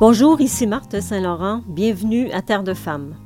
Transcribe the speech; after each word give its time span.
Bonjour, 0.00 0.40
ici 0.40 0.68
Marthe 0.68 1.00
Saint-Laurent. 1.00 1.62
Bienvenue 1.66 2.30
à 2.30 2.40
Terre 2.40 2.62
de 2.62 2.72
Femmes. 2.72 3.16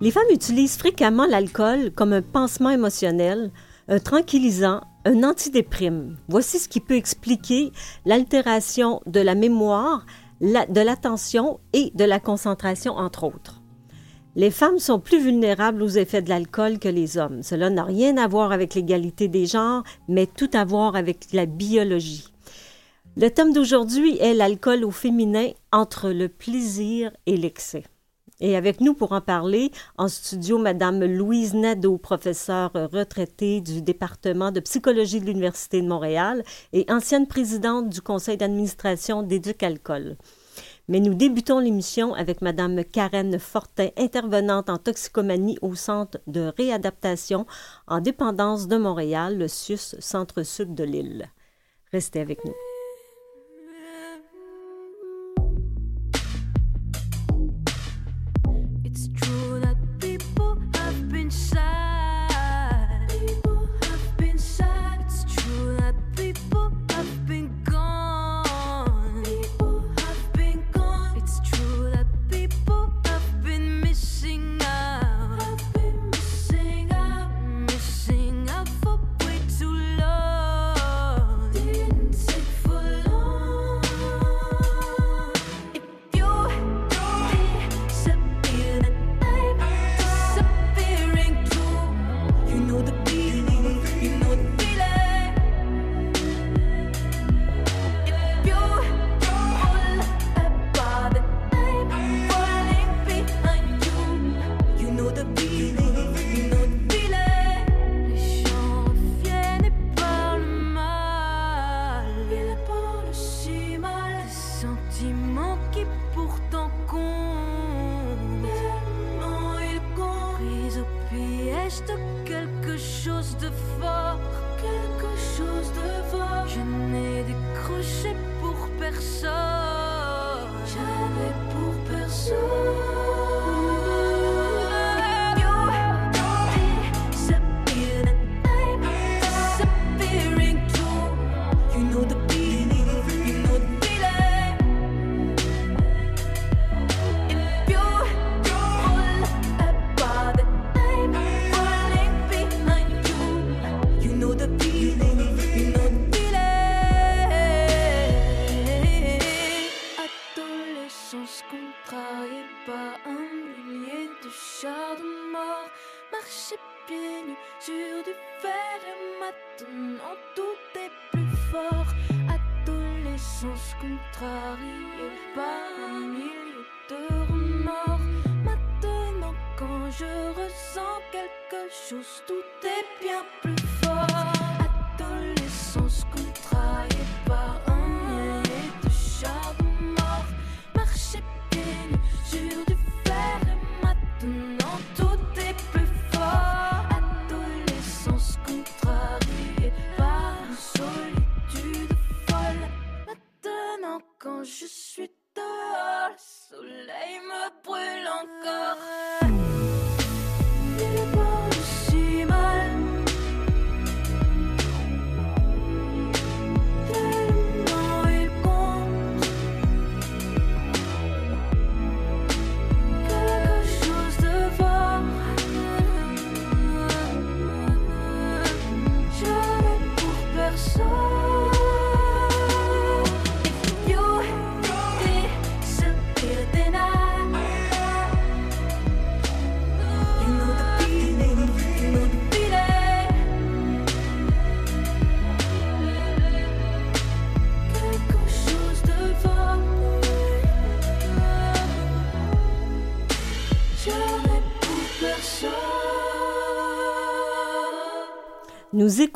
Les 0.00 0.12
femmes 0.12 0.30
utilisent 0.30 0.76
fréquemment 0.76 1.26
l'alcool 1.26 1.90
comme 1.90 2.12
un 2.12 2.22
pansement 2.22 2.70
émotionnel, 2.70 3.50
un 3.88 3.98
tranquillisant, 3.98 4.82
un 5.04 5.24
antidéprime. 5.24 6.16
Voici 6.28 6.60
ce 6.60 6.68
qui 6.68 6.78
peut 6.78 6.94
expliquer 6.94 7.72
l'altération 8.06 9.00
de 9.06 9.18
la 9.18 9.34
mémoire, 9.34 10.06
de 10.40 10.80
l'attention 10.80 11.58
et 11.72 11.90
de 11.96 12.04
la 12.04 12.20
concentration, 12.20 12.92
entre 12.92 13.24
autres. 13.24 13.60
Les 14.36 14.52
femmes 14.52 14.78
sont 14.78 15.00
plus 15.00 15.20
vulnérables 15.20 15.82
aux 15.82 15.88
effets 15.88 16.22
de 16.22 16.28
l'alcool 16.28 16.78
que 16.78 16.88
les 16.88 17.18
hommes. 17.18 17.42
Cela 17.42 17.70
n'a 17.70 17.82
rien 17.82 18.18
à 18.18 18.28
voir 18.28 18.52
avec 18.52 18.76
l'égalité 18.76 19.26
des 19.26 19.46
genres, 19.46 19.82
mais 20.06 20.26
tout 20.26 20.50
à 20.52 20.64
voir 20.64 20.94
avec 20.94 21.32
la 21.32 21.46
biologie. 21.46 22.32
Le 23.20 23.30
thème 23.30 23.52
d'aujourd'hui 23.52 24.16
est 24.18 24.32
l'alcool 24.32 24.84
au 24.84 24.92
féminin 24.92 25.48
entre 25.72 26.10
le 26.10 26.28
plaisir 26.28 27.10
et 27.26 27.36
l'excès. 27.36 27.82
Et 28.38 28.56
avec 28.56 28.80
nous 28.80 28.94
pour 28.94 29.10
en 29.10 29.20
parler, 29.20 29.72
en 29.96 30.06
studio, 30.06 30.56
Madame 30.56 31.04
Louise 31.04 31.52
Nadeau, 31.52 31.98
professeure 31.98 32.70
retraitée 32.92 33.60
du 33.60 33.82
département 33.82 34.52
de 34.52 34.60
psychologie 34.60 35.18
de 35.18 35.24
l'Université 35.24 35.82
de 35.82 35.88
Montréal 35.88 36.44
et 36.72 36.86
ancienne 36.88 37.26
présidente 37.26 37.88
du 37.88 38.00
conseil 38.00 38.36
d'administration 38.36 39.24
d'Éducalcool. 39.24 40.16
Mais 40.86 41.00
nous 41.00 41.14
débutons 41.14 41.58
l'émission 41.58 42.14
avec 42.14 42.40
Madame 42.40 42.84
Karen 42.84 43.36
Fortin, 43.40 43.88
intervenante 43.96 44.70
en 44.70 44.78
toxicomanie 44.78 45.58
au 45.60 45.74
Centre 45.74 46.20
de 46.28 46.52
réadaptation 46.56 47.46
en 47.88 47.98
dépendance 47.98 48.68
de 48.68 48.76
Montréal, 48.76 49.38
le 49.38 49.48
CIUS 49.48 49.96
Centre-Sud 49.98 50.76
de 50.76 50.84
l'île. 50.84 51.28
Restez 51.90 52.20
avec 52.20 52.44
nous. 52.44 52.54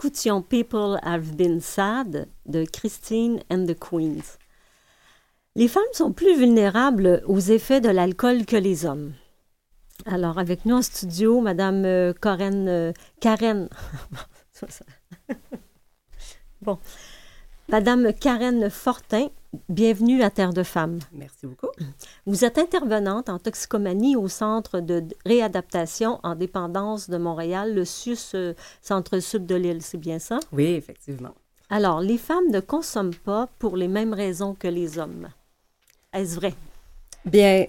Écoutions 0.04 0.43
People 0.43 0.99
Have 1.04 1.37
Been 1.37 1.60
Sad 1.60 2.26
de 2.46 2.64
Christine 2.64 3.40
and 3.50 3.66
the 3.66 3.78
Queens. 3.78 4.37
Les 5.54 5.69
femmes 5.69 5.84
sont 5.93 6.12
plus 6.12 6.37
vulnérables 6.37 7.22
aux 7.26 7.38
effets 7.38 7.81
de 7.81 7.88
l'alcool 7.88 8.44
que 8.44 8.56
les 8.56 8.84
hommes. 8.84 9.12
Alors, 10.04 10.40
avec 10.40 10.66
nous 10.66 10.75
en 10.75 10.82
studio, 10.82 11.40
Madame 11.40 11.84
euh, 11.84 12.12
euh, 12.26 12.93
bon. 16.62 16.78
Madame 17.69 18.12
Karen 18.12 18.70
Fortin, 18.70 19.28
bienvenue 19.69 20.22
à 20.22 20.31
Terre 20.31 20.52
de 20.52 20.62
Femmes. 20.62 20.99
Merci 21.12 21.46
beaucoup. 21.46 21.69
Vous 22.26 22.44
êtes 22.44 22.58
intervenante 22.58 23.28
en 23.28 23.38
toxicomanie 23.38 24.16
au 24.16 24.28
Centre 24.28 24.81
de 24.81 25.04
réadaptation 25.25 26.20
en 26.22 26.34
dépendance 26.34 27.10
de 27.10 27.16
Montréal, 27.16 27.75
le 27.75 27.84
SUS 27.84 28.32
euh, 28.34 28.54
Centre-Sud 28.81 29.46
de 29.46 29.54
l'île, 29.54 29.82
c'est 29.82 29.99
bien 29.99 30.19
ça? 30.19 30.40
Oui, 30.52 30.66
effectivement. 30.66 31.34
Alors, 31.70 32.00
les 32.00 32.19
femmes 32.19 32.50
ne 32.50 32.60
consomment 32.60 33.14
pas 33.14 33.49
pour 33.58 33.76
les 33.76 33.88
mêmes 33.88 34.12
raisons 34.12 34.54
que 34.54 34.69
les 34.69 34.99
hommes. 34.99 35.28
Est-ce 36.12 36.37
vrai? 36.37 36.54
Bien, 37.25 37.66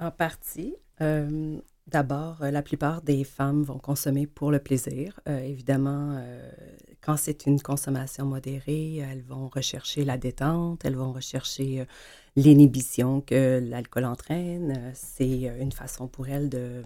en 0.00 0.10
partie. 0.10 0.74
Euh, 1.00 1.56
d'abord, 1.86 2.38
la 2.40 2.62
plupart 2.62 3.02
des 3.02 3.24
femmes 3.24 3.62
vont 3.62 3.78
consommer 3.78 4.26
pour 4.26 4.50
le 4.50 4.58
plaisir. 4.58 5.20
Euh, 5.28 5.38
évidemment, 5.38 6.16
euh, 6.18 6.50
quand 7.06 7.16
c'est 7.16 7.46
une 7.46 7.62
consommation 7.62 8.26
modérée, 8.26 8.96
elles 8.96 9.22
vont 9.22 9.46
rechercher 9.46 10.04
la 10.04 10.18
détente, 10.18 10.84
elles 10.84 10.96
vont 10.96 11.12
rechercher 11.12 11.86
l'inhibition 12.34 13.20
que 13.20 13.60
l'alcool 13.62 14.06
entraîne. 14.06 14.90
C'est 14.92 15.52
une 15.60 15.70
façon 15.70 16.08
pour 16.08 16.28
elles 16.28 16.48
de 16.48 16.82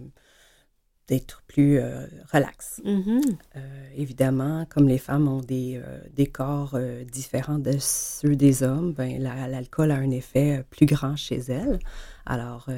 d'être 1.11 1.43
plus 1.45 1.77
euh, 1.77 2.05
relax. 2.31 2.81
Mm-hmm. 2.85 3.35
Euh, 3.57 3.89
évidemment, 3.97 4.65
comme 4.69 4.87
les 4.87 4.97
femmes 4.97 5.27
ont 5.27 5.41
des, 5.41 5.81
euh, 5.85 5.99
des 6.13 6.27
corps 6.27 6.79
différents 7.11 7.59
de 7.59 7.73
ceux 7.79 8.37
des 8.37 8.63
hommes, 8.63 8.93
ben, 8.93 9.21
l'alcool 9.21 9.91
a 9.91 9.95
un 9.95 10.09
effet 10.09 10.63
plus 10.69 10.85
grand 10.85 11.17
chez 11.17 11.39
elles. 11.49 11.79
Alors, 12.25 12.69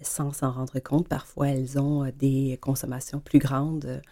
sans 0.00 0.32
s'en 0.32 0.50
rendre 0.50 0.80
compte, 0.80 1.06
parfois, 1.06 1.50
elles 1.50 1.78
ont 1.78 2.10
des 2.18 2.58
consommations 2.60 3.20
plus 3.20 3.38
grandes 3.38 4.02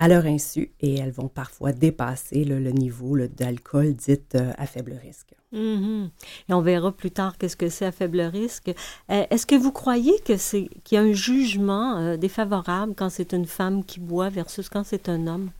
à 0.00 0.08
leur 0.08 0.24
insu 0.26 0.72
et 0.80 0.96
elles 0.98 1.12
vont 1.12 1.28
parfois 1.28 1.72
dépasser 1.72 2.44
le 2.44 2.70
niveau 2.72 3.16
d'alcool 3.28 3.94
dit 3.94 4.18
à 4.34 4.66
faible 4.66 4.98
risque. 5.00 5.34
Mm-hmm. 5.52 6.10
Et 6.48 6.54
on 6.54 6.60
verra 6.60 6.92
plus 6.92 7.10
tard 7.10 7.36
qu'est-ce 7.36 7.56
que 7.56 7.68
c'est 7.68 7.84
à 7.84 7.92
faible 7.92 8.20
risque. 8.20 8.68
Euh, 9.10 9.24
est-ce 9.30 9.46
que 9.46 9.56
vous 9.56 9.72
croyez 9.72 10.18
que 10.24 10.36
c'est 10.36 10.68
qu'il 10.84 10.96
y 10.96 10.98
a 10.98 11.02
un 11.02 11.12
jugement 11.12 11.98
euh, 11.98 12.16
défavorable 12.16 12.94
quand 12.96 13.10
c'est 13.10 13.32
une 13.32 13.46
femme 13.46 13.84
qui 13.84 14.00
boit 14.00 14.30
versus 14.30 14.68
quand 14.68 14.84
c'est 14.84 15.08
un 15.08 15.26
homme? 15.26 15.50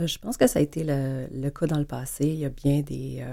Euh, 0.00 0.06
je 0.06 0.18
pense 0.18 0.36
que 0.36 0.46
ça 0.46 0.58
a 0.58 0.62
été 0.62 0.84
le, 0.84 1.50
cas 1.50 1.66
dans 1.66 1.78
le 1.78 1.84
passé. 1.84 2.26
Il 2.26 2.38
y 2.38 2.44
a 2.44 2.50
bien 2.50 2.80
des... 2.80 3.24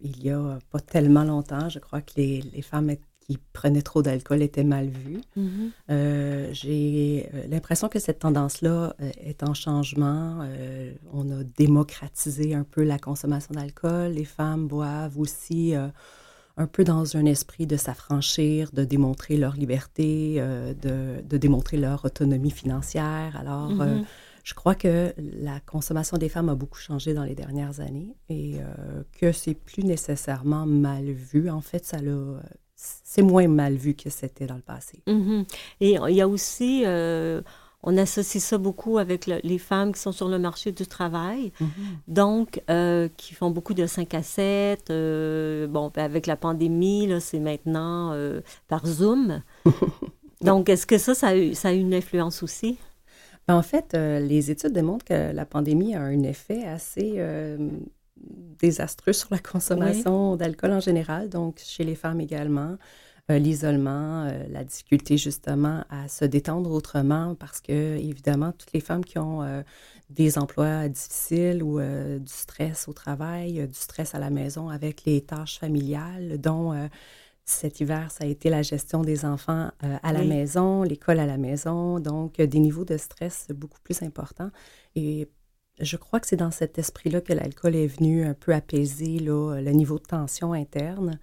il 0.00 0.22
y 0.22 0.30
a 0.30 0.58
pas 0.70 0.80
tellement 0.80 1.24
longtemps, 1.24 1.68
je 1.68 1.78
crois 1.78 2.00
que 2.00 2.12
les, 2.16 2.42
les 2.52 2.62
femmes 2.62 2.90
qui 3.26 3.38
prenaient 3.52 3.82
trop 3.82 4.02
d'alcool 4.02 4.42
était 4.42 4.64
mal 4.64 4.88
vu. 4.88 5.20
Mm-hmm. 5.36 5.70
Euh, 5.90 6.48
j'ai 6.52 7.28
euh, 7.34 7.46
l'impression 7.48 7.88
que 7.88 7.98
cette 7.98 8.20
tendance-là 8.20 8.94
euh, 9.00 9.10
est 9.18 9.42
en 9.42 9.54
changement. 9.54 10.46
on 11.12 11.30
a 11.30 11.44
démocratisé 11.56 12.54
un 12.54 12.64
peu 12.64 12.82
la 12.82 12.98
consommation 12.98 13.54
d'alcool. 13.54 14.12
Les 14.12 14.24
femmes 14.24 14.66
boivent 14.66 15.18
aussi 15.18 15.74
un 16.56 16.66
peu 16.66 16.84
dans 16.84 17.16
un 17.16 17.24
esprit 17.26 17.66
de 17.66 17.76
s'affranchir, 17.76 18.70
de 18.72 18.84
démontrer 18.84 19.36
leur 19.36 19.54
liberté, 19.54 20.36
de, 20.40 21.22
de, 21.22 21.36
démontrer 21.36 21.76
leur 21.76 22.04
autonomie 22.04 22.50
financière. 22.50 23.36
Alors, 23.38 23.70
Mm-hmm. 23.70 24.04
je 24.44 24.54
crois 24.54 24.74
que 24.74 25.14
la 25.18 25.60
consommation 25.60 26.18
des 26.18 26.28
femmes 26.28 26.48
a 26.48 26.54
beaucoup 26.54 26.78
changé 26.78 27.14
dans 27.14 27.24
les 27.24 27.34
dernières 27.34 27.80
années 27.80 28.14
et 28.28 28.56
que 29.18 29.32
c'est 29.32 29.54
plus 29.54 29.84
nécessairement 29.84 30.66
mal 30.66 31.04
vu. 31.10 31.50
En 31.50 31.60
fait, 31.60 31.84
ça 31.84 31.98
l'a 31.98 32.42
c'est 33.04 33.22
moins 33.22 33.48
mal 33.48 33.74
vu 33.74 33.94
que 33.94 34.10
c'était 34.10 34.46
dans 34.46 34.56
le 34.56 34.62
passé. 34.62 35.02
Mm-hmm. 35.06 35.44
Et 35.80 35.98
il 36.08 36.14
y 36.16 36.20
a 36.20 36.28
aussi, 36.28 36.82
euh, 36.86 37.40
on 37.82 37.96
associe 37.96 38.42
ça 38.42 38.58
beaucoup 38.58 38.98
avec 38.98 39.26
les 39.26 39.58
femmes 39.58 39.92
qui 39.92 40.00
sont 40.00 40.12
sur 40.12 40.28
le 40.28 40.38
marché 40.38 40.72
du 40.72 40.86
travail, 40.86 41.52
Mm-hmm. 41.60 41.66
donc 42.08 42.62
euh, 42.70 43.08
qui 43.16 43.34
font 43.34 43.50
beaucoup 43.50 43.74
de 43.74 43.86
5 43.86 44.14
à 44.14 44.22
7. 44.22 44.90
euh, 44.90 45.66
bon, 45.66 45.90
ben, 45.94 46.04
avec 46.04 46.26
la 46.26 46.36
pandémie, 46.36 47.08
c'est 47.20 47.40
maintenant 47.40 48.16
par 48.68 48.86
Zoom. 48.86 49.42
donc, 50.40 50.68
est-ce 50.68 50.86
que 50.86 50.98
ça, 50.98 51.14
ça 51.14 51.28
a, 51.28 51.36
eu, 51.36 51.54
ça 51.54 51.68
a 51.68 51.72
une 51.72 51.94
influence 51.94 52.42
aussi? 52.42 52.78
Ben, 53.46 53.56
en 53.56 53.62
fait, 53.62 53.94
les 53.94 54.50
études 54.50 54.72
démontrent 54.72 55.04
que 55.04 55.32
la 55.32 55.44
pandémie 55.44 55.94
a 55.94 56.00
un 56.00 56.22
effet 56.22 56.64
assez 56.64 57.20
désastreux 58.58 59.12
sur 59.12 59.28
la 59.30 59.38
consommation 59.52 60.36
d'alcool 60.36 60.72
en 60.72 60.80
général, 60.80 61.28
donc 61.28 61.60
chez 61.64 61.84
les 61.84 61.94
femmes 61.94 62.20
également. 62.20 62.76
Euh, 63.30 63.38
l'isolement, 63.38 64.24
euh, 64.24 64.44
la 64.50 64.64
difficulté 64.64 65.16
justement 65.16 65.84
à 65.90 66.08
se 66.08 66.24
détendre 66.24 66.72
autrement 66.72 67.36
parce 67.36 67.60
que, 67.60 67.96
évidemment, 67.96 68.50
toutes 68.50 68.72
les 68.72 68.80
femmes 68.80 69.04
qui 69.04 69.16
ont 69.18 69.44
euh, 69.44 69.62
des 70.10 70.38
emplois 70.38 70.88
difficiles 70.88 71.62
ou 71.62 71.80
du 71.80 72.32
stress 72.32 72.88
au 72.88 72.92
travail, 72.92 73.66
du 73.66 73.74
stress 73.74 74.14
à 74.16 74.18
la 74.18 74.30
maison 74.30 74.68
avec 74.68 75.04
les 75.04 75.20
tâches 75.22 75.60
familiales, 75.60 76.38
dont 76.40 76.88
cet 77.44 77.80
hiver, 77.80 78.10
ça 78.10 78.24
a 78.24 78.26
été 78.26 78.50
la 78.50 78.62
gestion 78.62 79.02
des 79.02 79.24
enfants 79.24 79.70
à 79.80 80.12
la 80.12 80.20
Oui. 80.20 80.26
maison, 80.26 80.82
l'école 80.82 81.18
à 81.18 81.26
la 81.26 81.38
maison, 81.38 81.98
donc 82.00 82.40
des 82.40 82.58
niveaux 82.58 82.84
de 82.84 82.96
stress 82.96 83.48
beaucoup 83.54 83.80
plus 83.82 84.02
importants. 84.02 84.50
Et 84.96 85.28
je 85.80 85.96
crois 85.96 86.20
que 86.20 86.26
c'est 86.26 86.36
dans 86.36 86.50
cet 86.50 86.78
esprit-là 86.78 87.20
que 87.20 87.32
l'alcool 87.32 87.76
est 87.76 87.86
venu 87.86 88.24
un 88.24 88.34
peu 88.34 88.54
apaiser 88.54 89.18
le 89.18 89.70
niveau 89.70 89.98
de 89.98 90.04
tension 90.04 90.52
interne 90.52 91.18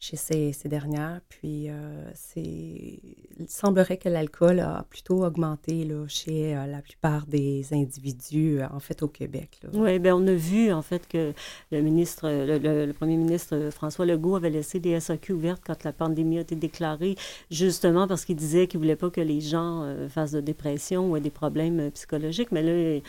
chez 0.00 0.16
ces, 0.16 0.68
dernières. 0.68 1.20
Puis, 1.28 1.66
euh, 1.68 2.10
il 2.36 3.48
semblerait 3.48 3.98
que 3.98 4.08
l'alcool 4.08 4.60
a 4.60 4.86
plutôt 4.88 5.24
augmenté 5.24 5.86
chez 6.08 6.56
euh, 6.56 6.66
la 6.66 6.80
plupart 6.80 7.26
des 7.26 7.66
individus, 7.72 8.60
euh, 8.60 8.66
en 8.72 8.80
fait, 8.80 9.02
au 9.02 9.08
Québec. 9.08 9.60
Oui, 9.74 9.98
bien, 9.98 10.16
on 10.16 10.26
a 10.26 10.32
vu, 10.32 10.72
en 10.72 10.80
fait, 10.80 11.06
que 11.06 11.34
le 11.70 11.82
ministre, 11.82 12.28
le, 12.30 12.92
premier 12.92 13.16
ministre 13.16 13.68
François 13.70 14.06
Legault 14.06 14.36
avait 14.36 14.50
laissé 14.50 14.80
des 14.80 14.98
SAQ 14.98 15.34
ouvertes 15.34 15.62
quand 15.64 15.84
la 15.84 15.92
pandémie 15.92 16.38
a 16.38 16.40
été 16.40 16.56
déclarée, 16.56 17.16
justement 17.50 18.08
parce 18.08 18.24
qu'il 18.24 18.36
disait 18.36 18.66
qu'il 18.66 18.80
ne 18.80 18.84
voulait 18.84 18.96
pas 18.96 19.10
que 19.10 19.20
les 19.20 19.42
gens 19.42 19.86
fassent 20.08 20.32
de 20.32 20.40
dépression 20.40 21.10
ou 21.10 21.16
aient 21.16 21.20
des 21.20 21.30
problèmes 21.30 21.90
psychologiques. 21.90 22.52
Mais 22.52 22.62
là, 22.62 23.00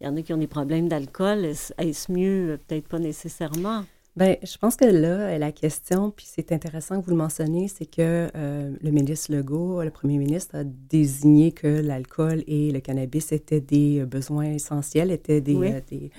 il 0.00 0.06
y 0.06 0.10
en 0.10 0.16
a 0.16 0.22
qui 0.22 0.32
ont 0.32 0.38
des 0.38 0.46
problèmes 0.46 0.88
d'alcool. 0.88 1.44
Est-ce 1.44 2.12
mieux? 2.12 2.52
Euh, 2.52 2.56
Peut-être 2.66 2.88
pas 2.88 2.98
nécessairement? 2.98 3.84
Bien, 4.16 4.34
je 4.42 4.56
pense 4.58 4.74
que 4.74 4.84
là, 4.84 5.38
la 5.38 5.52
question, 5.52 6.10
puis 6.10 6.26
c'est 6.28 6.50
intéressant 6.50 6.98
que 7.00 7.04
vous 7.04 7.12
le 7.12 7.16
mentionniez, 7.16 7.68
c'est 7.68 7.86
que 7.86 8.28
euh, 8.34 8.74
le 8.82 8.90
ministre 8.90 9.32
Legault, 9.32 9.80
le 9.84 9.90
premier 9.90 10.18
ministre, 10.18 10.56
a 10.56 10.64
désigné 10.64 11.52
que 11.52 11.68
l'alcool 11.68 12.42
et 12.48 12.72
le 12.72 12.80
cannabis 12.80 13.30
étaient 13.30 13.60
des 13.60 14.00
euh, 14.00 14.06
besoins 14.06 14.46
essentiels, 14.46 15.12
étaient 15.12 15.40
des, 15.40 15.54
Oui. 15.54 15.70
euh, 15.72 15.80
des, 15.88 16.10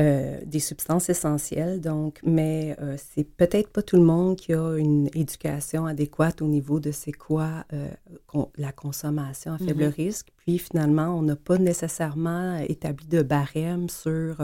euh, 0.00 0.38
des 0.44 0.58
substances 0.60 1.08
essentielles. 1.08 1.80
Donc, 1.80 2.20
mais 2.24 2.76
euh, 2.80 2.96
c'est 2.98 3.24
peut-être 3.24 3.70
pas 3.70 3.82
tout 3.82 3.96
le 3.96 4.02
monde 4.02 4.36
qui 4.36 4.52
a 4.52 4.76
une 4.76 5.08
éducation 5.14 5.86
adéquate 5.86 6.42
au 6.42 6.46
niveau 6.46 6.80
de 6.80 6.90
c'est 6.92 7.12
quoi 7.12 7.64
euh, 7.72 7.88
con- 8.26 8.50
la 8.58 8.72
consommation 8.72 9.52
à 9.54 9.58
faible 9.58 9.84
Mhm. 9.84 9.90
risque. 9.90 10.28
Puis 10.36 10.58
finalement, 10.58 11.16
on 11.18 11.22
n'a 11.22 11.36
pas 11.36 11.58
nécessairement 11.58 12.58
établi 12.68 13.06
de 13.06 13.22
barème 13.22 13.88
sur 13.88 14.36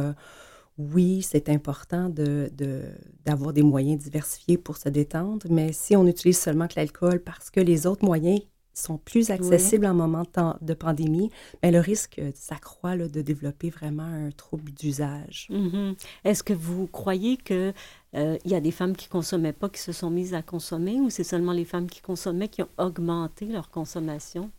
oui, 0.78 1.20
c'est 1.22 1.50
important 1.50 2.08
de, 2.08 2.50
de- 2.56 2.84
d'avoir 3.26 3.52
des 3.52 3.62
moyens 3.62 4.02
diversifiés 4.02 4.56
pour 4.56 4.78
se 4.78 4.88
détendre, 4.88 5.46
mais 5.50 5.72
si 5.72 5.96
on 5.96 6.06
utilise 6.06 6.38
seulement 6.38 6.66
que 6.66 6.74
l'alcool 6.76 7.20
parce 7.20 7.50
que 7.50 7.60
les 7.60 7.86
autres 7.86 8.04
moyens 8.06 8.40
sont 8.74 8.98
plus 8.98 9.30
accessibles 9.30 9.86
en 9.86 9.94
moment 9.94 10.22
de, 10.22 10.28
temps- 10.28 10.56
de 10.60 10.74
pandémie, 10.74 11.30
bien, 11.62 11.70
le 11.70 11.80
risque 11.80 12.18
euh, 12.18 12.30
s'accroît 12.34 12.96
de 12.96 13.22
développer 13.22 13.70
vraiment 13.70 14.04
un 14.04 14.30
trouble 14.30 14.72
d'usage. 14.72 15.50
Mhm. 15.50 15.94
Est-ce 16.24 16.42
que 16.42 16.52
vous 16.52 16.86
croyez 16.88 17.36
que 17.36 17.72
euh, 18.14 18.38
il 18.44 18.50
y 18.50 18.54
a 18.54 18.60
des 18.60 18.70
femmes 18.70 18.96
qui 18.96 19.08
consommaient 19.08 19.52
pas, 19.52 19.68
qui 19.68 19.80
se 19.80 19.92
sont 19.92 20.10
mises 20.10 20.34
à 20.34 20.42
consommer, 20.42 21.00
ou 21.00 21.10
c'est 21.10 21.24
seulement 21.24 21.52
les 21.52 21.64
femmes 21.64 21.88
qui 21.88 22.00
consommaient 22.00 22.48
qui 22.48 22.62
ont 22.62 22.68
augmenté 22.78 23.46
leur 23.46 23.70
consommation? 23.70 24.50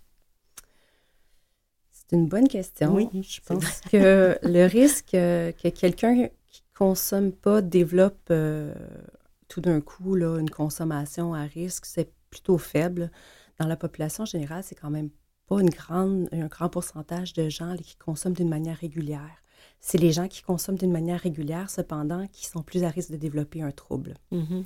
C'est 1.91 2.15
une 2.15 2.27
bonne 2.27 2.48
question. 2.48 2.96
Oui, 2.96 3.10
Je 3.22 3.39
pense 3.46 3.82
que 3.82 4.38
le 4.43 4.65
risque 4.67 5.13
euh, 5.13 5.51
que 5.51 5.70
quelqu'un 5.70 6.27
qui 6.48 6.63
consomme 6.75 7.32
pas 7.32 7.62
développe 7.62 8.27
euh, 8.32 8.74
tout 9.48 9.62
d'un 9.62 9.82
coup 9.82 10.15
là, 10.15 10.38
une 10.39 10.50
consommation 10.50 11.34
à 11.34 11.43
risque, 11.43 11.86
c'est 11.86 12.12
plutôt 12.29 12.58
faible. 12.58 13.12
Dans 13.60 13.67
la 13.67 13.75
population 13.75 14.25
générale, 14.25 14.63
c'est 14.63 14.75
quand 14.75 14.89
même 14.89 15.10
pas 15.48 15.60
une 15.62 15.69
grande, 15.69 16.29
un 16.31 16.48
grand 16.48 16.69
pourcentage 16.69 17.33
de 17.33 17.50
gens 17.50 17.75
qui 17.77 17.95
consomment 17.98 18.33
d'une 18.33 18.50
manière 18.50 18.77
régulière. 18.77 19.43
C'est 19.79 19.98
les 19.98 20.12
gens 20.13 20.27
qui 20.27 20.41
consomment 20.41 20.77
d'une 20.77 20.91
manière 20.91 21.19
régulière, 21.19 21.69
cependant, 21.69 22.25
qui 22.31 22.45
sont 22.48 22.62
plus 22.63 22.83
à 22.83 22.89
risque 22.89 23.12
de 23.12 23.17
développer 23.17 23.62
un 23.62 23.72
trouble. 23.72 24.15
Mhm. 24.31 24.63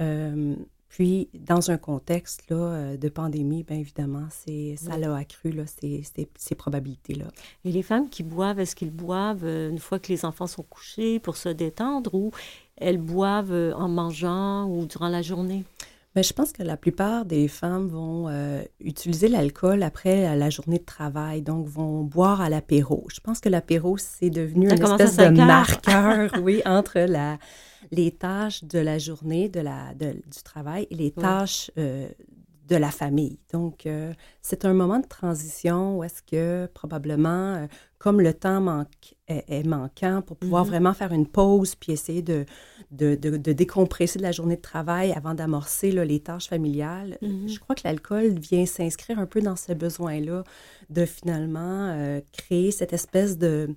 Euh, 0.00 0.56
puis, 0.88 1.28
dans 1.34 1.70
un 1.70 1.76
contexte 1.76 2.48
là, 2.50 2.56
euh, 2.56 2.96
de 2.96 3.08
pandémie, 3.10 3.62
bien 3.62 3.76
évidemment, 3.78 4.26
c'est, 4.30 4.76
ça 4.78 4.96
l'a 4.96 5.14
accru 5.16 5.50
là, 5.50 5.64
ces, 5.66 6.02
ces- 6.02 6.28
ces 6.36 6.54
probabilités-là. 6.54 7.26
Et 7.64 7.72
les 7.72 7.82
femmes 7.82 8.08
qui 8.08 8.22
boivent, 8.22 8.58
est-ce 8.60 8.74
qu'ils 8.74 8.90
boivent 8.90 9.44
euh, 9.44 9.68
une 9.70 9.78
fois 9.80 9.98
que 9.98 10.08
les 10.10 10.24
enfants 10.24 10.46
sont 10.46 10.62
couchés 10.62 11.18
pour 11.20 11.36
se 11.36 11.50
détendre 11.50 12.14
ou 12.14 12.30
elles 12.76 12.96
boivent 12.98 13.74
en 13.76 13.88
mangeant 13.88 14.66
ou 14.66 14.86
durant 14.86 15.08
la 15.08 15.20
journée? 15.20 15.64
Mais 16.16 16.22
je 16.22 16.32
pense 16.32 16.52
que 16.52 16.62
la 16.62 16.76
plupart 16.76 17.24
des 17.24 17.48
femmes 17.48 17.88
vont 17.88 18.28
euh, 18.28 18.62
utiliser 18.80 19.28
l'alcool 19.28 19.82
après 19.82 20.34
la, 20.36 20.50
journée 20.50 20.78
de 20.78 20.84
travail, 20.84 21.42
donc 21.42 21.66
vont 21.66 22.02
boire 22.02 22.40
à 22.40 22.48
l'apéro. 22.48 23.06
Je 23.12 23.20
pense 23.20 23.40
que 23.40 23.48
l'apéro, 23.48 23.96
c'est 23.98 24.30
devenu 24.30 24.68
une 24.70 24.82
espèce 24.82 25.16
de 25.16 25.22
5 25.22 25.38
heures. 25.38 25.46
marqueur, 25.46 26.30
oui, 26.42 26.62
entre 26.64 26.98
la, 27.00 27.38
les 27.92 28.10
tâches 28.10 28.64
de 28.64 28.78
la 28.78 28.98
journée, 28.98 29.48
de 29.48 29.60
la, 29.60 29.94
de- 29.94 30.12
du 30.12 30.42
travail 30.42 30.86
et 30.90 30.94
les 30.94 31.12
Oui. 31.16 31.22
tâches 31.22 31.70
euh, 31.78 32.08
de 32.68 32.76
la 32.76 32.90
famille. 32.90 33.38
Donc, 33.52 33.86
euh, 33.86 34.12
c'est 34.42 34.64
un 34.64 34.74
moment 34.74 34.98
de 34.98 35.06
transition 35.06 35.98
où 35.98 36.04
est-ce 36.04 36.22
que 36.22 36.66
probablement, 36.74 37.54
euh, 37.54 37.66
comme 37.98 38.20
le 38.20 38.34
temps 38.34 38.60
manque, 38.60 39.14
est, 39.26 39.66
manquant 39.66 40.22
pour 40.22 40.36
pouvoir 40.36 40.64
mm-hmm. 40.64 40.68
vraiment 40.68 40.94
faire 40.94 41.12
une 41.12 41.26
pause 41.26 41.74
puis 41.74 41.92
essayer 41.92 42.22
de, 42.22 42.44
de, 42.90 43.14
de, 43.14 43.52
décompresser 43.52 44.18
de 44.18 44.22
la 44.22 44.32
journée 44.32 44.56
de 44.56 44.62
travail 44.62 45.12
avant 45.12 45.34
d'amorcer 45.34 45.92
les 45.92 46.20
tâches 46.20 46.48
familiales, 46.48 47.18
mm-hmm. 47.22 47.48
je 47.48 47.58
crois 47.58 47.74
que 47.74 47.82
l'alcool 47.84 48.38
vient 48.38 48.66
s'inscrire 48.66 49.18
un 49.18 49.26
peu 49.26 49.40
dans 49.40 49.56
ce 49.56 49.72
besoin-là 49.72 50.44
de 50.90 51.04
finalement 51.04 51.88
euh, 51.90 52.20
créer 52.32 52.70
cette 52.70 52.92
espèce 52.92 53.38
de 53.38 53.74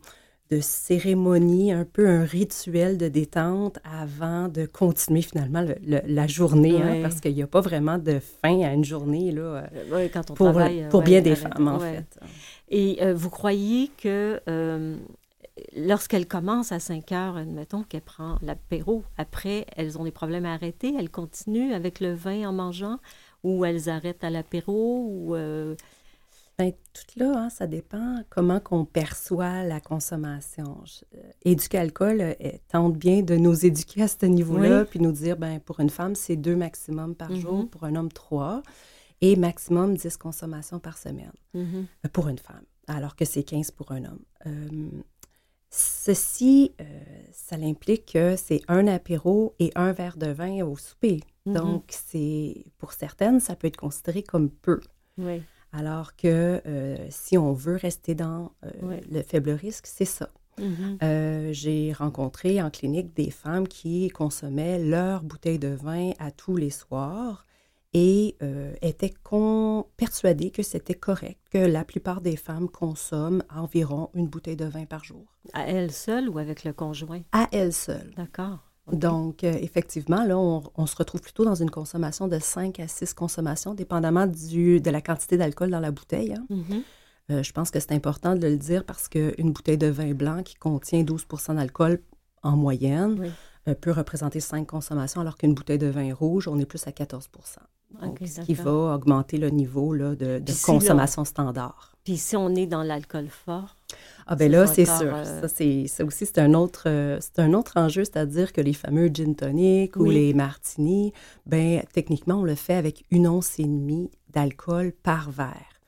de 0.51 0.60
cérémonie, 0.60 1.72
un 1.72 1.86
peu 1.86 2.10
un 2.10 2.25
rituel 2.25 2.98
de 2.98 3.08
détente 3.08 3.79
avant 3.86 4.50
de 4.50 4.65
continuer 4.65 5.22
finalement 5.22 5.65
la 5.86 6.27
journée, 6.27 6.81
hein, 6.81 7.00
parce 7.01 7.22
qu'il 7.22 7.34
n'y 7.34 7.41
a 7.41 7.48
pas 7.48 7.62
vraiment 7.62 7.98
de 7.98 8.20
fin 8.20 8.62
à 8.62 8.74
une 8.74 8.84
journée 8.84 9.31
là, 9.31 9.41
euh, 9.41 9.62
euh, 9.93 10.10
quand 10.12 10.29
on 10.29 10.34
pour, 10.34 10.51
travaille, 10.51 10.88
pour 10.89 11.03
bien 11.03 11.22
des 11.22 11.36
femmes, 11.36 11.70
en 11.70 11.79
fait. 11.79 12.20
Et 12.67 13.00
euh, 13.01 13.13
vous 13.13 13.29
croyez 13.29 13.89
que 13.98 14.41
lorsqu'elle 15.75 16.27
commence 16.27 16.74
à 16.74 16.79
5 16.79 17.12
heures, 17.13 17.38
admettons 17.38 17.84
qu'elle 17.84 18.01
prend 18.01 18.38
l'apéro, 18.41 19.03
après, 19.17 19.65
elles 19.77 19.98
ont 19.98 20.03
des 20.03 20.12
problèmes 20.12 20.46
à 20.46 20.53
arrêter, 20.53 20.93
elles 21.00 21.10
continuent 21.10 21.74
avec 21.74 22.01
le 22.01 22.13
vin 22.13 22.50
en 22.50 22.51
mangeant, 22.51 22.98
ou 23.43 23.63
elles 23.63 23.88
arrêtent 23.88 24.25
à 24.25 24.29
l'apéro, 24.29 25.05
ou... 25.08 25.36
Tout 26.93 27.19
là, 27.19 27.33
hein, 27.35 27.49
ça 27.49 27.67
dépend 27.67 28.23
comment 28.29 28.59
qu'on 28.59 28.85
perçoit 28.85 29.63
la 29.63 29.79
consommation. 29.79 30.83
Éduquer 31.43 31.77
alcool 31.77 32.21
euh, 32.21 32.33
tente 32.67 32.97
bien 32.97 33.21
de 33.21 33.35
nous 33.35 33.65
éduquer 33.65 34.03
à 34.03 34.07
ce 34.07 34.25
niveau-là, 34.25 34.85
puis 34.85 34.99
nous 34.99 35.11
dire, 35.11 35.37
ben 35.37 35.59
pour 35.59 35.79
une 35.79 35.89
femme, 35.89 36.15
c'est 36.15 36.35
deux 36.35 36.55
maximum 36.55 37.15
par 37.15 37.33
jour, 37.35 37.63
mm-hmm. 37.63 37.69
pour 37.69 37.83
un 37.85 37.95
homme, 37.95 38.11
trois, 38.11 38.61
et 39.21 39.35
maximum 39.35 39.95
10 39.95 40.17
consommations 40.17 40.79
par 40.79 40.97
semaine 40.97 41.31
mm-hmm. 41.55 41.85
euh, 42.05 42.09
pour 42.11 42.27
une 42.27 42.39
femme, 42.39 42.63
alors 42.87 43.15
que 43.15 43.25
c'est 43.25 43.43
15 43.43 43.71
pour 43.71 43.91
un 43.91 44.03
homme. 44.03 44.25
Euh, 44.47 44.89
ceci, 45.69 46.73
ça 47.31 47.55
implique 47.55 48.13
que 48.13 48.35
c'est 48.35 48.61
un 48.67 48.87
apéro 48.87 49.55
et 49.59 49.71
un 49.75 49.93
verre 49.93 50.17
de 50.17 50.27
vin 50.27 50.65
au 50.65 50.75
souper. 50.75 51.21
Mm-hmm. 51.45 51.53
Donc, 51.53 51.83
c'est 51.89 52.65
pour 52.77 52.91
certaines, 52.93 53.39
ça 53.39 53.55
peut 53.55 53.67
être 53.67 53.77
considéré 53.77 54.23
comme 54.23 54.49
peu. 54.49 54.81
Oui. 55.17 55.41
Alors 55.73 56.15
que 56.15 56.61
euh, 56.65 56.97
si 57.09 57.37
on 57.37 57.53
veut 57.53 57.75
rester 57.75 58.15
dans 58.15 58.51
euh, 58.65 58.99
le 59.09 59.21
faible 59.21 59.51
risque, 59.51 59.87
c'est 59.87 60.05
ça. 60.05 60.29
Mm-hmm. 60.59 60.97
Euh, 61.03 61.53
j'ai 61.53 61.93
rencontré 61.93 62.61
en 62.61 62.69
clinique 62.69 63.15
des 63.15 63.31
femmes 63.31 63.67
qui 63.67 64.09
consommaient 64.09 64.79
leur 64.79 65.23
bouteille 65.23 65.59
de 65.59 65.69
vin 65.69 66.11
à 66.19 66.31
tous 66.31 66.57
les 66.57 66.69
soirs 66.69 67.45
et 67.93 68.37
étaient 68.81 69.13
persuadées 69.97 70.49
que 70.49 70.63
c'était 70.63 70.93
correct, 70.93 71.41
que 71.51 71.57
la 71.57 71.83
plupart 71.83 72.21
des 72.21 72.37
femmes 72.37 72.69
consomment 72.69 73.43
environ 73.53 74.09
une 74.13 74.27
bouteille 74.27 74.55
de 74.55 74.63
vin 74.63 74.85
par 74.85 75.03
jour. 75.03 75.25
À 75.51 75.67
elles 75.67 75.91
seules 75.91 76.29
ou 76.29 76.39
avec 76.39 76.63
le 76.63 76.71
conjoint? 76.71 77.19
À 77.33 77.49
elles 77.51 77.73
seules. 77.73 78.13
D'accord. 78.15 78.70
Donc, 78.91 79.43
euh, 79.43 79.53
effectivement, 79.62 80.24
là, 80.24 80.38
on, 80.38 80.86
se 80.86 80.95
retrouve 80.95 81.21
plutôt 81.21 81.45
dans 81.45 81.55
une 81.55 81.69
consommation 81.69 82.27
de 82.27 82.39
5 82.39 82.79
à 82.79 82.88
6 82.88 83.13
consommations, 83.13 83.74
dépendamment 83.74 84.27
du, 84.27 84.81
de 84.81 84.89
la 84.89 85.01
quantité 85.01 85.38
d'alcool 85.38 85.71
dans 85.71 85.79
la 85.79 85.91
bouteille. 85.91 86.33
Hein. 86.33 86.45
Mm-hmm. 86.50 86.81
Euh, 87.31 87.43
je 87.43 87.51
pense 87.51 87.71
que 87.71 87.79
c'est 87.79 87.93
important 87.93 88.36
de 88.36 88.48
le 88.48 88.57
dire 88.57 88.83
parce 88.83 89.07
qu'une 89.07 89.51
bouteille 89.51 89.77
de 89.77 89.88
vin 89.88 90.13
blanc 90.13 90.43
qui 90.43 90.55
contient 90.55 91.03
12 91.03 91.25
d'alcool 91.50 92.00
en 92.43 92.57
moyenne 92.57 93.31
euh, 93.67 93.75
peut 93.75 93.91
représenter 93.91 94.39
5 94.39 94.67
consommations, 94.67 95.21
alors 95.21 95.38
qu'une 95.38 95.53
bouteille 95.53 95.77
de 95.77 95.88
vin 95.88 96.13
rouge, 96.13 96.48
on 96.48 96.60
est 96.60 96.65
plus 96.65 96.86
à 96.88 96.91
14 96.91 97.29
ce 98.25 98.41
qui 98.41 98.53
va 98.53 98.71
augmenter 98.95 99.38
le 99.38 99.50
niveau 99.50 99.93
là, 99.93 100.15
de, 100.15 100.41
consommation 100.65 101.25
standard. 101.25 101.93
Puis 102.03 102.17
si 102.17 102.36
on 102.36 102.55
est 102.55 102.65
dans 102.65 102.83
l'alcool 102.83 103.27
fort, 103.27 103.75
ah 104.27 104.36
ben 104.36 104.51
là, 104.51 104.67
c'est 104.67 104.86
sûr. 104.86 105.13
Euh, 105.13 105.41
ça, 105.41 105.48
ça 105.48 106.05
aussi, 106.05 106.25
c'est 106.25 106.39
un 106.39 106.53
autre, 106.53 106.83
euh, 106.88 107.17
c'est 107.19 107.39
un 107.39 107.53
autre 107.53 107.74
enjeu, 107.75 108.03
c'est-à-dire 108.05 108.53
que 108.53 108.62
les 108.62 108.74
fameux 108.74 109.10
gin 109.13 109.36
tonic 109.36 109.95
ou 109.98 110.05
les 110.05 110.33
martinis, 110.33 111.12
ben 111.45 111.83
techniquement, 111.93 112.36
on 112.36 112.43
le 112.43 112.55
fait 112.55 112.75
avec 112.75 113.03
une 113.12 113.27
once 113.27 113.60
et 113.60 113.63
demie 113.63 114.10
d'alcool 114.29 114.93
par 115.03 115.31
verre. 115.31 115.81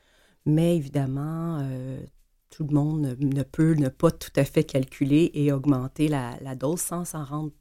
Mais 0.45 0.75
évidemment, 0.75 1.59
euh, 1.61 2.01
tout 2.49 2.65
le 2.65 2.75
monde 2.75 3.15
ne, 3.17 3.43
peut 3.43 3.75
ne 3.75 3.87
pas 3.87 4.11
tout 4.11 4.33
à 4.35 4.43
fait 4.43 4.63
calculer 4.63 5.31
et 5.33 5.51
augmenter 5.51 6.07
la, 6.09 6.55
dose 6.55 6.81
sans 6.81 7.05
s'en 7.05 7.23
rendre 7.23 7.51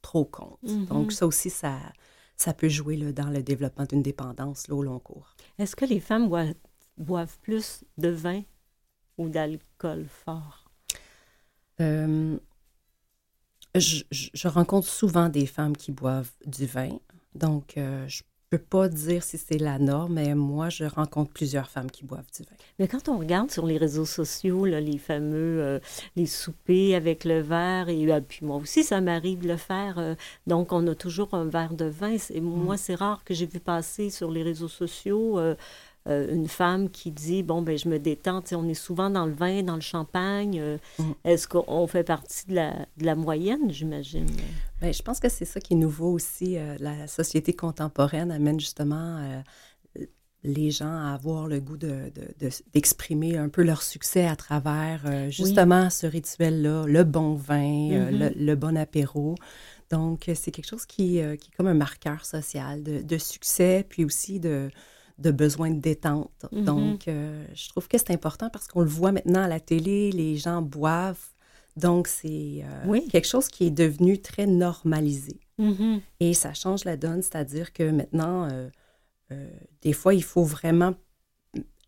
trop 0.00 0.24
compte. 0.24 0.58
Mm-hmm. 0.64 0.88
Donc 0.88 1.12
ça 1.12 1.26
aussi, 1.26 1.50
ça, 1.50 1.76
ça 2.36 2.54
peut 2.54 2.68
jouer 2.68 2.96
là, 2.96 3.12
dans 3.12 3.28
le 3.28 3.42
développement 3.42 3.84
d'une 3.84 4.02
dépendance 4.02 4.68
là, 4.68 4.74
au 4.74 4.82
long 4.82 4.98
cours. 4.98 5.34
Est-ce 5.58 5.76
que 5.76 5.84
les 5.84 6.00
femmes 6.00 6.30
boivent 6.96 7.38
plus 7.42 7.84
de 7.98 8.08
vin 8.08 8.42
ou 9.18 9.28
d'alcool 9.28 10.06
fort? 10.08 10.64
Euh, 11.80 12.36
je, 13.74 14.48
rencontre 14.48 14.86
souvent 14.86 15.28
des 15.28 15.46
femmes 15.46 15.76
qui 15.76 15.90
boivent 15.90 16.30
du 16.46 16.66
vin, 16.66 16.90
donc 17.34 17.76
euh, 17.76 18.06
je 18.06 18.22
ne 18.22 18.58
peux 18.58 18.64
pas 18.64 18.88
dire 18.88 19.24
si 19.24 19.36
c'est 19.36 19.58
la 19.58 19.80
norme, 19.80 20.14
mais 20.14 20.36
moi, 20.36 20.68
je 20.68 20.84
rencontre 20.84 21.32
plusieurs 21.32 21.68
femmes 21.68 21.90
qui 21.90 22.04
boivent 22.04 22.30
du 22.36 22.44
vin. 22.44 22.54
Mais 22.78 22.86
quand 22.86 23.08
on 23.08 23.18
regarde 23.18 23.50
sur 23.50 23.66
les 23.66 23.76
réseaux 23.76 24.04
sociaux, 24.04 24.64
les 24.64 24.98
fameux 24.98 25.60
euh, 25.60 25.80
les 26.14 26.26
soupers 26.26 26.94
avec 26.94 27.24
le 27.24 27.40
verre, 27.40 27.88
et 27.88 28.06
puis 28.20 28.46
moi 28.46 28.58
aussi, 28.58 28.84
ça 28.84 29.00
m'arrive 29.00 29.40
de 29.40 29.48
le 29.48 29.56
faire, 29.56 30.16
donc 30.46 30.72
on 30.72 30.86
a 30.86 30.94
toujours 30.94 31.34
un 31.34 31.46
verre 31.46 31.74
de 31.74 31.86
vin. 31.86 32.16
Et 32.30 32.40
moi, 32.40 32.76
mm. 32.76 32.78
c'est 32.78 32.94
rare 32.94 33.24
que 33.24 33.34
j'ai 33.34 33.46
vu 33.46 33.58
passer 33.58 34.10
sur 34.10 34.30
les 34.30 34.44
réseaux 34.44 34.68
sociaux 34.68 35.40
euh, 36.06 36.34
une 36.34 36.48
femme 36.48 36.90
qui 36.90 37.10
dit 37.10 37.42
bon 37.42 37.62
ben 37.62 37.78
je 37.78 37.88
me 37.88 37.98
détends, 37.98 38.42
on 38.52 38.68
est 38.68 38.74
souvent 38.74 39.08
dans 39.08 39.24
le 39.24 39.32
vin, 39.32 39.62
dans 39.62 39.76
le 39.76 39.80
champagne. 39.80 40.58
Euh, 40.60 40.76
mm. 40.98 41.12
Est-ce 41.24 41.48
qu'on 41.48 41.86
fait 41.86 42.04
partie 42.04 42.46
de 42.46 42.56
la, 42.56 42.72
de 42.98 43.06
la 43.06 43.14
moyenne, 43.14 43.70
j'imagine? 43.70 44.26
Bien, 44.82 44.92
je 44.92 45.00
pense 45.00 45.18
que 45.18 45.30
c'est 45.30 45.46
ça 45.46 45.60
qui 45.60 45.72
est 45.72 45.78
nouveau 45.78 46.12
aussi. 46.12 46.58
Euh, 46.58 46.76
la 46.78 47.06
société 47.06 47.54
contemporaine 47.54 48.30
amène 48.30 48.60
justement 48.60 49.42
les 50.42 50.70
gens 50.70 50.94
à 50.94 51.14
avoir 51.14 51.46
le 51.46 51.58
goût 51.58 51.78
de, 51.78 52.12
d'exprimer 52.74 53.38
un 53.38 53.48
peu 53.48 53.62
leur 53.62 53.80
succès 53.80 54.26
à 54.26 54.36
travers 54.36 55.30
justement 55.30 55.88
ce 55.88 56.06
rituel-là, 56.06 56.84
le 56.86 57.02
bon 57.04 57.32
vin, 57.32 57.56
mm-hmm. 57.62 58.34
le, 58.36 58.54
bon 58.56 58.76
apéro. 58.76 59.36
Donc, 59.88 60.30
c'est 60.34 60.50
quelque 60.50 60.68
chose 60.68 60.84
qui, 60.84 61.12
qui, 61.12 61.18
est 61.18 61.56
comme 61.56 61.66
un 61.66 61.72
marqueur 61.72 62.26
social 62.26 62.82
de, 62.82 63.00
de 63.00 63.16
succès, 63.16 63.86
puis 63.88 64.04
aussi 64.04 64.38
de, 64.38 64.68
de 65.18 65.30
besoin 65.30 65.70
de 65.70 65.80
détente. 65.80 66.46
Mm-hmm. 66.52 66.64
Donc, 66.64 67.08
euh, 67.08 67.46
je 67.54 67.68
trouve 67.68 67.88
que 67.88 67.98
c'est 67.98 68.10
important 68.10 68.50
parce 68.50 68.66
qu'on 68.66 68.80
le 68.80 68.88
voit 68.88 69.12
maintenant 69.12 69.42
à 69.42 69.48
la 69.48 69.60
télé, 69.60 70.10
les 70.12 70.36
gens 70.36 70.62
boivent. 70.62 71.30
Donc, 71.76 72.08
c'est 72.08 72.64
euh, 72.64 73.00
quelque 73.10 73.26
chose 73.26 73.48
qui 73.48 73.66
est 73.66 73.70
devenu 73.70 74.20
très 74.20 74.46
normalisé. 74.46 75.40
Mm-hmm. 75.58 76.00
Et 76.20 76.34
ça 76.34 76.54
change 76.54 76.84
la 76.84 76.96
donne, 76.96 77.22
c'est-à-dire 77.22 77.72
que 77.72 77.90
maintenant, 77.90 78.48
euh, 78.50 79.48
des 79.82 79.92
fois, 79.92 80.14
il 80.14 80.22
faut 80.22 80.44
vraiment 80.44 80.94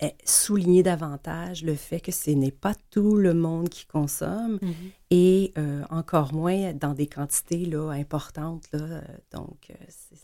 eh, 0.01 0.13
souligner 0.25 0.83
davantage 0.83 1.65
le 1.65 1.75
fait 1.75 2.01
que 2.01 2.13
ce 2.13 2.31
n'est 2.31 2.51
pas 2.51 2.75
tout 2.91 3.17
le 3.17 3.35
monde 3.35 3.69
qui 3.69 3.87
consomme 3.87 4.59
mm-hmm. 4.63 4.91
et 5.11 5.55
encore 5.91 6.33
moins 6.33 6.73
dans 6.75 6.95
des 6.95 7.07
quantités 7.07 7.65
là, 7.65 7.91
importantes. 7.91 8.65
Là, 8.73 9.03
donc, 9.33 9.73
c'est 9.89 10.17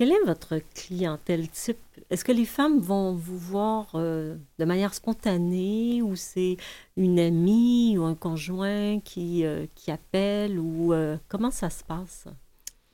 quelle 0.00 0.12
est 0.12 0.24
votre 0.24 0.58
clientèle 0.74 1.46
type? 1.50 1.76
Est-ce 2.08 2.24
que 2.24 2.32
les 2.32 2.46
femmes 2.46 2.80
vont 2.80 3.12
vous 3.12 3.36
voir 3.36 3.90
euh, 3.96 4.34
de 4.58 4.64
manière 4.64 4.94
spontanée 4.94 6.00
ou 6.00 6.16
c'est 6.16 6.56
une 6.96 7.18
amie 7.18 7.98
ou 7.98 8.04
un 8.04 8.14
conjoint 8.14 8.98
qui, 9.00 9.44
euh, 9.44 9.66
qui 9.74 9.90
appelle 9.90 10.58
ou 10.58 10.94
euh, 10.94 11.18
comment 11.28 11.50
ça 11.50 11.68
se 11.68 11.84
passe? 11.84 12.28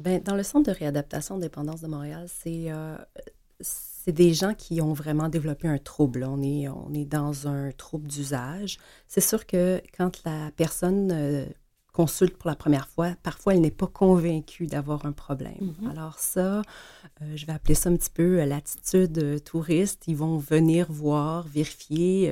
Bien, 0.01 0.19
dans 0.19 0.35
le 0.35 0.43
centre 0.43 0.73
de 0.73 0.77
réadaptation 0.77 1.39
dépendance 1.39 1.81
de 1.81 1.87
Montréal, 1.87 2.27
c'est 2.27 2.73
c'est 3.61 4.13
des 4.13 4.35
gens 4.35 4.55
qui 4.55 4.81
ont 4.81 4.93
vraiment 4.93 5.29
développé 5.29 5.69
un 5.69 5.79
trouble. 5.79 6.25
On 6.25 6.43
est, 6.43 6.69
on 6.69 6.93
est 6.93 7.05
dans 7.05 7.47
un 7.47 7.71
trouble 7.71 8.09
d'usage. 8.09 8.79
C'est 9.07 9.21
sûr 9.21 9.47
que 9.47 9.81
quand 9.97 10.25
la 10.25 10.51
personne 10.57 11.47
consulte 11.97 12.37
pour 12.37 12.51
la 12.51 12.57
première 12.57 12.89
fois, 12.89 13.15
parfois 13.23 13.55
elle 13.55 13.63
n'est 13.63 13.71
pas 13.71 13.87
convaincue 13.87 14.67
d'avoir 14.67 15.07
un 15.07 15.13
problème. 15.13 15.73
Mhm. 15.81 15.91
Alors 15.91 16.19
ça, 16.19 16.61
euh, 17.23 17.33
je 17.37 17.47
vais 17.47 17.55
appeler 17.55 17.75
ça 17.75 17.89
un 17.89 17.97
petit 17.97 18.11
peu 18.11 18.39
euh, 18.39 18.45
l'attitude 18.45 19.17
euh, 19.17 19.39
touriste. 19.39 20.03
Ils 20.07 20.17
vont 20.17 20.37
venir 20.37 20.89
voir, 20.91 21.49
vérifier. 21.49 22.31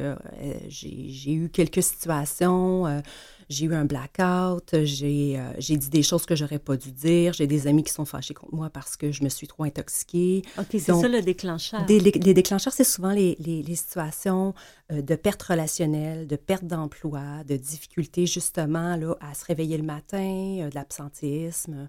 J'ai 0.69 1.33
eu 1.33 1.49
quelques 1.49 1.83
situations 1.83 3.03
j'ai 3.49 3.67
eu 3.67 3.75
un 3.75 3.85
blackout, 3.85 4.85
j'ai 4.85 5.39
euh, 5.39 5.53
j'ai 5.59 5.77
dit 5.77 5.91
des 5.91 6.03
choses 6.03 6.27
que 6.27 6.37
j'aurais 6.37 6.59
pas 6.59 6.77
dû 6.77 6.93
dire, 6.93 7.33
j'ai 7.33 7.47
des 7.47 7.67
amis 7.67 7.83
qui 7.83 7.93
sont 7.93 8.05
fâchés 8.05 8.35
contre 8.35 8.55
moi 8.55 8.71
parce 8.71 8.97
que 8.97 9.13
je 9.13 9.23
me 9.23 9.29
suis 9.29 9.47
trop 9.47 9.65
intoxiquée. 9.65 10.43
OK, 10.59 10.67
c'est 10.73 10.81
ça 10.81 11.09
le 11.09 11.23
déclencheur. 11.23 11.85
les, 11.89 12.01
déclencheurs, 12.01 12.73
c'est 12.73 12.85
souvent 12.85 13.13
les, 13.13 13.37
les, 13.39 13.75
situations 13.75 14.55
euh, 14.93 15.03
de 15.03 15.15
perte 15.15 15.43
relationnelle, 15.43 16.27
de 16.27 16.37
perte 16.37 16.65
d'emploi, 16.65 17.45
de 17.47 17.57
difficultés 17.57 18.27
justement 18.27 18.97
là, 18.97 19.15
à 19.21 19.35
se 19.35 19.45
réveiller 19.45 19.77
le 19.77 19.85
matin, 19.85 20.59
euh, 20.61 20.71
de 20.71 20.75
l'absentéisme. 20.75 21.89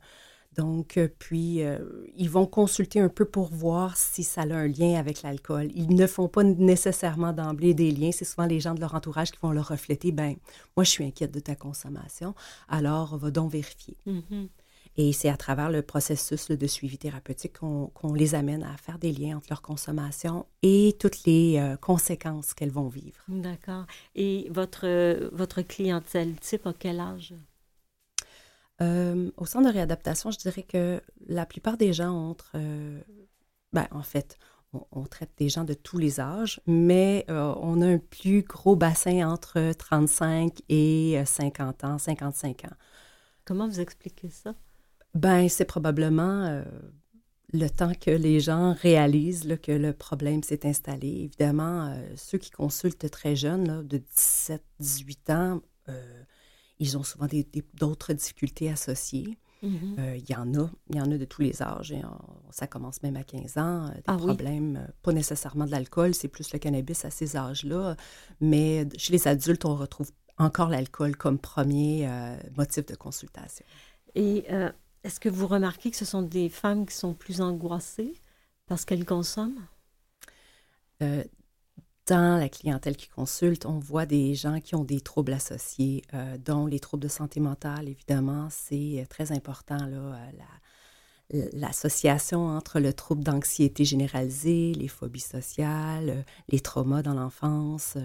Donc, 0.57 0.99
puis, 1.19 1.61
ils 2.15 2.29
vont 2.29 2.45
consulter 2.45 2.99
un 2.99 3.09
peu 3.09 3.25
pour 3.25 3.49
voir 3.49 3.97
si 3.97 4.23
ça 4.23 4.41
a 4.41 4.53
un 4.53 4.67
lien 4.67 4.95
avec 4.95 5.21
l'alcool. 5.21 5.69
Ils 5.75 5.95
ne 5.95 6.07
font 6.07 6.27
pas 6.27 6.43
nécessairement 6.43 7.33
d'emblée 7.33 7.73
des 7.73 7.91
liens. 7.91 8.11
C'est 8.11 8.25
souvent 8.25 8.47
les 8.47 8.59
gens 8.59 8.73
de 8.73 8.79
leur 8.79 8.95
entourage 8.95 9.31
qui 9.31 9.39
vont 9.41 9.51
leur 9.51 9.67
refléter, 9.67 10.11
ben, 10.11 10.35
moi, 10.75 10.83
je 10.83 10.89
suis 10.89 11.03
inquiète 11.03 11.33
de 11.33 11.39
ta 11.39 11.55
consommation, 11.55 12.33
alors 12.69 13.17
va 13.17 13.31
donc 13.31 13.51
vérifier. 13.51 13.97
Mm-hmm. 14.07 14.47
Et 14.97 15.11
c'est 15.11 15.29
à 15.29 15.35
travers 15.35 15.69
le 15.69 15.81
processus 15.81 16.49
de 16.49 16.67
suivi 16.67 16.97
thérapeutique 16.97 17.57
qu'on 17.57 18.13
les 18.13 18.33
amène 18.33 18.63
à 18.63 18.77
faire 18.77 18.97
des 18.97 19.11
liens 19.11 19.37
entre 19.37 19.47
leur 19.49 19.61
consommation 19.61 20.45
et 20.61 20.95
toutes 20.99 21.25
les 21.25 21.57
euh, 21.57 21.75
conséquences 21.75 22.53
qu'elles 22.53 22.71
vont 22.71 22.87
vivre. 22.87 23.21
D'accord. 23.27 23.85
Et 24.15 24.47
votre, 24.51 25.29
votre 25.33 25.61
clientèle 25.63 26.35
type, 26.35 26.65
à 26.65 26.73
quel 26.73 27.01
âge? 27.01 27.33
Euh, 28.81 29.31
au 29.37 29.45
centre 29.45 29.67
de 29.69 29.73
réadaptation, 29.73 30.31
je 30.31 30.37
dirais 30.37 30.63
que 30.63 31.01
la 31.27 31.45
plupart 31.45 31.77
des 31.77 31.93
gens 31.93 32.13
entre... 32.13 32.51
Euh, 32.55 32.99
ben, 33.73 33.87
en 33.91 34.03
fait, 34.03 34.37
on, 34.91 35.05
traite 35.05 35.31
des 35.37 35.49
gens 35.49 35.63
de 35.63 35.73
tous 35.73 35.97
les 35.97 36.19
âges, 36.19 36.59
mais 36.67 37.25
on 37.29 37.81
a 37.81 37.87
un 37.87 37.97
plus 37.97 38.41
gros 38.41 38.75
bassin 38.75 39.29
entre 39.29 39.71
35 39.71 40.61
et 40.67 41.21
50 41.25 41.83
ans, 41.85 41.97
55 41.97 42.65
ans. 42.65 42.75
Comment 43.45 43.67
vous 43.67 43.79
expliquez 43.79 44.29
ça? 44.29 44.55
Ben, 45.13 45.47
c'est 45.47 45.65
probablement 45.65 46.45
euh, 46.45 46.63
le 47.53 47.69
temps 47.69 47.93
que 47.93 48.11
les 48.11 48.41
gens 48.41 48.73
réalisent 48.73 49.57
que 49.63 49.71
le 49.71 49.93
problème 49.93 50.43
s'est 50.43 50.67
installé. 50.67 51.07
Évidemment, 51.07 51.87
euh, 51.87 52.13
ceux 52.17 52.37
qui 52.37 52.51
consultent 52.51 53.09
très 53.09 53.35
jeunes, 53.35 53.87
de 53.87 53.97
17, 53.97 54.61
18 54.79 55.29
ans, 55.29 55.61
euh, 55.87 56.23
ils 56.79 56.97
ont 56.97 57.03
souvent 57.03 57.27
d'autres 57.73 58.13
difficultés 58.13 58.69
associées. 58.69 59.37
Mm-hmm. 59.63 60.17
Il 60.17 60.29
y 60.29 60.35
en 60.35 60.53
a, 60.53 60.69
il 60.89 60.95
y 60.97 61.01
en 61.01 61.11
a 61.11 61.17
de 61.17 61.25
tous 61.25 61.41
les 61.41 61.61
âges. 61.61 61.93
ça 62.51 62.67
commence 62.67 63.01
même 63.01 63.15
à 63.15 63.23
15 63.23 63.57
ans. 63.57 63.89
des 63.89 64.01
ah 64.07 64.17
problèmes, 64.17 64.87
pas 65.01 65.11
nécessairement 65.11 65.65
de 65.65 65.71
l'alcool, 65.71 66.13
c'est 66.13 66.27
plus 66.27 66.51
le 66.53 66.59
cannabis 66.59 67.05
à 67.05 67.09
ces 67.09 67.35
âges-là. 67.35 67.95
Mais 68.41 68.87
chez 68.97 69.13
les 69.13 69.27
adultes, 69.27 69.65
on 69.65 69.75
retrouve 69.75 70.11
encore 70.37 70.69
l'alcool 70.69 71.15
comme 71.15 71.39
premier 71.39 72.07
motif 72.57 72.85
de 72.85 72.95
consultation. 72.95 73.65
Et 74.13 74.45
est-ce 75.03 75.19
que 75.19 75.29
vous 75.29 75.47
remarquez 75.47 75.91
que 75.91 75.97
ce 75.97 76.05
sont 76.05 76.21
des 76.21 76.49
femmes 76.49 76.85
qui 76.85 76.95
sont 76.95 77.13
plus 77.13 77.41
angoissées 77.41 78.19
parce 78.67 78.85
qu'elles 78.85 79.05
consomment? 79.05 79.65
Euh, 82.11 82.15
dans 82.15 82.37
la 82.37 82.49
clientèle 82.49 82.95
qui 82.95 83.07
consulte, 83.07 83.65
on 83.65 83.79
voit 83.79 84.05
des 84.05 84.35
gens 84.35 84.59
qui 84.59 84.75
ont 84.75 84.83
des 84.83 85.01
troubles 85.01 85.33
associés, 85.33 86.03
euh, 86.13 86.37
dont 86.37 86.65
les 86.65 86.79
troubles 86.79 87.03
de 87.03 87.07
santé 87.07 87.39
mentale, 87.39 87.89
évidemment, 87.89 88.47
c'est 88.49 89.01
euh, 89.01 89.05
très 89.09 89.31
important, 89.31 89.77
l'association 91.53 92.47
entre 92.47 92.79
le 92.79 92.93
trouble 92.93 93.23
d'anxiété 93.23 93.83
généralisée, 93.85 94.73
les 94.73 94.87
phobies 94.87 95.19
sociales, 95.19 96.25
les 96.49 96.59
traumas 96.59 97.01
dans 97.01 97.15
l'enfance, 97.15 97.97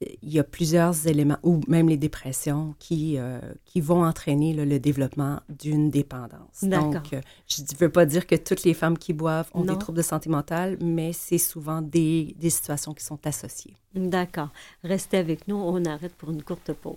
il 0.00 0.32
y 0.32 0.38
a 0.38 0.44
plusieurs 0.44 1.06
éléments, 1.06 1.38
ou 1.42 1.60
même 1.68 1.88
les 1.88 1.96
dépressions, 1.96 2.74
qui, 2.78 3.16
euh, 3.18 3.40
qui 3.64 3.80
vont 3.80 4.04
entraîner 4.04 4.52
le 4.52 4.78
développement 4.78 5.40
d'une 5.48 5.90
dépendance. 5.90 6.62
Donc, 6.62 7.12
euh, 7.12 7.20
je 7.48 7.62
ne 7.62 7.78
veux 7.78 7.88
pas 7.88 8.04
dire 8.04 8.26
que 8.26 8.34
toutes 8.34 8.64
les 8.64 8.74
femmes 8.74 8.98
qui 8.98 9.12
boivent 9.12 9.50
ont 9.54 9.64
des 9.64 9.78
troubles 9.78 9.98
de 9.98 10.02
santé 10.02 10.28
mentale, 10.28 10.76
mais 10.82 11.12
c'est 11.12 11.38
souvent 11.38 11.80
des, 11.80 12.34
des 12.38 12.50
situations 12.50 12.92
qui 12.92 13.04
sont 13.04 13.26
associées. 13.26 13.74
D'accord. 13.94 14.50
Restez 14.84 15.16
avec 15.16 15.48
nous, 15.48 15.56
on 15.56 15.82
arrête 15.86 16.14
pour 16.14 16.30
une 16.30 16.42
courte 16.42 16.72
pause. 16.74 16.96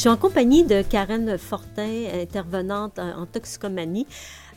Je 0.00 0.04
suis 0.04 0.08
en 0.08 0.16
compagnie 0.16 0.64
de 0.64 0.80
Karen 0.80 1.36
Fortin, 1.36 2.06
intervenante 2.14 2.98
en, 2.98 3.26
toxicomanie. 3.26 4.06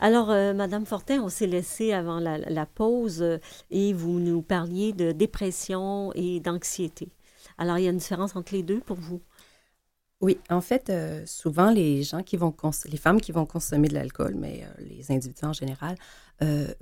Alors, 0.00 0.30
euh, 0.30 0.54
Madame 0.54 0.86
Fortin, 0.86 1.20
on 1.22 1.28
s'est 1.28 1.46
laissé 1.46 1.92
avant 1.92 2.18
la, 2.18 2.64
pause 2.64 3.20
euh, 3.20 3.36
et 3.70 3.92
vous 3.92 4.20
nous 4.20 4.40
parliez 4.40 4.94
de 4.94 5.12
dépression 5.12 6.12
et 6.14 6.40
d'anxiété. 6.40 7.10
Alors, 7.58 7.76
il 7.76 7.84
y 7.84 7.86
a 7.88 7.90
une 7.90 7.98
différence 7.98 8.36
entre 8.36 8.54
les 8.54 8.62
deux 8.62 8.80
pour 8.80 8.96
vous? 8.96 9.20
Oui, 10.22 10.38
en 10.48 10.62
fait, 10.62 10.88
euh, 10.88 11.22
souvent 11.26 11.70
les 11.70 12.02
femmes 12.04 13.20
qui 13.20 13.32
vont 13.32 13.44
consommer 13.44 13.88
de 13.88 13.94
l'alcool, 13.94 14.36
mais 14.38 14.64
les 14.78 15.12
individus 15.12 15.44
en 15.44 15.52
général, 15.52 15.96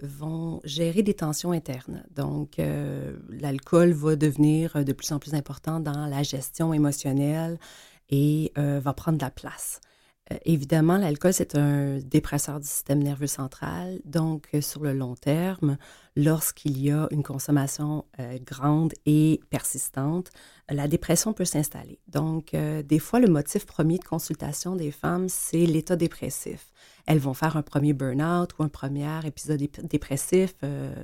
vont 0.01 0.61
gérer 0.64 1.03
des 1.03 1.14
tensions 1.14 1.51
internes. 1.51 2.05
Donc, 2.14 2.59
l'alcool 3.29 3.92
va 3.92 4.16
devenir 4.16 4.85
de 4.85 4.92
plus 4.92 5.12
en 5.12 5.18
plus 5.18 5.35
important 5.35 5.79
dans 5.79 6.07
la 6.07 6.22
gestion 6.22 6.72
émotionnelle 6.72 7.59
et 8.12 8.53
euh, 8.59 8.79
va 8.79 8.92
prendre 8.92 9.18
la 9.20 9.31
place. 9.31 9.81
Euh, 10.31 10.37
évidemment, 10.44 10.98
l'alcool, 10.98 11.33
c'est 11.33 11.57
un 11.57 11.98
dépresseur 11.98 12.61
du 12.61 12.66
système 12.66 13.03
nerveux 13.03 13.27
central. 13.27 13.98
Donc, 14.05 14.48
euh, 14.55 14.61
sur 14.61 14.83
le 14.83 14.92
long 14.92 15.16
terme, 15.16 15.79
lorsqu'il 16.16 16.79
y 16.79 16.90
a 16.90 17.09
une 17.11 17.22
consommation 17.22 18.05
grande 18.44 18.92
et 19.07 19.40
persistante, 19.51 20.31
la 20.68 20.88
dépression 20.88 21.33
peut 21.33 21.44
s'installer. 21.44 21.98
Donc, 22.09 22.55
des 22.55 22.98
fois, 22.98 23.18
le 23.18 23.29
motif 23.29 23.66
premier 23.66 23.98
de 23.98 24.05
consultation 24.05 24.77
des 24.77 24.90
femmes, 24.90 25.29
c'est 25.29 25.66
l'état 25.66 25.96
dépressif 25.96 26.72
elles 27.07 27.18
vont 27.18 27.35
faire 27.35 27.57
un 27.57 27.62
premier 27.62 27.92
burn-out 27.92 28.51
ou 28.59 28.62
un 28.62 28.68
premier 28.68 29.09
épisode 29.25 29.62
dépressif, 29.83 30.55
euh, 30.62 30.94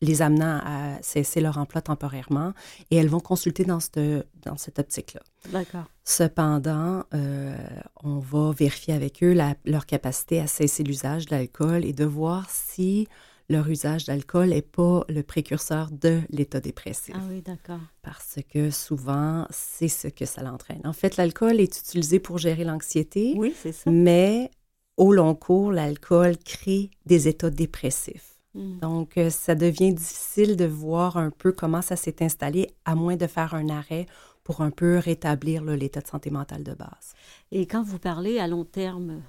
les 0.00 0.22
amenant 0.22 0.60
à 0.64 0.98
cesser 1.02 1.40
leur 1.40 1.58
emploi 1.58 1.80
temporairement, 1.80 2.52
et 2.90 2.96
elles 2.96 3.08
vont 3.08 3.20
consulter 3.20 3.64
dans 3.64 3.80
cette, 3.80 4.00
dans 4.42 4.56
cette 4.56 4.78
optique-là. 4.78 5.20
D'accord. 5.50 5.84
Cependant, 6.04 7.04
euh, 7.14 7.56
on 8.02 8.18
va 8.18 8.52
vérifier 8.52 8.94
avec 8.94 9.22
eux 9.22 9.36
leur 9.64 9.86
capacité 9.86 10.40
à 10.40 10.46
cesser 10.46 10.82
l'usage 10.82 11.26
de 11.26 11.36
l'alcool 11.36 11.84
et 11.84 11.92
de 11.92 12.04
voir 12.04 12.50
si 12.50 13.08
leur 13.48 13.68
usage 13.68 14.06
d'alcool 14.06 14.50
n'est 14.50 14.62
pas 14.62 15.04
le 15.08 15.22
précurseur 15.22 15.90
de 15.90 16.20
l'état 16.30 16.60
dépressif. 16.60 17.14
Ah 17.18 17.22
oui, 17.28 17.42
d'accord. 17.42 17.80
Parce 18.02 18.38
que 18.50 18.70
souvent, 18.70 19.46
c'est 19.50 19.88
ce 19.88 20.08
que 20.08 20.24
ça 20.24 20.42
l'entraîne. 20.42 20.80
En 20.84 20.92
fait, 20.92 21.16
l'alcool 21.16 21.60
est 21.60 21.78
utilisé 21.78 22.18
pour 22.18 22.38
gérer 22.38 22.64
l'anxiété. 22.64 23.34
Oui, 23.36 23.54
c'est 23.56 23.72
ça. 23.72 23.90
Mais 23.90 24.50
au 24.96 25.12
long 25.12 25.34
cours, 25.34 25.72
l'alcool 25.72 26.36
crée 26.38 26.90
des 27.06 27.28
états 27.28 27.50
dépressifs. 27.50 28.38
Mm. 28.54 28.78
Donc, 28.78 29.18
euh, 29.18 29.30
ça 29.30 29.54
devient 29.54 29.92
difficile 29.92 30.56
de 30.56 30.64
voir 30.64 31.16
un 31.16 31.30
peu 31.30 31.52
comment 31.52 31.82
ça 31.82 31.96
s'est 31.96 32.22
installé, 32.22 32.70
à 32.84 32.94
moins 32.94 33.16
de 33.16 33.26
faire 33.26 33.54
un 33.54 33.68
arrêt 33.68 34.06
pour 34.44 34.60
un 34.60 34.70
peu 34.70 34.98
rétablir 34.98 35.62
l'état 35.64 36.00
de 36.00 36.06
santé 36.06 36.30
mentale 36.30 36.62
de 36.62 36.74
base. 36.74 37.14
Et 37.50 37.66
quand 37.66 37.82
vous 37.82 37.98
parlez 37.98 38.38
à 38.38 38.46
long 38.46 38.64
terme, 38.64 39.22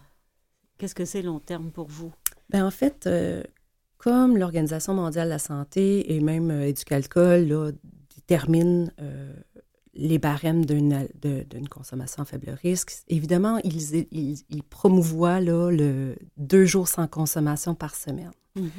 qu'est-ce 0.78 0.96
que 0.96 1.06
c'est 1.06 1.22
long 1.22 1.40
terme 1.40 1.72
pour 1.72 1.88
vous? 1.88 2.14
Ben, 2.50 2.66
en 2.66 2.72
fait, 2.72 3.08
euh, 3.08 3.42
comme 4.06 4.38
l'Organisation 4.38 4.94
mondiale 4.94 5.26
de 5.26 5.32
la 5.32 5.40
santé 5.40 6.14
et 6.14 6.20
même 6.20 6.52
euh, 6.52 6.68
Éducalcool 6.68 7.48
là, 7.48 7.72
déterminent 8.16 8.88
euh, 9.02 9.34
les 9.96 10.20
barèmes 10.20 10.64
d'une 10.64 11.68
consommation 11.72 12.22
à 12.22 12.26
faible 12.26 12.52
risque, 12.62 12.92
évidemment, 13.08 13.58
ils, 13.64 14.06
ils, 14.12 14.38
ils 14.52 14.62
promouvoient 14.62 15.40
là, 15.40 15.72
le 15.72 16.18
deux 16.38 16.66
jours 16.66 16.88
sans 16.88 17.08
consommation 17.08 17.74
par 17.74 17.96
semaine. 17.96 18.30
Mhm. 18.56 18.70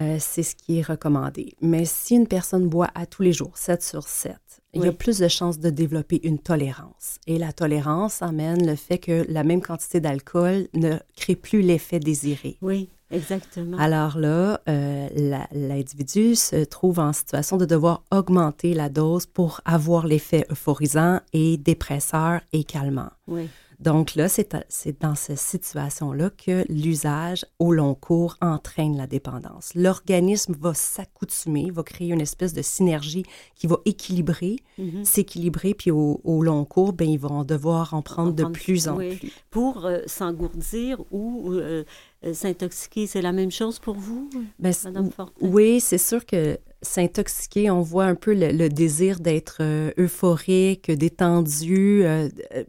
Euh, 0.00 0.16
c'est 0.20 0.44
ce 0.44 0.54
qui 0.54 0.78
est 0.78 0.82
recommandé. 0.82 1.56
Mais 1.60 1.84
si 1.84 2.14
une 2.14 2.28
personne 2.28 2.68
boit 2.68 2.90
à 2.94 3.04
tous 3.04 3.22
les 3.22 3.32
jours, 3.32 3.58
7 3.58 3.82
sur 3.82 4.06
7, 4.06 4.36
il 4.74 4.84
y 4.84 4.86
a 4.86 4.92
plus 4.92 5.18
de 5.18 5.26
chances 5.26 5.58
de 5.58 5.70
développer 5.70 6.20
une 6.22 6.38
tolérance. 6.38 7.16
Et 7.26 7.36
la 7.36 7.52
tolérance 7.52 8.22
amène 8.22 8.64
le 8.64 8.76
fait 8.76 8.98
que 8.98 9.26
la 9.28 9.42
même 9.42 9.60
quantité 9.60 9.98
d'alcool 9.98 10.68
ne 10.72 10.98
crée 11.16 11.34
plus 11.34 11.62
l'effet 11.62 11.98
désiré. 11.98 12.58
Oui, 12.62 12.90
exactement. 13.10 13.76
Alors 13.78 14.18
là, 14.18 14.60
euh, 14.68 15.08
l'individu 15.52 16.34
se 16.34 16.64
trouve 16.64 16.98
en 16.98 17.12
situation 17.12 17.56
de 17.56 17.64
devoir 17.64 18.02
augmenter 18.10 18.74
la 18.74 18.88
dose 18.88 19.26
pour 19.26 19.60
avoir 19.64 20.06
l'effet 20.06 20.46
euphorisant 20.50 21.20
et 21.32 21.56
dépresseur 21.56 22.40
et 22.52 22.64
calmant. 22.64 23.10
Oui. 23.26 23.48
Donc 23.80 24.16
là, 24.16 24.28
c'est 24.28 24.56
dans 25.00 25.14
cette 25.14 25.38
situation-là 25.38 26.30
que 26.30 26.64
l'usage 26.68 27.46
au 27.60 27.72
long 27.72 27.94
cours 27.94 28.36
entraîne 28.40 28.96
la 28.96 29.06
dépendance. 29.06 29.70
L'organisme 29.76 30.56
va 30.58 30.74
s'accoutumer, 30.74 31.70
va 31.70 31.84
créer 31.84 32.08
une 32.08 32.20
espèce 32.20 32.52
de 32.54 32.62
synergie 32.62 33.22
qui 33.54 33.68
va 33.68 33.76
équilibrer, 33.84 34.56
Mhm. 34.78 35.04
s'équilibrer, 35.04 35.74
puis 35.74 35.92
au, 35.92 36.20
au 36.24 36.42
long 36.42 36.64
cours, 36.64 36.92
ben, 36.92 37.08
ils 37.08 37.20
vont 37.20 37.44
devoir 37.44 37.94
en 37.94 38.02
prendre 38.02 38.32
de 38.32 38.42
prendre- 38.42 38.56
plus 38.58 38.88
en 38.88 38.96
oui. 38.96 39.14
plus. 39.14 39.30
Pour 39.50 39.86
euh, 39.86 40.00
s'engourdir 40.06 41.00
ou 41.12 41.52
euh, 41.52 41.84
s'intoxiquer, 42.32 43.06
c'est 43.06 43.22
la 43.22 43.32
même 43.32 43.50
chose 43.50 43.78
pour 43.78 43.94
vous, 43.96 44.28
Ben, 44.58 44.72
Madame 44.84 45.10
Fortin? 45.10 45.32
Oui, 45.40 45.80
c'est 45.80 45.98
sûr 45.98 46.24
que 46.26 46.58
s'intoxiquer, 46.82 47.70
on 47.70 47.80
voit 47.82 48.04
un 48.06 48.14
peu 48.14 48.34
le, 48.34 48.50
le 48.52 48.68
désir 48.68 49.20
d'être 49.20 49.58
euh, 49.60 49.90
euphorique, 49.98 50.90
détendu, 50.90 52.04
euh, 52.04 52.28
euh, 52.54 52.64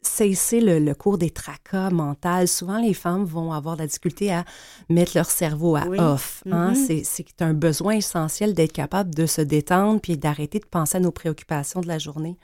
cesser 0.00 0.60
le, 0.60 0.78
le 0.78 0.94
cours 0.94 1.18
des 1.18 1.30
tracas 1.30 1.90
mentaux. 1.90 2.46
Souvent, 2.46 2.78
les 2.80 2.94
femmes 2.94 3.24
vont 3.24 3.52
avoir 3.52 3.76
de 3.76 3.82
la 3.82 3.86
difficulté 3.86 4.32
à 4.32 4.44
mettre 4.88 5.12
leur 5.14 5.28
cerveau 5.30 5.76
à 5.76 5.84
Oui. 5.86 5.98
off. 6.00 6.42
hein. 6.50 6.70
Mhm. 6.70 6.74
C'est- 6.74 7.02
C'est 7.04 7.42
un 7.42 7.52
besoin 7.52 7.94
essentiel 7.96 8.54
d'être 8.54 8.72
capable 8.72 9.14
de 9.14 9.26
se 9.26 9.42
détendre 9.42 10.00
puis 10.00 10.16
d'arrêter 10.16 10.60
de 10.60 10.66
penser 10.66 10.96
à 10.96 11.00
nos 11.00 11.10
préoccupations 11.12 11.80
de 11.80 11.88
la 11.88 11.98
journée. 11.98 12.36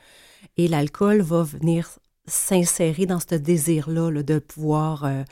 Et 0.59 0.69
l'alcool 0.69 1.21
va 1.23 1.43
venir 1.43 1.89
s'insérer 2.27 3.07
dans 3.07 3.21
ce 3.21 3.35
désir-là 3.35 4.11
là, 4.11 4.23
de 4.23 4.39
pouvoir 4.39 5.05
euh, 5.05 5.23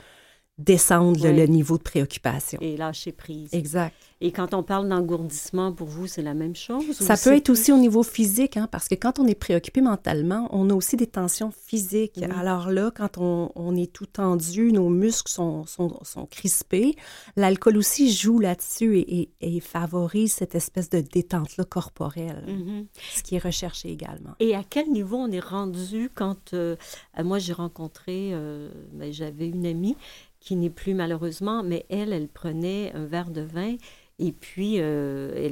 descendre 0.59 1.23
le- 1.23 1.31
Oui. 1.31 1.37
le 1.37 1.45
niveau 1.47 1.77
de 1.77 1.83
préoccupation. 1.83 2.59
Et 2.61 2.77
lâcher 2.77 3.11
prise. 3.11 3.49
Exact. 3.53 3.95
Et 4.21 4.31
quand 4.31 4.53
on 4.53 4.63
parle 4.63 4.87
d'engourdissement, 4.87 5.73
pour 5.73 5.87
vous, 5.87 6.07
c'est 6.07 6.21
la 6.21 6.33
même 6.33 6.55
chose? 6.55 6.93
Ça 6.93 7.15
peut 7.17 7.35
être 7.35 7.49
aussi 7.49 7.73
au 7.73 7.77
niveau 7.77 8.03
physique, 8.03 8.55
hein, 8.55 8.69
parce 8.71 8.87
que 8.87 8.95
quand 8.95 9.19
on 9.19 9.25
est 9.27 9.35
préoccupé 9.35 9.81
mentalement, 9.81 10.47
on 10.51 10.69
a 10.69 10.73
aussi 10.73 10.95
des 10.95 11.07
tensions 11.07 11.51
physiques. 11.51 12.13
Oui. 12.17 12.27
Alors 12.39 12.71
là, 12.71 12.89
quand 12.95 13.17
on, 13.17 13.51
on 13.55 13.75
est 13.75 13.91
tout 13.91 14.05
tendu, 14.05 14.71
nos 14.71 14.87
muscles 14.89 15.29
sont, 15.29 15.65
sont, 15.65 15.99
sont 16.03 16.25
crispés, 16.27 16.95
l'alcool 17.35 17.75
aussi 17.75 18.13
joue 18.13 18.39
là-dessus 18.39 18.97
et, 18.99 19.21
et- 19.41 19.57
et 19.57 19.59
favorise 19.59 20.31
cette 20.33 20.55
espèce 20.55 20.89
de 20.89 21.01
détente-là 21.01 21.65
corporelle, 21.65 22.45
Mhm. 22.47 22.85
ce 23.15 23.23
qui 23.23 23.35
est 23.35 23.43
recherché 23.43 23.89
également. 23.89 24.35
Et 24.39 24.55
à 24.55 24.63
quel 24.63 24.89
niveau 24.89 25.17
on 25.17 25.31
est 25.31 25.39
rendu 25.43 26.09
quand 26.15 26.53
euh, 26.53 26.77
moi 27.23 27.39
j'ai 27.39 27.53
rencontré, 27.53 28.29
euh, 28.33 28.69
ben, 28.93 29.11
j'avais 29.11 29.47
une 29.49 29.65
amie 29.65 29.97
qui 30.43 30.55
n'est 30.55 30.69
plus 30.69 30.93
malheureusement, 30.93 31.63
mais 31.63 31.85
elle, 31.89 32.11
elle 32.13 32.27
prenait 32.27 32.91
un 32.93 33.05
verre 33.05 33.29
de 33.31 33.41
vin 33.41 33.75
et 34.19 34.31
puis 34.31 34.75
euh, 34.79 35.49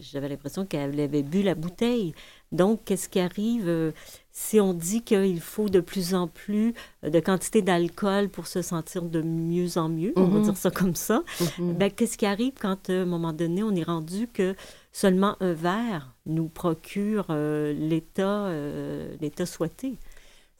j'avais 0.00 0.28
l'impression 0.28 0.64
qu'elle 0.64 0.98
avait 1.00 1.22
bu 1.22 1.42
la 1.42 1.54
bouteille. 1.54 2.14
Donc, 2.52 2.84
qu'est-ce 2.84 3.08
qui 3.08 3.18
arrive 3.20 3.68
euh, 3.68 3.90
si 4.30 4.60
on 4.60 4.72
dit 4.72 5.02
qu'il 5.02 5.40
faut 5.40 5.68
de 5.68 5.80
plus 5.80 6.14
en 6.14 6.28
plus 6.28 6.72
euh, 7.04 7.10
de 7.10 7.20
quantité 7.20 7.60
d'alcool 7.60 8.28
pour 8.28 8.46
se 8.46 8.62
sentir 8.62 9.02
de 9.02 9.20
mieux 9.20 9.76
en 9.76 9.88
mieux, 9.88 10.12
on 10.16 10.26
va 10.28 10.38
Mhm. 10.38 10.44
dire 10.44 10.56
ça 10.56 10.70
comme 10.70 10.94
ça? 10.94 11.22
Mhm. 11.58 11.74
Ben, 11.74 11.90
qu'est-ce 11.90 12.16
qui 12.16 12.26
arrive 12.26 12.54
quand, 12.60 12.88
euh, 12.90 13.00
à 13.00 13.02
un 13.02 13.06
moment 13.06 13.32
donné, 13.32 13.62
on 13.64 13.74
est 13.74 13.82
rendu 13.82 14.28
que 14.28 14.54
seulement 14.92 15.36
un 15.40 15.52
verre 15.52 16.14
nous 16.26 16.48
procure 16.48 17.26
l'état 17.30 18.46
euh, 18.46 19.14
l'état 19.20 19.44
souhaité? 19.46 19.98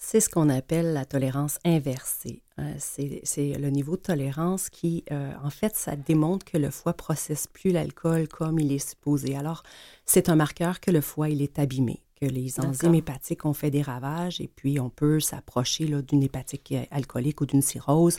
C'est 0.06 0.20
ce 0.20 0.28
qu'on 0.28 0.50
appelle 0.50 0.92
la 0.92 1.06
tolérance 1.06 1.58
inversée. 1.64 2.42
Euh, 2.58 2.74
c'est 2.78 3.56
le 3.58 3.70
niveau 3.70 3.96
de 3.96 4.02
tolérance 4.02 4.68
qui, 4.68 5.02
euh, 5.10 5.32
en 5.42 5.48
fait, 5.48 5.74
ça 5.76 5.96
démontre 5.96 6.44
que 6.44 6.58
le 6.58 6.70
foie 6.70 6.92
processe 6.92 7.46
plus 7.46 7.70
l'alcool 7.70 8.28
comme 8.28 8.58
il 8.58 8.70
est 8.70 8.86
supposé. 8.86 9.34
Alors, 9.34 9.62
c'est 10.04 10.28
un 10.28 10.36
marqueur 10.36 10.80
que 10.80 10.90
le 10.90 11.00
foie, 11.00 11.30
il 11.30 11.40
est 11.40 11.58
abîmé, 11.58 12.02
que 12.20 12.26
les 12.26 12.60
enzymes 12.60 12.94
hépatiques 12.94 13.46
ont 13.46 13.54
fait 13.54 13.70
des 13.70 13.80
ravages 13.80 14.42
et 14.42 14.46
puis 14.46 14.78
on 14.78 14.90
peut 14.90 15.20
s'approcher 15.20 15.86
d'une 16.02 16.22
hépatique 16.22 16.74
alcoolique 16.90 17.40
ou 17.40 17.46
d'une 17.46 17.62
cirrhose. 17.62 18.18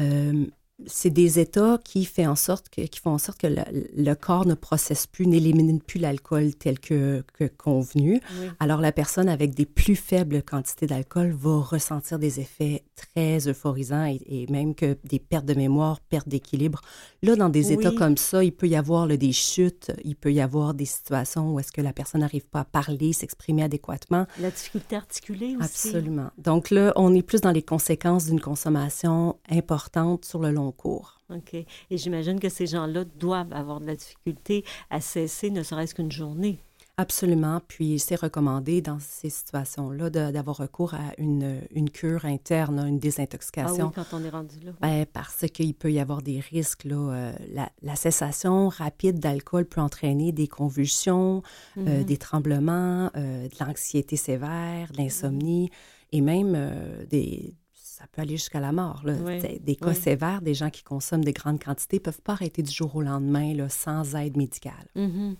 Euh, 0.00 0.46
c'est 0.86 1.10
des 1.10 1.38
états 1.38 1.78
qui, 1.84 2.04
fait 2.04 2.26
en 2.26 2.36
sorte 2.36 2.68
que, 2.68 2.82
qui 2.82 3.00
font 3.00 3.10
en 3.10 3.18
sorte 3.18 3.40
que 3.40 3.46
le, 3.46 3.62
le 3.96 4.14
corps 4.14 4.46
ne 4.46 4.54
processe 4.54 5.06
plus, 5.06 5.26
n'élimine 5.26 5.80
plus 5.80 5.98
l'alcool 6.00 6.54
tel 6.54 6.78
que, 6.78 7.24
que 7.34 7.44
convenu. 7.44 8.20
Oui. 8.40 8.46
Alors, 8.60 8.80
la 8.80 8.92
personne 8.92 9.28
avec 9.28 9.54
des 9.54 9.66
plus 9.66 9.96
faibles 9.96 10.42
quantités 10.42 10.86
d'alcool 10.86 11.32
va 11.32 11.60
ressentir 11.60 12.18
des 12.18 12.40
effets 12.40 12.84
très 12.96 13.48
euphorisants 13.48 14.06
et, 14.06 14.20
et 14.26 14.46
même 14.50 14.74
que 14.74 14.96
des 15.04 15.18
pertes 15.18 15.46
de 15.46 15.54
mémoire, 15.54 16.00
pertes 16.00 16.28
d'équilibre. 16.28 16.80
Là, 17.22 17.36
dans 17.36 17.48
des 17.48 17.68
Oui. 17.68 17.74
états 17.74 17.92
comme 17.92 18.16
ça, 18.16 18.42
il 18.42 18.52
peut 18.52 18.68
y 18.68 18.76
avoir 18.76 19.06
là, 19.06 19.16
des 19.16 19.32
chutes, 19.32 19.92
il 20.04 20.16
peut 20.16 20.32
y 20.32 20.40
avoir 20.40 20.74
des 20.74 20.84
situations 20.84 21.52
où 21.54 21.60
est-ce 21.60 21.72
que 21.72 21.80
la 21.80 21.92
personne 21.92 22.20
n'arrive 22.22 22.46
pas 22.46 22.60
à 22.60 22.64
parler, 22.64 23.12
s'exprimer 23.12 23.62
adéquatement. 23.62 24.26
La 24.40 24.50
difficulté 24.50 24.96
articulée 24.96 25.56
aussi. 25.56 25.88
Absolument. 25.88 26.30
Donc 26.38 26.70
là, 26.70 26.92
on 26.96 27.14
est 27.14 27.22
plus 27.22 27.40
dans 27.40 27.52
les 27.52 27.62
conséquences 27.62 28.26
d'une 28.26 28.40
consommation 28.40 29.36
importante 29.50 30.24
sur 30.24 30.40
le 30.40 30.50
long 30.50 30.71
cours. 30.72 31.20
OK. 31.30 31.54
Et 31.54 31.66
j'imagine 31.96 32.40
que 32.40 32.48
ces 32.48 32.66
gens-là 32.66 33.04
doivent 33.04 33.52
avoir 33.52 33.80
de 33.80 33.86
la 33.86 33.94
difficulté 33.96 34.64
à 34.90 35.00
cesser, 35.00 35.50
ne 35.50 35.62
serait-ce 35.62 35.94
qu'une 35.94 36.10
journée. 36.12 36.58
Absolument. 36.98 37.60
Puis 37.68 37.98
c'est 37.98 38.16
recommandé 38.20 38.82
dans 38.82 38.98
ces 39.00 39.30
situations-là 39.30 40.10
d'avoir 40.10 40.58
recours 40.58 40.92
à 40.92 41.14
une, 41.16 41.62
une 41.74 41.88
cure 41.88 42.26
interne, 42.26 42.78
une 42.80 42.84
Ah 42.86 42.90
oui, 42.92 42.98
désintoxication. 42.98 43.90
quand 43.94 44.04
on 44.12 44.22
est 44.22 44.28
rendu 44.28 44.60
là. 44.60 44.72
Ben, 44.82 45.06
parce 45.10 45.46
qu'il 45.52 45.72
peut 45.74 45.90
y 45.90 45.98
avoir 45.98 46.20
des 46.20 46.38
risques. 46.40 46.84
Là, 46.84 46.96
euh, 46.96 47.32
la, 47.54 47.70
la 47.80 47.96
cessation 47.96 48.68
rapide 48.68 49.18
d'alcool 49.20 49.64
peut 49.64 49.80
entraîner 49.80 50.32
des 50.32 50.46
convulsions, 50.48 51.42
euh, 51.78 52.00
Mhm. 52.00 52.04
des 52.04 52.16
tremblements, 52.18 53.10
euh, 53.16 53.48
de 53.48 53.54
l'anxiété 53.64 54.16
sévère, 54.16 54.92
de 54.92 54.98
l'insomnie 54.98 55.70
et 56.12 56.20
même 56.20 56.52
euh, 56.54 57.06
des... 57.06 57.54
Ça 58.02 58.08
peut 58.10 58.22
aller 58.22 58.36
jusqu'à 58.36 58.58
la 58.58 58.72
mort. 58.72 59.02
là. 59.04 59.14
Oui, 59.24 59.38
C'est 59.40 59.62
Des 59.62 59.76
cas 59.76 59.90
oui. 59.90 59.94
sévères, 59.94 60.42
des 60.42 60.54
gens 60.54 60.70
qui 60.70 60.82
consomment 60.82 61.24
des 61.24 61.32
grandes 61.32 61.62
quantités 61.62 61.98
ne 61.98 62.02
peuvent 62.02 62.20
pas 62.20 62.32
arrêter 62.32 62.60
du 62.62 62.72
jour 62.72 62.96
au 62.96 63.00
lendemain 63.00 63.54
là, 63.54 63.68
sans 63.68 64.16
aide 64.16 64.36
médicale. 64.36 64.88
Mhm. 64.96 65.36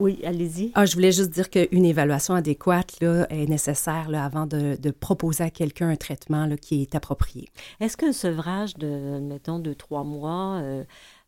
Oui, 0.00 0.20
allez-y. 0.24 0.72
Ah, 0.74 0.86
je 0.86 0.94
voulais 0.94 1.12
juste 1.12 1.30
dire 1.30 1.50
qu'une 1.50 1.84
évaluation 1.84 2.34
adéquate 2.34 2.98
là, 3.00 3.26
est 3.30 3.46
nécessaire 3.46 4.08
là, 4.10 4.24
avant 4.24 4.46
de, 4.46 4.76
de 4.80 4.90
proposer 4.90 5.44
à 5.44 5.50
quelqu'un 5.50 5.88
un 5.90 5.96
traitement 5.96 6.46
là, 6.46 6.56
qui 6.56 6.82
est 6.82 6.94
approprié. 6.96 7.48
Est-ce 7.78 7.96
qu'un 7.96 8.12
sevrage 8.12 8.74
de, 8.74 9.20
mettons, 9.20 9.58
de 9.60 9.72
trois 9.72 10.02
mois, 10.02 10.58
euh, 10.62 10.82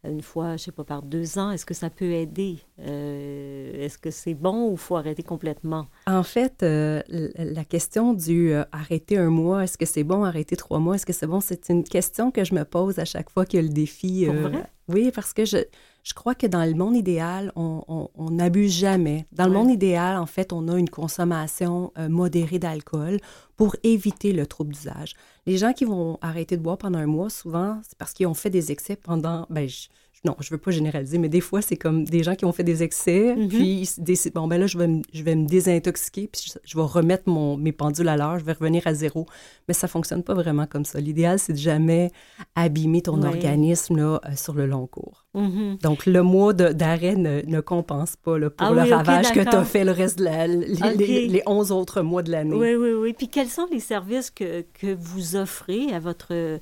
une 0.08 0.22
fois, 0.22 0.56
je 0.56 0.64
sais 0.64 0.72
pas, 0.72 0.84
par 0.84 1.02
deux 1.02 1.38
ans, 1.38 1.50
est-ce 1.50 1.66
que 1.66 1.74
ça 1.74 1.90
peut 1.90 2.12
aider? 2.12 2.58
Euh, 2.80 3.84
est-ce 3.84 3.98
que 3.98 4.10
c'est 4.10 4.34
bon 4.34 4.70
ou 4.70 4.76
faut 4.76 4.96
arrêter 4.96 5.22
complètement? 5.22 5.86
En 6.06 6.22
fait, 6.22 6.62
euh, 6.62 7.02
la 7.08 7.64
question 7.64 8.14
du 8.14 8.52
euh, 8.52 8.64
arrêter 8.72 9.18
un 9.18 9.30
mois, 9.30 9.64
est-ce 9.64 9.78
que 9.78 9.86
c'est 9.86 10.04
bon, 10.04 10.24
arrêter 10.24 10.56
trois 10.56 10.78
mois, 10.78 10.96
est-ce 10.96 11.06
que 11.06 11.12
c'est 11.12 11.26
bon, 11.26 11.40
c'est 11.40 11.68
une 11.68 11.84
question 11.84 12.30
que 12.30 12.44
je 12.44 12.54
me 12.54 12.64
pose 12.64 12.98
à 12.98 13.04
chaque 13.04 13.30
fois 13.30 13.46
qu'il 13.46 13.60
y 13.60 13.64
a 13.64 13.66
le 13.66 13.72
défi. 13.72 14.24
Pour 14.26 14.34
vrai? 14.34 14.64
oui, 14.88 15.10
parce 15.14 15.32
que 15.32 15.44
je, 15.44 15.58
Je 16.06 16.14
crois 16.14 16.36
que 16.36 16.46
dans 16.46 16.64
le 16.64 16.74
monde 16.74 16.94
idéal, 16.94 17.50
on 17.56 18.08
n'abuse 18.30 18.72
jamais. 18.72 19.26
Dans 19.32 19.46
le 19.46 19.52
monde 19.52 19.72
idéal, 19.72 20.16
en 20.18 20.26
fait, 20.26 20.52
on 20.52 20.68
a 20.68 20.78
une 20.78 20.88
consommation 20.88 21.92
euh, 21.98 22.08
modérée 22.08 22.60
d'alcool 22.60 23.18
pour 23.56 23.74
éviter 23.82 24.32
le 24.32 24.46
trouble 24.46 24.72
d'usage. 24.72 25.14
Les 25.46 25.58
gens 25.58 25.72
qui 25.72 25.84
vont 25.84 26.16
arrêter 26.20 26.56
de 26.56 26.62
boire 26.62 26.78
pendant 26.78 27.00
un 27.00 27.06
mois, 27.06 27.28
souvent, 27.28 27.80
c'est 27.82 27.98
parce 27.98 28.12
qu'ils 28.12 28.28
ont 28.28 28.34
fait 28.34 28.50
des 28.50 28.70
excès 28.70 28.94
pendant, 28.94 29.46
ben, 29.50 29.68
non, 30.26 30.36
je 30.40 30.50
veux 30.50 30.58
pas 30.58 30.72
généraliser, 30.72 31.18
mais 31.18 31.28
des 31.28 31.40
fois, 31.40 31.62
c'est 31.62 31.76
comme 31.76 32.04
des 32.04 32.24
gens 32.24 32.34
qui 32.34 32.44
ont 32.44 32.52
fait 32.52 32.64
des 32.64 32.82
excès, 32.82 33.34
mm-hmm. 33.34 33.48
puis 33.48 33.88
ils 33.98 34.02
décident, 34.02 34.42
bon, 34.42 34.48
ben 34.48 34.58
là, 34.60 34.66
je 34.66 34.76
vais, 34.76 34.88
me, 34.88 35.02
je 35.12 35.22
vais 35.22 35.36
me 35.36 35.46
désintoxiquer, 35.46 36.28
puis 36.30 36.52
je, 36.64 36.76
vais 36.76 36.82
remettre 36.82 37.28
mon, 37.28 37.56
mes 37.56 37.70
pendules 37.70 38.08
à 38.08 38.16
l'heure, 38.16 38.40
je 38.40 38.44
vais 38.44 38.52
revenir 38.52 38.82
à 38.86 38.94
zéro. 38.94 39.26
Mais 39.68 39.74
ça 39.74 39.86
fonctionne 39.86 40.24
pas 40.24 40.34
vraiment 40.34 40.66
comme 40.66 40.84
ça. 40.84 41.00
L'idéal, 41.00 41.38
c'est 41.38 41.52
de 41.52 41.58
jamais 41.58 42.10
abîmer 42.56 43.02
ton 43.02 43.22
organisme 43.22 43.96
là, 43.96 44.20
euh, 44.24 44.34
sur 44.34 44.54
le 44.54 44.66
long 44.66 44.88
cours. 44.88 45.24
Mm-hmm. 45.36 45.82
Donc, 45.82 46.06
le 46.06 46.22
mois 46.22 46.52
d'arrêt 46.52 47.14
ne, 47.14 47.42
ne, 47.46 47.60
compense 47.60 48.16
pas 48.16 48.38
là, 48.38 48.50
pour 48.50 48.66
ah 48.66 48.72
le 48.72 48.92
ravage 48.92 49.32
que 49.32 49.40
tu 49.40 49.56
as 49.56 49.64
fait 49.64 49.84
le 49.84 49.92
reste 49.92 50.18
de 50.18 50.24
la, 50.24 50.46
les, 50.48 51.28
les, 51.28 51.42
11 51.46 51.70
autres 51.70 52.02
mois 52.02 52.22
de 52.22 52.32
l'année. 52.32 52.56
Oui, 52.56 52.74
oui, 52.74 52.92
oui. 52.92 53.12
Puis, 53.12 53.28
quels 53.28 53.48
sont 53.48 53.68
les 53.70 53.80
services 53.80 54.30
que, 54.30 54.62
que 54.74 54.92
vous 54.98 55.36
offrez 55.36 55.92
à 55.92 56.00
votre 56.00 56.58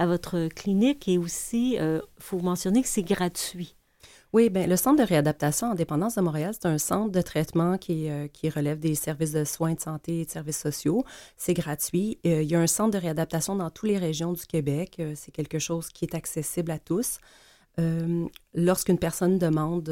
à 0.00 0.06
votre 0.06 0.48
clinique 0.48 1.08
et 1.08 1.18
aussi, 1.18 1.72
il 1.72 1.78
euh, 1.78 2.00
faut 2.18 2.40
mentionner 2.40 2.80
que 2.80 2.88
c'est 2.88 3.02
gratuit. 3.02 3.76
Oui, 4.32 4.48
bien, 4.48 4.66
le 4.66 4.76
Centre 4.76 5.02
de 5.02 5.06
réadaptation 5.06 5.72
en 5.72 5.74
dépendance 5.74 6.14
de 6.14 6.22
Montréal, 6.22 6.54
c'est 6.54 6.66
un 6.66 6.78
centre 6.78 7.12
de 7.12 7.20
traitement 7.20 7.76
qui, 7.76 8.08
euh, 8.08 8.26
qui, 8.26 8.48
relève 8.48 8.78
des 8.78 8.94
services 8.94 9.32
de 9.32 9.44
soins 9.44 9.74
de 9.74 9.80
santé 9.80 10.22
et 10.22 10.24
de 10.24 10.30
services 10.30 10.58
sociaux. 10.58 11.04
C'est 11.36 11.52
gratuit. 11.52 12.18
Euh, 12.24 12.42
il 12.42 12.50
y 12.50 12.54
a 12.54 12.60
un 12.60 12.66
centre 12.66 12.92
de 12.92 12.98
réadaptation 12.98 13.56
dans 13.56 13.68
toutes 13.68 13.90
les 13.90 13.98
régions 13.98 14.32
du 14.32 14.46
Québec. 14.46 15.02
c'est 15.16 15.32
quelque 15.32 15.58
chose 15.58 15.88
qui 15.88 16.06
est 16.06 16.14
accessible 16.14 16.70
à 16.70 16.78
tous. 16.78 17.18
Lorsqu'une 18.52 18.98
personne 18.98 19.38
demande 19.38 19.88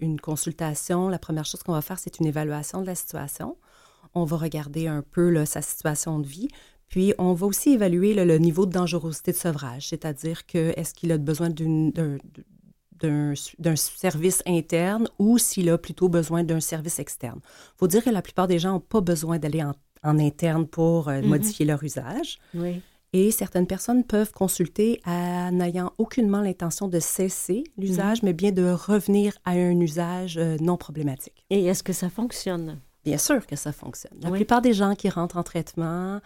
une 0.00 0.20
consultation, 0.20 1.08
la 1.08 1.18
première 1.18 1.44
chose 1.44 1.64
qu'on 1.64 1.72
va 1.72 1.82
faire, 1.82 1.98
c'est 1.98 2.20
une 2.20 2.26
évaluation 2.26 2.82
de 2.82 2.86
la 2.86 2.94
situation. 2.94 3.56
On 4.14 4.24
va 4.24 4.36
regarder 4.36 4.86
un 4.86 5.02
peu 5.02 5.44
sa 5.44 5.60
situation 5.60 6.20
de 6.20 6.26
vie. 6.26 6.48
Puis, 6.92 7.14
on 7.16 7.32
va 7.32 7.46
aussi 7.46 7.70
évaluer 7.70 8.12
le, 8.12 8.36
niveau 8.36 8.66
de 8.66 8.72
dangerosité 8.72 9.32
de 9.32 9.36
sevrage, 9.38 9.88
c'est-à-dire 9.88 10.44
que 10.44 10.74
est-ce 10.78 10.92
qu'il 10.92 11.10
a 11.10 11.16
besoin 11.16 11.48
d'un 11.48 12.18
service 13.74 14.42
interne 14.46 15.08
ou 15.18 15.38
s'il 15.38 15.70
a 15.70 15.78
plutôt 15.78 16.10
besoin 16.10 16.44
d'un 16.44 16.60
service 16.60 16.98
externe. 16.98 17.40
Il 17.42 17.78
faut 17.78 17.86
dire 17.86 18.04
que 18.04 18.10
la 18.10 18.20
plupart 18.20 18.46
des 18.46 18.58
gens 18.58 18.72
n'ont 18.72 18.80
pas 18.80 19.00
besoin 19.00 19.38
d'aller 19.38 19.64
en, 19.64 19.72
interne 20.18 20.66
pour 20.66 21.08
euh, 21.08 21.22
mm-hmm. 21.22 21.26
modifier 21.26 21.64
leur 21.64 21.82
usage. 21.82 22.38
Oui. 22.54 22.82
Et 23.14 23.30
certaines 23.30 23.66
personnes 23.66 24.04
peuvent 24.04 24.32
consulter 24.32 25.00
en 25.06 25.50
n'ayant 25.50 25.94
aucunement 25.96 26.42
l'intention 26.42 26.88
de 26.88 27.00
cesser 27.00 27.64
l'usage, 27.78 28.18
mm-hmm. 28.18 28.24
mais 28.26 28.32
bien 28.34 28.52
de 28.52 28.70
revenir 28.70 29.32
à 29.46 29.52
un 29.52 29.80
usage 29.80 30.36
euh, 30.36 30.58
non 30.60 30.76
problématique. 30.76 31.46
Et 31.48 31.64
est-ce 31.64 31.82
que 31.82 31.94
ça 31.94 32.10
fonctionne? 32.10 32.80
Bien 33.04 33.18
sûr 33.18 33.46
que 33.46 33.56
ça 33.56 33.72
fonctionne. 33.72 34.18
La 34.20 34.30
plupart 34.30 34.60
des 34.60 34.74
gens 34.74 34.94
qui 34.94 35.08
rentrent 35.08 35.38
en 35.38 35.42
traitement 35.42 36.20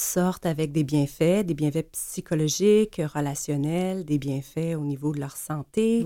sortent 0.00 0.46
avec 0.46 0.72
des 0.72 0.84
bienfaits, 0.84 1.44
des 1.44 1.54
bienfaits 1.54 1.90
psychologiques, 1.92 3.00
relationnels, 3.14 4.04
des 4.04 4.18
bienfaits 4.18 4.76
au 4.76 4.84
niveau 4.84 5.12
de 5.12 5.20
leur 5.20 5.36
santé. 5.36 6.04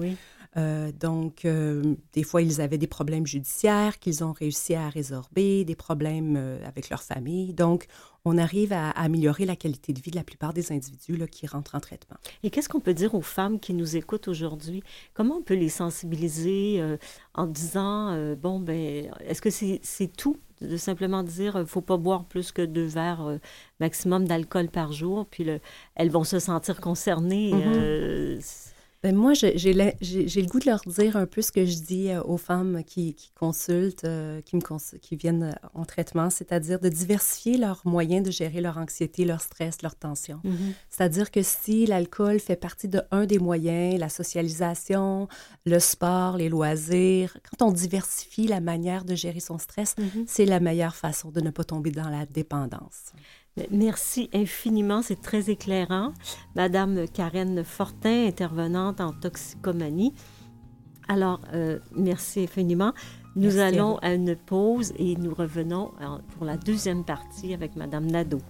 Euh, 0.57 0.93
donc, 0.93 1.45
euh, 1.45 1.97
des 2.13 2.23
fois, 2.23 2.43
ils 2.43 2.61
avaient 2.61 2.79
des 2.79 2.87
problèmes 2.87 3.27
judiciaires 3.27 3.99
qu'ils 3.99 4.23
ont 4.23 4.33
réussi 4.33 4.75
à 4.75 4.89
résorber, 4.89 5.65
des 5.65 5.75
problèmes 5.75 6.37
euh, 6.37 6.65
avec 6.67 6.91
leur 6.91 7.03
famille. 7.03 7.53
Donc, 7.55 7.87
on 8.25 8.39
arrive 8.39 8.73
à, 8.73 8.91
améliorer 8.91 9.47
la 9.47 9.57
qualité 9.57 9.93
de 9.93 10.01
vie 10.01 10.11
de 10.11 10.17
la 10.17 10.25
plupart 10.25 10.53
des 10.55 10.73
individus 10.73 11.17
là, 11.17 11.27
qui 11.27 11.47
rentrent 11.47 11.75
en 11.75 11.81
traitement. 11.81 12.17
Et 12.43 12.51
qu'est-ce 12.51 12.69
qu'on 12.69 12.81
peut 12.81 12.95
dire 12.95 13.15
aux 13.15 13.23
femmes 13.23 13.59
qui 13.59 13.75
nous 13.75 13.97
écoutent 13.97 14.29
aujourd'hui? 14.29 14.83
Comment 15.13 15.39
on 15.39 15.43
peut 15.43 15.55
les 15.55 15.69
sensibiliser 15.69 16.83
en 17.35 17.47
disant, 17.47 18.35
bon, 18.37 18.61
ben, 18.61 19.11
est-ce 19.27 19.43
que 19.43 19.51
c'est 19.51 20.07
tout 20.17 20.39
de 20.69 20.77
simplement 20.77 21.23
dire, 21.23 21.53
il 21.57 21.61
ne 21.61 21.65
faut 21.65 21.81
pas 21.81 21.97
boire 21.97 22.25
plus 22.25 22.53
que 22.53 22.63
deux 22.63 22.87
verres 22.87 23.39
maximum 23.81 24.27
d'alcool 24.27 24.69
par 24.69 24.93
jour, 24.93 25.27
puis 25.27 25.47
elles 25.95 26.11
vont 26.11 26.25
se 26.25 26.39
sentir 26.39 26.81
concernées. 26.81 27.53
Mm-hmm. 27.53 28.74
Ben 29.05 29.15
moi, 29.15 29.35
j'ai 29.35 29.53
le 29.75 30.47
goût 30.47 30.61
de 30.61 30.65
leur 30.65 30.81
dire 30.87 31.19
un 31.19 31.27
peu 31.27 31.43
ce 31.43 31.53
que 31.53 31.67
je 31.67 31.77
dis 31.77 32.09
euh, 32.09 32.23
aux 32.23 32.39
femmes 32.39 32.83
qui, 32.85 33.15
consultent, 33.39 34.05
euh, 34.05 34.41
qui, 34.41 34.57
me 34.57 34.63
qui 34.97 35.17
viennent 35.17 35.43
euh, 35.43 35.69
en 35.75 35.85
traitement, 35.85 36.31
c'est-à-dire 36.31 36.81
de 36.81 36.89
diversifier 36.89 37.59
leurs 37.59 37.83
moyens 37.85 38.25
de 38.25 38.31
gérer 38.31 38.63
leur 38.63 38.79
anxiété, 38.79 39.27
leur 39.27 39.43
stress, 39.43 39.83
leur 39.83 39.95
tension. 39.95 40.41
Mm-hmm. 40.43 40.73
C'est-à-dire 40.89 41.31
que 41.31 41.43
si 41.43 41.85
l'alcool 41.85 42.41
fait 42.41 42.57
partie 42.57 42.89
de 42.89 43.03
un 43.11 43.27
des 43.27 43.39
moyens, 43.39 44.01
la 44.01 44.09
socialisation, 44.09 45.29
le 45.67 45.81
sport, 45.81 46.39
les 46.39 46.49
loisirs, 46.49 47.37
quand 47.51 47.67
on 47.67 47.73
diversifie 47.73 48.47
la 48.47 48.61
manière 48.61 49.05
de 49.05 49.15
gérer 49.15 49.41
son 49.41 49.59
stress, 49.59 49.97
mm-hmm. 49.99 50.25
c'est 50.27 50.47
la 50.47 50.61
meilleure 50.61 50.97
façon 50.97 51.31
de 51.31 51.43
ne 51.43 51.51
pas 51.51 51.65
tomber 51.65 51.91
dans 51.91 52.09
la 52.09 52.25
dépendance. 52.25 53.13
Merci 53.71 54.29
infiniment, 54.35 55.01
c'est 55.03 55.21
très 55.21 55.49
éclairant. 55.49 56.13
Madame 56.57 57.07
Karen 57.07 57.63
Fortin, 57.63 58.27
intervenante 58.27 59.01
en 59.01 59.13
toxicomanie. 59.13 60.13
Alors, 61.07 61.41
euh, 61.53 61.79
merci 61.95 62.45
infiniment. 62.45 62.93
Nous 63.37 63.59
allons 63.59 63.99
à, 63.99 64.09
à, 64.09 64.15
une 64.15 64.35
pause 64.35 64.93
et 64.99 65.17
nous 65.17 65.35
revenons 65.35 65.93
pour 66.37 66.45
la 66.45 66.57
deuxième 66.57 67.05
partie 67.05 67.55
avec 67.55 67.77
Madame 67.77 68.07
Nadeau. 68.07 68.41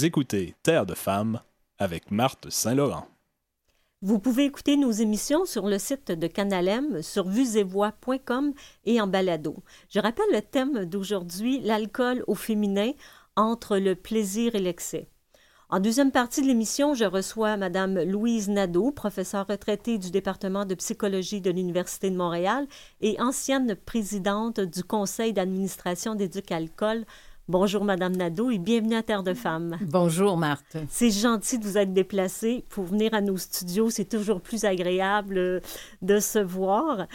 Vous 0.00 0.06
écoutez 0.06 0.54
Terre 0.62 0.86
de 0.86 0.94
femmes 0.94 1.42
avec 1.76 2.10
Marthe 2.10 2.48
Saint-Laurent. 2.48 3.06
Vous 4.00 4.18
pouvez 4.18 4.46
écouter 4.46 4.78
nos 4.78 4.92
émissions 4.92 5.44
sur 5.44 5.68
le 5.68 5.78
site 5.78 6.10
de 6.10 6.26
Canalem, 6.26 7.02
sur 7.02 7.28
vuesetvoix.com 7.28 8.54
et 8.86 8.98
en 8.98 9.06
balado. 9.06 9.62
Je 9.90 10.00
rappelle 10.00 10.32
le 10.32 10.40
thème 10.40 10.86
d'aujourd'hui, 10.86 11.60
l'alcool 11.60 12.24
au 12.28 12.34
féminin 12.34 12.92
entre 13.36 13.76
le 13.76 13.94
plaisir 13.94 14.54
et 14.54 14.60
l'excès. 14.60 15.10
En 15.68 15.80
deuxième 15.80 16.10
partie 16.12 16.40
de 16.40 16.46
l'émission, 16.46 16.94
je 16.94 17.04
reçois 17.04 17.58
Mme 17.58 18.02
Louise 18.02 18.48
Nadeau, 18.48 18.92
professeure 18.92 19.46
retraitée 19.46 19.98
du 19.98 20.10
département 20.10 20.64
de 20.64 20.74
psychologie 20.74 21.42
de 21.42 21.50
l'Université 21.50 22.10
de 22.10 22.16
Montréal 22.16 22.66
et 23.02 23.20
ancienne 23.20 23.76
présidente 23.76 24.60
du 24.60 24.82
conseil 24.82 25.34
d'administration 25.34 26.14
d'Éduc-Alcool 26.14 27.04
Bonjour, 27.50 27.84
Madame 27.84 28.14
Nadeau, 28.14 28.52
et 28.52 28.58
bienvenue 28.58 28.94
à 28.94 29.02
Terre 29.02 29.24
de 29.24 29.34
Femmes. 29.34 29.76
Bonjour, 29.80 30.36
Marthe. 30.36 30.76
C'est 30.88 31.10
gentil 31.10 31.58
de 31.58 31.64
vous 31.64 31.78
être 31.78 31.92
déplacée 31.92 32.64
pour 32.68 32.84
venir 32.84 33.12
à 33.12 33.20
nos 33.20 33.36
studios. 33.36 33.90
C'est 33.90 34.04
toujours 34.04 34.40
plus 34.40 34.64
agréable 34.64 35.36
euh, 35.36 35.60
de 36.00 36.20
se 36.20 36.38
voir. 36.38 37.08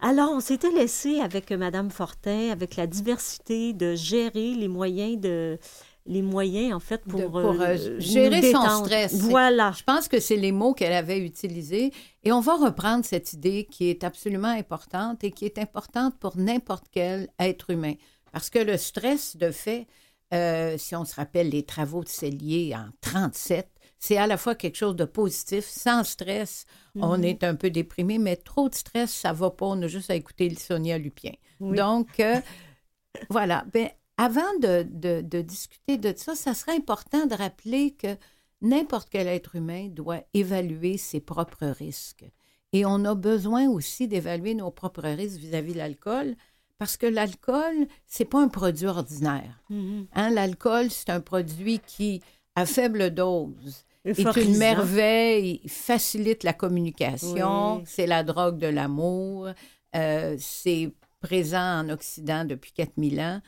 Alors, 0.00 0.30
on 0.30 0.38
s'était 0.38 0.70
laissé 0.70 1.18
avec 1.18 1.50
Madame 1.50 1.90
Fortin, 1.90 2.50
avec 2.52 2.76
la 2.76 2.86
diversité 2.86 3.72
de 3.72 3.96
gérer 3.96 4.54
les 4.54 4.68
moyens 4.68 5.18
de 5.18 5.58
les 6.06 6.22
moyens, 6.22 6.72
en 6.72 6.80
fait, 6.80 7.02
pour, 7.02 7.28
pour 7.28 7.60
euh, 7.60 7.76
gérer 7.98 8.52
son 8.52 8.84
stress. 8.84 9.14
Voilà. 9.14 9.72
Je 9.76 9.82
pense 9.82 10.06
que 10.06 10.20
c'est 10.20 10.36
les 10.36 10.52
mots 10.52 10.72
qu'elle 10.72 10.92
avait 10.92 11.18
utilisés. 11.18 11.92
Et 12.22 12.30
on 12.30 12.40
va 12.40 12.54
reprendre 12.54 13.04
cette 13.04 13.32
idée 13.32 13.66
qui 13.68 13.90
est 13.90 14.04
absolument 14.04 14.48
importante 14.48 15.24
et 15.24 15.32
qui 15.32 15.44
est 15.46 15.58
importante 15.58 16.14
pour 16.18 16.36
n'importe 16.36 16.86
quel 16.92 17.28
être 17.40 17.70
humain. 17.70 17.94
Parce 18.32 18.50
que 18.50 18.58
le 18.58 18.76
stress, 18.76 19.36
de 19.36 19.50
fait, 19.50 19.86
euh, 20.32 20.78
si 20.78 20.94
on 20.94 21.04
se 21.04 21.14
rappelle 21.14 21.48
les 21.48 21.64
travaux 21.64 22.04
de 22.04 22.08
Cellier 22.08 22.74
en 22.74 22.88
37, 23.00 23.68
c'est 23.98 24.16
à 24.16 24.26
la 24.26 24.36
fois 24.36 24.54
quelque 24.54 24.76
chose 24.76 24.96
de 24.96 25.04
positif. 25.04 25.64
Sans 25.64 26.04
stress, 26.04 26.64
on 26.96 27.18
mhm. 27.18 27.24
est 27.24 27.44
un 27.44 27.54
peu 27.54 27.70
déprimé, 27.70 28.18
mais 28.18 28.36
trop 28.36 28.68
de 28.68 28.74
stress, 28.74 29.12
ça 29.12 29.32
va 29.32 29.50
pas. 29.50 29.66
On 29.66 29.82
a 29.82 29.88
juste 29.88 30.10
à 30.10 30.14
écouter 30.14 30.52
Sonia 30.54 30.98
Lupien. 30.98 31.34
Donc, 31.60 32.20
euh, 32.20 32.40
voilà. 33.30 33.64
Ben, 33.72 33.90
avant 34.16 34.58
de, 34.60 34.86
de, 34.90 35.40
discuter 35.40 35.98
de 35.98 36.14
ça, 36.16 36.34
ça 36.34 36.54
serait 36.54 36.76
important 36.76 37.26
de 37.26 37.34
rappeler 37.34 37.92
que 37.92 38.16
n'importe 38.60 39.08
quel 39.10 39.26
être 39.26 39.56
humain 39.56 39.88
doit 39.88 40.20
évaluer 40.34 40.96
ses 40.96 41.20
propres 41.20 41.66
risques. 41.66 42.24
Et 42.72 42.84
on 42.84 43.04
a 43.04 43.14
besoin 43.14 43.68
aussi 43.68 44.08
d'évaluer 44.08 44.54
nos 44.54 44.70
propres 44.70 45.08
risques 45.08 45.38
vis-à-vis 45.38 45.72
de 45.72 45.78
l'alcool 45.78 46.36
parce 46.80 46.96
que 46.96 47.04
l'alcool, 47.04 47.86
c'est 48.06 48.24
pas 48.24 48.40
un 48.40 48.48
produit 48.48 48.86
ordinaire. 48.86 49.62
Mm-hmm. 49.70 50.06
hein, 50.14 50.30
l'alcool, 50.30 50.90
c'est 50.90 51.10
un 51.10 51.20
produit 51.20 51.78
qui, 51.78 52.22
à 52.54 52.64
faible 52.64 53.10
dose, 53.10 53.84
est 54.06 54.36
une 54.38 54.56
merveille, 54.56 55.60
il 55.62 55.70
facilite 55.70 56.42
la 56.42 56.54
communication, 56.54 57.82
c'est 57.84 58.06
la 58.06 58.24
drogue 58.24 58.56
de 58.56 58.66
l'amour, 58.66 59.50
euh, 59.94 60.36
c'est 60.38 60.90
présent 61.20 61.80
en 61.80 61.90
Occident 61.90 62.46
depuis 62.46 62.72
4000 62.72 63.20
ans, 63.20 63.42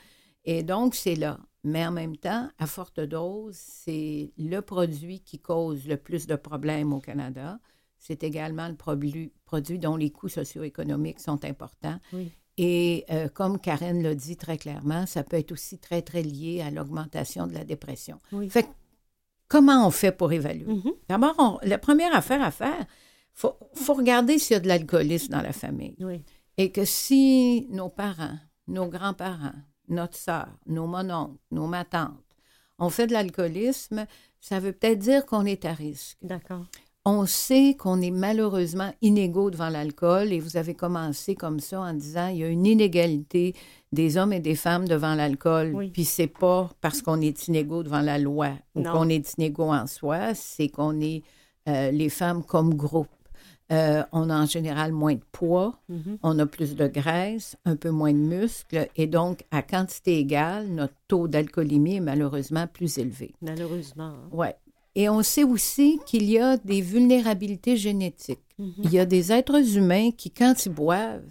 et 0.45 0.63
donc 0.63 0.95
c'est 0.95 1.17
là. 1.17 1.39
Mais 1.65 1.87
en 1.87 1.93
même 1.93 2.19
temps, 2.19 2.51
à 2.59 2.67
forte 2.67 3.01
dose, 3.01 3.57
c'est 3.57 4.31
le 4.37 4.61
produit 4.61 5.21
qui 5.21 5.39
cause 5.39 5.87
le 5.89 5.97
plus 5.97 6.27
de 6.27 6.37
problèmes 6.37 6.93
au 6.93 7.01
Canada. 7.01 7.59
C'est 7.99 8.25
également 8.25 8.69
le 8.69 8.75
produit, 8.75 9.33
produit 9.47 9.79
dont 9.79 9.97
les 9.97 10.11
coûts 10.11 10.29
socio-économiques 10.29 11.21
sont 11.21 11.45
importants. 11.47 11.99
Et 12.59 13.05
euh, 13.11 13.29
comme 13.29 13.59
Karen 13.59 14.03
l'a 14.03 14.15
dit 14.15 14.37
très 14.37 14.59
clairement, 14.59 15.07
ça 15.07 15.25
peut 15.25 15.39
être 15.39 15.53
aussi 15.53 15.79
très, 15.79 16.03
très 16.03 16.23
lié 16.23 16.61
à 16.61 16.71
l'augmentation 16.71 17.47
de 17.47 17.55
la 17.55 17.65
dépression. 17.65 18.19
Fait 18.51 18.69
comment 19.49 19.87
on 19.87 19.91
fait 19.91 20.13
pour 20.13 20.33
évaluer? 20.33 20.67
Mm-hmm. 20.67 20.95
D'abord, 21.09 21.61
la 21.63 21.79
première 21.79 22.15
affaire 22.15 22.43
à 22.43 22.51
faire, 22.51 22.81
il 22.81 22.87
faut, 23.35 23.57
faut, 23.75 23.95
regarder 23.95 24.39
s'il 24.39 24.55
y 24.55 24.57
a 24.57 24.61
de 24.61 24.69
l'alcoolisme 24.69 25.33
dans 25.33 25.41
la 25.41 25.53
famille. 25.53 25.97
Et 26.59 26.71
que 26.71 26.85
si 26.85 27.67
nos 27.71 27.89
parents, 27.89 28.39
nos 28.69 28.87
grands-parents, 28.87 29.55
notre 29.89 30.17
sœur, 30.17 30.49
nos 30.67 30.87
mononcles, 30.87 31.39
nos 31.51 31.67
matantes 31.67 32.19
ont 32.79 32.91
fait 32.91 33.07
de 33.07 33.13
l'alcoolisme, 33.13 34.07
ça 34.41 34.59
veut 34.59 34.73
peut-être 34.73 34.99
dire 34.99 35.25
qu'on 35.25 35.47
est 35.47 35.65
à 35.65 35.73
risque. 35.73 36.19
D'accord. 36.21 36.67
On 37.05 37.27
sait 37.27 37.75
qu'on 37.77 38.01
est 38.01 38.13
malheureusement 38.13 38.93
inégaux 39.03 39.51
devant 39.51 39.71
l'alcool 39.71 40.33
et 40.33 40.39
vous 40.39 40.57
avez 40.57 40.75
commencé 40.75 41.35
comme 41.35 41.59
ça 41.59 41.81
en 41.81 41.95
disant 41.95 42.29
il 42.29 42.39
y 42.39 42.45
a 42.45 42.49
une 42.49 42.65
inégalité 42.65 43.55
des 43.91 44.17
hommes 44.17 44.33
et 44.33 44.39
des 44.39 44.55
femmes 44.55 44.87
devant 44.87 45.17
l'alcool. 45.17 45.73
Oui. 45.75 45.91
Puis 45.91 46.05
c'est 46.05 46.29
pas 46.29 46.71
parce 46.81 47.03
qu'on 47.03 47.21
est 47.21 47.49
inégaux 47.49 47.83
devant 47.83 48.03
la 48.03 48.19
loi 48.19 48.51
ou 48.77 48.83
qu'on 48.85 49.09
est 49.09 49.37
inégaux 49.37 49.73
en 49.73 49.89
soi, 49.89 50.35
c'est 50.35 50.69
qu'on 50.69 51.01
est, 51.01 51.23
euh, 51.69 51.91
les 51.91 52.09
femmes 52.09 52.45
comme 52.45 52.75
groupe. 52.75 53.09
Euh, 53.73 54.03
on 54.13 54.29
a 54.29 54.37
en 54.37 54.47
général 54.47 54.93
moins 54.93 55.15
de 55.15 55.23
poids, 55.33 55.81
mm-hmm. 55.91 56.19
on 56.23 56.39
a 56.39 56.47
plus 56.47 56.77
de 56.77 56.87
graisse, 56.87 57.57
un 57.65 57.77
peu 57.77 57.91
moins 57.91 58.13
de 58.13 58.19
muscles, 58.19 58.89
et 58.97 59.07
donc, 59.07 59.45
à 59.51 59.63
quantité 59.63 60.19
égale, 60.19 60.69
notre 60.69 60.95
taux 61.09 61.27
d'alcoolémie 61.27 61.97
est 61.97 62.01
malheureusement 62.01 62.67
plus 62.67 62.99
élevé. 62.99 63.35
Malheureusement. 63.41 64.13
Hein. 64.13 64.29
Oui. 64.31 64.49
Et 64.95 65.09
on 65.09 65.23
sait 65.23 65.45
aussi 65.45 65.99
qu'il 66.07 66.25
y 66.25 66.39
a 66.39 66.57
des 66.59 66.83
vulnérabilités 66.83 67.77
génétiques. 67.77 68.41
Mm-hmm. 68.59 68.73
Il 68.85 68.93
y 68.93 68.99
a 68.99 69.07
des 69.07 69.33
êtres 69.33 69.77
humains 69.77 70.11
qui, 70.11 70.31
quand 70.31 70.67
ils 70.67 70.73
boivent, 70.73 71.23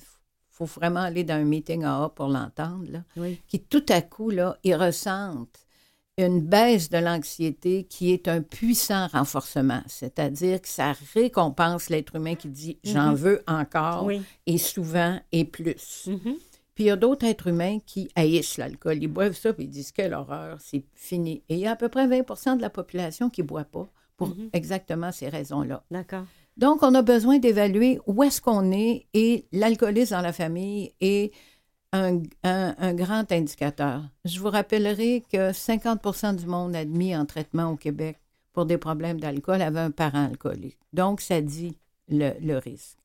faut 0.50 0.65
vraiment 0.65 1.02
aller 1.02 1.24
dans 1.24 1.36
un 1.36 1.43
meeting 1.43 1.84
à 1.84 2.04
A 2.04 2.10
pour 2.10 2.28
l'entendre, 2.28 3.04
qui 3.47 3.60
tout 3.60 3.86
à 3.89 4.02
coup, 4.02 4.30
là, 4.30 4.58
ils 4.63 4.76
ressentent 4.76 5.65
une 6.17 6.41
baisse 6.41 6.89
de 6.89 6.97
l'anxiété 6.97 7.86
qui 7.86 8.12
est 8.12 8.28
un 8.28 8.41
puissant 8.41 9.08
renforcement, 9.08 9.82
c'est-à-dire 9.88 10.62
que 10.62 10.67
ça 10.67 10.93
récompense 11.13 11.89
l'être 11.89 12.15
humain 12.15 12.36
qui 12.36 12.50
dit 12.50 12.78
j'en 12.84 13.13
mm-hmm. 13.13 13.15
veux 13.15 13.43
encore 13.47 14.12
et 14.45 14.58
souvent 14.58 15.19
et 15.32 15.45
plus. 15.45 16.08
Mm-hmm. 16.08 16.36
Puis 16.75 16.86
il 16.86 16.88
y 16.88 16.91
a 16.91 16.95
d'autres 16.95 17.25
êtres 17.25 17.47
humains 17.47 17.79
qui 17.86 18.10
haïssent 18.15 18.57
l'alcool. 18.57 18.97
Ils 19.01 19.07
boivent 19.07 19.36
ça 19.36 19.53
puis 19.53 19.65
ils 19.65 19.69
disent 19.69 19.91
quelle 19.91 20.13
horreur, 20.13 20.57
c'est 20.62 20.84
fini. 20.95 21.43
Et 21.49 21.55
il 21.55 21.60
y 21.60 21.67
a 21.67 21.71
à 21.71 21.75
peu 21.75 21.89
près 21.89 22.07
20% 22.07 22.57
de 22.57 22.62
la 22.62 22.69
population 22.69 23.29
qui 23.29 23.41
ne 23.41 23.47
boit 23.47 23.65
pas 23.65 23.89
pour 24.17 24.29
mm-hmm. 24.29 24.49
exactement 24.53 25.12
ces 25.12 25.29
raisons-là. 25.29 25.84
D'accord. 25.91 26.25
Donc, 26.57 26.84
on 26.84 26.93
a 26.95 27.01
besoin 27.01 27.39
d'évaluer 27.39 27.99
où 28.07 28.23
est-ce 28.23 28.41
qu'on 28.41 28.71
est 28.71 29.07
et 29.13 29.45
l'alcoolisme 29.51 30.15
dans 30.15 30.21
la 30.21 30.34
famille 30.34 30.93
et 31.01 31.31
un, 31.93 32.93
grand 32.93 33.31
indicateur. 33.31 34.03
Je 34.25 34.39
vous 34.39 34.49
rappellerai 34.49 35.23
que 35.31 35.51
50% 35.51 36.36
du 36.36 36.45
monde 36.45 36.75
admis 36.75 37.15
en 37.15 37.25
traitement 37.25 37.71
au 37.71 37.75
Québec 37.75 38.19
pour 38.53 38.65
des 38.65 38.77
problèmes 38.77 39.19
d'alcool 39.19 39.62
avait 39.62 39.79
un 39.79 39.91
parent 39.91 40.25
alcoolique. 40.25 40.77
Donc, 40.93 41.21
ça 41.21 41.41
dit 41.41 41.77
le, 42.10 42.57
risque. 42.57 42.97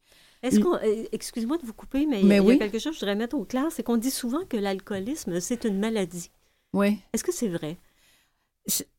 Est-ce 0.42 0.60
qu'on, 0.60 0.74
euh, 0.74 1.04
excusez-moi 1.12 1.58
de 1.58 1.64
vous 1.64 1.72
couper, 1.72 2.06
mais, 2.06 2.20
il 2.20 2.28
y 2.28 2.32
a 2.32 2.56
quelque 2.58 2.78
chose 2.78 2.92
que 2.92 2.94
je 2.94 3.00
voudrais 3.00 3.16
mettre 3.16 3.36
au 3.36 3.44
clair, 3.44 3.66
c'est 3.70 3.82
qu'on 3.82 3.96
dit 3.96 4.10
souvent 4.10 4.44
que 4.48 4.56
l'alcoolisme, 4.56 5.40
c'est 5.40 5.64
une 5.64 5.78
maladie. 5.78 6.30
Oui. 6.72 6.98
Est-ce 7.12 7.24
que 7.24 7.32
c'est 7.32 7.48
vrai? 7.48 7.76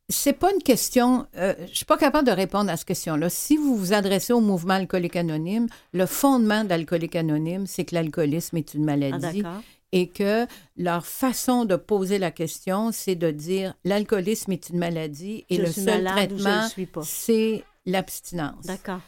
C'est 0.09 0.33
pas 0.33 0.53
une 0.53 0.63
question. 0.63 1.27
Je 1.33 1.39
euh, 1.39 1.53
je 1.67 1.75
suis 1.75 1.85
pas 1.85 1.97
capable 1.97 2.25
de 2.25 2.31
répondre 2.31 2.71
à 2.71 2.77
cette 2.77 2.87
question-là. 2.87 3.29
Si 3.29 3.57
vous 3.57 3.75
vous 3.75 3.93
adressez 3.93 4.31
au 4.31 4.39
mouvement 4.39 4.75
alcoolique 4.75 5.17
anonyme, 5.17 5.67
le 5.91 6.05
fondement 6.05 6.63
d'alcoolique 6.63 7.17
anonyme, 7.17 7.67
c'est 7.67 7.83
que 7.83 7.93
l'alcoolisme 7.93 8.57
est 8.57 8.73
une 8.73 8.85
maladie. 8.85 9.43
Ah, 9.45 9.61
et 9.91 10.07
que 10.07 10.45
leur 10.75 11.05
façon 11.05 11.65
de 11.65 11.75
poser 11.75 12.17
la 12.17 12.31
question, 12.31 12.91
c'est 12.91 13.15
de 13.15 13.31
dire 13.31 13.73
l'alcoolisme 13.83 14.51
est 14.51 14.69
une 14.69 14.79
maladie 14.79 15.45
et 15.49 15.57
le 15.57 15.71
seul 15.71 16.03
traitement, 16.03 16.67
c'est 17.03 17.63
l'abstinence. 17.85 18.65
D'accord. 18.65 18.99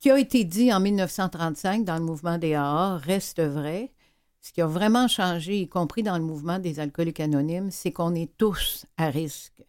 Ce 0.00 0.04
qui 0.04 0.10
a 0.12 0.18
été 0.18 0.44
dit 0.44 0.72
en 0.72 0.80
1935 0.80 1.84
dans 1.84 1.98
le 1.98 2.02
mouvement 2.02 2.38
des 2.38 2.54
AA 2.54 2.96
reste 2.96 3.38
vrai. 3.38 3.92
Ce 4.40 4.50
qui 4.50 4.62
a 4.62 4.66
vraiment 4.66 5.08
changé, 5.08 5.60
y 5.60 5.68
compris 5.68 6.02
dans 6.02 6.16
le 6.16 6.24
mouvement 6.24 6.58
des 6.58 6.80
alcooliques 6.80 7.20
anonymes, 7.20 7.70
c'est 7.70 7.92
qu'on 7.92 8.14
est 8.14 8.34
tous 8.38 8.86
à 8.96 9.10
risque. 9.10 9.62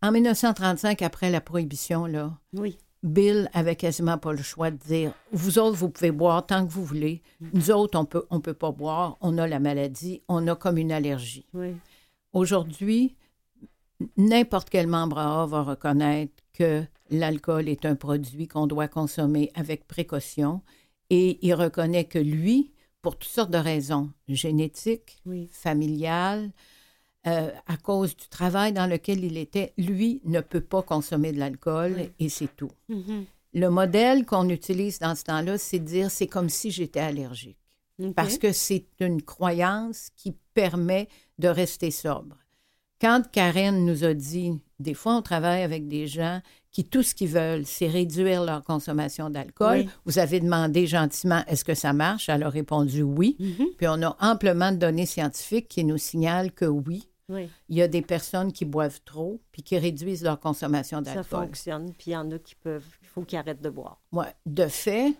En 0.00 0.10
1935, 0.10 1.02
après 1.02 1.28
la 1.28 1.42
prohibition, 1.42 2.06
là, 2.06 2.32
oui. 2.54 2.78
Bill 3.02 3.50
avait 3.52 3.76
quasiment 3.76 4.16
pas 4.16 4.32
le 4.32 4.42
choix 4.42 4.70
de 4.70 4.78
dire 4.78 5.12
Vous 5.32 5.58
autres, 5.58 5.76
vous 5.76 5.90
pouvez 5.90 6.12
boire 6.12 6.46
tant 6.46 6.66
que 6.66 6.72
vous 6.72 6.86
voulez. 6.86 7.22
Nous 7.52 7.70
autres, 7.70 7.98
on 7.98 8.06
peut, 8.06 8.24
on 8.30 8.40
peut 8.40 8.54
pas 8.54 8.72
boire. 8.72 9.18
On 9.20 9.36
a 9.36 9.46
la 9.46 9.60
maladie. 9.60 10.22
On 10.28 10.48
a 10.48 10.56
comme 10.56 10.78
une 10.78 10.92
allergie. 10.92 11.44
Aujourd'hui, 12.32 13.14
n'importe 14.16 14.70
quel 14.70 14.86
membre 14.86 15.18
A 15.18 15.44
va 15.44 15.62
reconnaître 15.62 16.42
que 16.56 16.84
l'alcool 17.10 17.68
est 17.68 17.84
un 17.84 17.94
produit 17.94 18.48
qu'on 18.48 18.66
doit 18.66 18.88
consommer 18.88 19.50
avec 19.54 19.86
précaution 19.86 20.62
et 21.10 21.38
il 21.46 21.54
reconnaît 21.54 22.04
que 22.04 22.18
lui, 22.18 22.72
pour 23.02 23.16
toutes 23.16 23.30
sortes 23.30 23.50
de 23.50 23.58
raisons, 23.58 24.10
génétiques, 24.28 25.22
familiales, 25.50 26.50
euh, 27.26 27.50
à 27.66 27.76
cause 27.76 28.16
du 28.16 28.28
travail 28.28 28.72
dans 28.72 28.86
lequel 28.86 29.24
il 29.24 29.36
était, 29.36 29.72
lui 29.76 30.20
ne 30.24 30.40
peut 30.40 30.60
pas 30.60 30.82
consommer 30.82 31.32
de 31.32 31.38
l'alcool 31.38 32.10
et 32.18 32.28
c'est 32.28 32.54
tout. 32.56 32.70
Mm-hmm. 32.88 33.24
Le 33.54 33.70
modèle 33.70 34.24
qu'on 34.24 34.48
utilise 34.48 34.98
dans 34.98 35.14
ce 35.14 35.24
temps-là, 35.24 35.58
c'est 35.58 35.78
de 35.78 35.84
dire 35.84 36.10
c'est 36.10 36.26
comme 36.26 36.48
si 36.48 36.70
j'étais 36.70 37.00
allergique. 37.00 37.58
Parce 38.14 38.36
que 38.36 38.52
c'est 38.52 38.86
une 39.00 39.22
croyance 39.22 40.10
qui 40.16 40.36
permet 40.52 41.08
de 41.38 41.48
rester 41.48 41.90
sobre. 41.90 42.36
Quand 43.00 43.22
Karen 43.30 43.84
nous 43.84 44.04
a 44.04 44.14
dit, 44.14 44.52
des 44.78 44.94
fois 44.94 45.16
on 45.16 45.22
travaille 45.22 45.62
avec 45.62 45.86
des 45.88 46.06
gens 46.06 46.40
qui 46.70 46.84
tout 46.84 47.02
ce 47.02 47.14
qu'ils 47.14 47.28
veulent, 47.28 47.64
c'est 47.64 47.88
réduire 47.88 48.44
leur 48.44 48.62
consommation 48.62 49.30
d'alcool. 49.30 49.86
Vous 50.04 50.18
avez 50.18 50.40
demandé 50.40 50.86
gentiment, 50.86 51.42
est-ce 51.46 51.64
que 51.64 51.74
ça 51.74 51.92
marche? 51.92 52.28
Elle 52.28 52.42
a 52.42 52.50
répondu 52.50 53.02
oui. 53.02 53.36
Mm-hmm. 53.40 53.76
Puis 53.76 53.88
on 53.88 54.02
a 54.02 54.16
amplement 54.20 54.72
de 54.72 54.76
données 54.76 55.06
scientifiques 55.06 55.68
qui 55.68 55.84
nous 55.84 55.98
signalent 55.98 56.52
que 56.52 56.66
oui, 56.66 57.08
il 57.30 57.48
y 57.76 57.82
a 57.82 57.88
des 57.88 58.02
personnes 58.02 58.52
qui 58.52 58.64
boivent 58.64 59.00
trop 59.04 59.40
puis 59.52 59.62
qui 59.62 59.78
réduisent 59.78 60.22
leur 60.22 60.38
consommation 60.38 61.02
d'alcool. 61.02 61.24
Ça 61.24 61.46
fonctionne, 61.46 61.92
puis 61.94 62.10
il 62.10 62.12
y 62.12 62.16
en 62.16 62.30
a 62.30 62.38
qui 62.38 62.54
peuvent, 62.54 62.86
il 63.02 63.08
faut 63.08 63.22
qu'ils 63.22 63.38
arrêtent 63.38 63.62
de 63.62 63.70
boire. 63.70 64.00
Oui. 64.12 64.26
De 64.44 64.66
fait, 64.66 65.14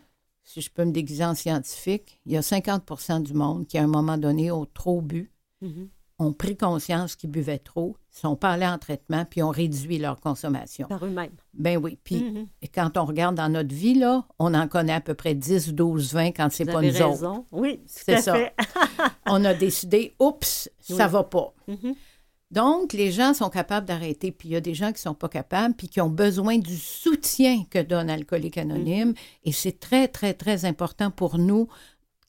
si 0.45 0.61
je 0.61 0.71
peux 0.71 0.85
me 0.85 0.93
déguiser 0.93 1.25
en 1.25 1.35
scientifique, 1.35 2.21
il 2.27 2.33
y 2.33 2.37
a 2.37 2.41
50% 2.41 3.23
du 3.23 3.35
monde 3.35 3.67
qui, 3.67 3.79
à 3.79 3.83
un 3.83 3.89
moment 3.89 4.19
donné, 4.19 4.53
ont 4.53 4.67
trop 4.67 5.01
bu, 5.01 5.33
mm-hmm. 5.63 5.89
Ont 6.19 6.33
pris 6.33 6.57
conscience 6.57 7.15
qu'ils 7.15 7.31
buvaient 7.31 7.59
trop, 7.59 7.97
sont 8.11 8.37
pas 8.37 8.51
allés 8.51 8.67
en 8.67 8.79
traitement, 8.79 9.25
puis 9.27 9.43
ont 9.43 9.51
réduit 9.51 9.99
leur 9.99 10.21
consommation. 10.21 10.89
Par 10.89 11.05
eux-mêmes. 11.05 11.35
Ben 11.53 11.77
oui. 11.77 11.99
Puis 12.03 12.17
mm-hmm. 12.17 12.47
quand 12.75 12.97
on 12.97 13.05
regarde 13.05 13.35
dans 13.35 13.51
notre 13.51 13.75
vie, 13.75 13.95
là, 13.95 14.25
on 14.39 14.55
en 14.55 14.67
connaît 14.69 14.95
à 14.95 15.01
peu 15.01 15.15
près 15.15 15.35
10, 15.35 15.75
12, 15.75 16.15
20 16.15 16.27
quand 16.29 16.49
c'est 16.51 16.65
pas 16.65 16.81
nous 16.81 16.93
raison. 16.93 17.47
Oui, 17.53 17.81
c'est 17.87 18.21
ça. 18.21 18.37
on 19.27 19.45
a 19.45 19.53
décidé, 19.53 20.15
oups, 20.19 20.71
ça 20.81 21.07
va 21.07 21.23
pas. 21.25 21.53
Mm-hmm. 21.69 21.95
Donc, 22.53 22.93
les 22.93 23.11
gens 23.11 23.35
sont 23.35 23.51
capables 23.51 23.87
d'arrêter, 23.87 24.31
puis 24.31 24.51
il 24.51 24.53
y 24.53 24.57
a 24.57 24.61
des 24.61 24.75
gens 24.75 24.87
qui 24.87 24.95
ne 24.95 25.11
sont 25.11 25.15
pas 25.15 25.29
capables, 25.29 25.75
puis 25.75 25.89
qui 25.89 26.01
ont 26.01 26.09
besoin 26.09 26.59
du 26.59 26.77
soutien 26.77 27.65
que 27.69 27.83
donne 27.83 28.09
Alcoolique 28.09 28.57
Anonyme. 28.57 29.11
Mm-hmm. 29.11 29.41
Et 29.45 29.53
c'est 29.53 29.81
très, 29.81 30.09
très, 30.09 30.33
très 30.33 30.65
important 30.65 31.11
pour 31.11 31.39
nous, 31.39 31.69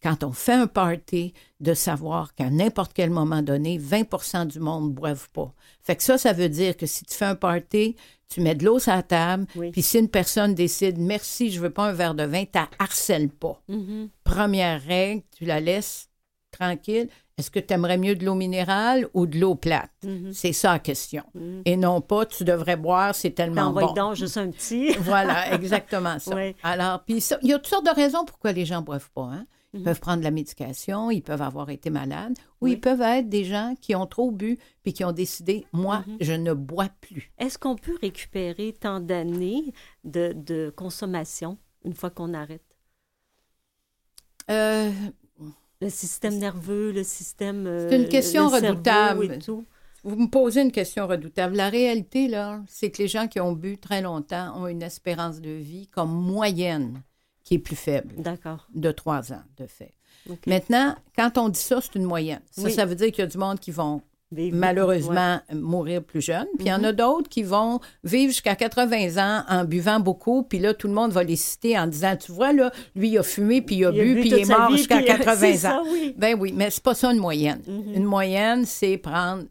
quand 0.02 0.24
on 0.24 0.32
fait 0.32 0.54
un 0.54 0.68
party, 0.68 1.34
de 1.60 1.74
savoir 1.74 2.36
qu'à 2.36 2.50
n'importe 2.50 2.94
quel 2.94 3.10
moment 3.10 3.42
donné, 3.42 3.80
20% 3.80 4.48
du 4.48 4.60
monde 4.60 4.90
ne 4.90 4.94
boivent 4.94 5.30
pas. 5.32 5.52
Fait 5.82 5.96
que 5.96 6.04
ça, 6.04 6.18
ça 6.18 6.34
veut 6.34 6.50
dire 6.50 6.78
que 6.78 6.86
si 6.86 7.04
tu 7.04 7.16
fais 7.16 7.26
un 7.26 7.36
party, 7.36 7.96
tu 8.30 8.42
mets 8.42 8.56
de 8.56 8.66
l'eau 8.66 8.80
sur 8.80 8.94
la 8.94 9.04
table, 9.04 9.46
puis 9.72 9.82
si 9.82 9.98
une 10.00 10.10
personne 10.10 10.54
décide 10.54 10.98
merci, 10.98 11.50
je 11.50 11.60
veux 11.60 11.70
pas 11.70 11.86
un 11.88 11.94
verre 11.94 12.16
de 12.16 12.24
vin, 12.24 12.44
tu 12.46 12.60
harcèles 12.80 13.30
pas. 13.30 13.62
Mm-hmm. 13.70 14.10
Première 14.24 14.84
règle, 14.84 15.24
tu 15.36 15.46
la 15.46 15.60
laisses 15.60 16.10
tranquille. 16.52 17.10
Est-ce 17.38 17.52
que 17.52 17.60
tu 17.60 17.74
aimerais 17.74 18.00
mieux 18.00 18.16
de 18.16 18.26
l'eau 18.26 18.34
minérale 18.34 19.08
ou 19.14 19.28
de 19.28 19.38
l'eau 19.38 19.54
plate? 19.56 19.92
Mm-hmm. 20.04 20.34
C'est 20.34 20.54
ça 20.54 20.74
la 20.74 20.80
question. 20.80 21.24
Mm-hmm. 21.36 21.62
Et 21.66 21.78
non 21.78 22.02
pas, 22.02 22.26
tu 22.26 22.44
devrais 22.44 22.78
boire, 22.78 23.14
c'est 23.14 23.32
tellement 23.32 23.72
bon. 23.72 23.94
donc 23.94 24.16
juste 24.16 24.38
un 24.38 24.50
petit. 24.50 24.92
voilà, 25.02 25.54
exactement 25.54 26.18
ça. 26.20 26.36
Alors, 26.64 27.04
puis 27.04 27.24
il 27.42 27.50
y 27.50 27.54
a 27.54 27.58
toutes 27.58 27.68
sortes 27.68 27.86
de 27.86 27.96
raisons 27.96 28.26
pourquoi 28.26 28.52
les 28.52 28.66
gens 28.66 28.82
ne 28.82 28.86
boivent 28.86 29.12
pas. 29.12 29.30
Hein? 29.34 29.46
Ils 29.74 29.80
Mhm. 29.80 29.84
peuvent 29.86 30.00
prendre 30.00 30.20
de 30.20 30.24
la 30.24 30.32
médication, 30.32 31.12
ils 31.12 31.22
peuvent 31.22 31.42
avoir 31.42 31.70
été 31.70 31.90
malades, 31.90 32.38
ou 32.62 32.66
Oui. 32.66 32.72
ils 32.74 32.80
peuvent 32.80 33.02
être 33.02 33.28
des 33.28 33.44
gens 33.44 33.76
qui 33.82 33.96
ont 33.96 34.06
trop 34.08 34.32
bu 34.32 34.58
puis 34.82 34.94
qui 34.94 35.04
ont 35.04 35.12
décidé, 35.12 35.66
moi, 35.74 36.04
Mhm. 36.08 36.18
je 36.22 36.34
ne 36.34 36.54
bois 36.54 36.90
plus. 37.02 37.32
Est-ce 37.38 37.58
qu'on 37.60 37.76
peut 37.76 37.98
récupérer 38.02 38.74
tant 38.80 39.00
d'années 39.02 39.74
de, 40.06 40.34
de 40.34 40.74
consommation 40.76 41.58
une 41.84 41.94
fois 41.94 42.10
qu'on 42.10 42.34
arrête? 42.34 42.64
Euh, 44.50 44.92
Le 45.80 45.90
système 45.90 46.38
nerveux, 46.40 46.92
le 46.92 47.04
système. 47.04 47.68
euh, 47.68 47.88
C'est 47.90 47.98
une 48.02 48.10
question 48.10 48.48
redoutable. 48.48 49.32
et 49.34 49.38
tout. 49.40 49.64
Vous 50.04 50.16
me 50.16 50.28
posez 50.28 50.62
une 50.62 50.72
question 50.72 51.06
redoutable. 51.06 51.56
La 51.56 51.70
réalité, 51.70 52.28
là, 52.28 52.64
c'est 52.68 52.90
que 52.90 53.00
les 53.02 53.08
gens 53.08 53.28
qui 53.28 53.40
ont 53.40 53.52
bu 53.52 53.78
très 53.78 54.02
longtemps 54.02 54.60
ont 54.60 54.68
une 54.68 54.82
espérance 54.82 55.40
de 55.40 55.52
vie 55.52 55.88
comme 55.88 56.12
moyenne 56.12 57.04
qui 57.48 57.56
est 57.56 57.60
plus 57.60 57.78
faible, 57.78 58.14
D'accord. 58.18 58.68
de 58.76 58.92
trois 58.92 59.32
ans, 59.32 59.42
de 59.58 59.66
fait. 59.68 59.94
Maintenant, 60.46 60.96
quand 61.16 61.38
on 61.38 61.48
dit 61.48 61.60
ça, 61.60 61.80
c'est 61.82 61.96
une 61.96 62.04
moyenne. 62.04 62.42
Ça, 62.52 62.64
Oui. 62.64 62.74
ça 62.74 62.86
veut 62.86 62.96
dire 62.96 63.08
qu'il 63.08 63.20
y 63.20 63.22
a 63.22 63.28
du 63.28 63.38
monde 63.38 63.60
qui 63.60 63.72
vont 63.72 64.02
Vivre- 64.30 64.56
Ouais. 64.56 64.60
malheureusement 64.60 65.40
mourir 65.54 66.04
plus 66.04 66.20
jeunes. 66.20 66.48
Puis 66.58 66.66
il 66.68 66.70
y 66.70 66.74
en 66.74 66.84
a 66.84 66.92
d'autres 66.92 67.30
qui 67.30 67.44
vont 67.44 67.80
vivre 68.04 68.34
jusqu'à 68.34 68.58
80 68.58 69.16
ans 69.18 69.46
en 69.48 69.64
buvant 69.64 70.02
beaucoup. 70.02 70.44
Puis 70.44 70.60
là, 70.60 70.74
tout 70.74 70.88
le 70.90 70.94
monde 70.94 71.12
va 71.14 71.24
les 71.24 71.38
citer 71.38 71.80
en 71.80 71.88
disant, 71.88 72.18
tu 72.18 72.34
vois, 72.34 72.52
là, 72.52 72.70
lui, 72.94 73.08
il 73.12 73.18
a 73.18 73.24
fumé, 73.24 73.62
puis 73.62 73.76
il 73.78 73.86
a 73.86 73.92
Il 73.92 74.02
a 74.02 74.04
bu, 74.04 74.20
puis 74.20 74.30
il 74.32 74.34
est 74.40 74.46
mort 74.50 74.70
jusqu'à 74.72 74.98
puis, 74.98 75.06
euh, 75.10 75.18
80 75.18 75.36
c'est 75.40 75.68
ans. 75.68 75.72
ça, 75.72 75.84
oui. 75.90 76.14
Ben 76.18 76.38
oui, 76.38 76.52
mais 76.54 76.70
c'est 76.70 76.84
pas 76.84 76.94
ça 76.94 77.10
une 77.14 77.20
moyenne. 77.20 77.62
Mhm. 77.66 77.94
Une 77.96 78.04
moyenne, 78.04 78.66
c'est 78.66 78.98
prendre 78.98 79.44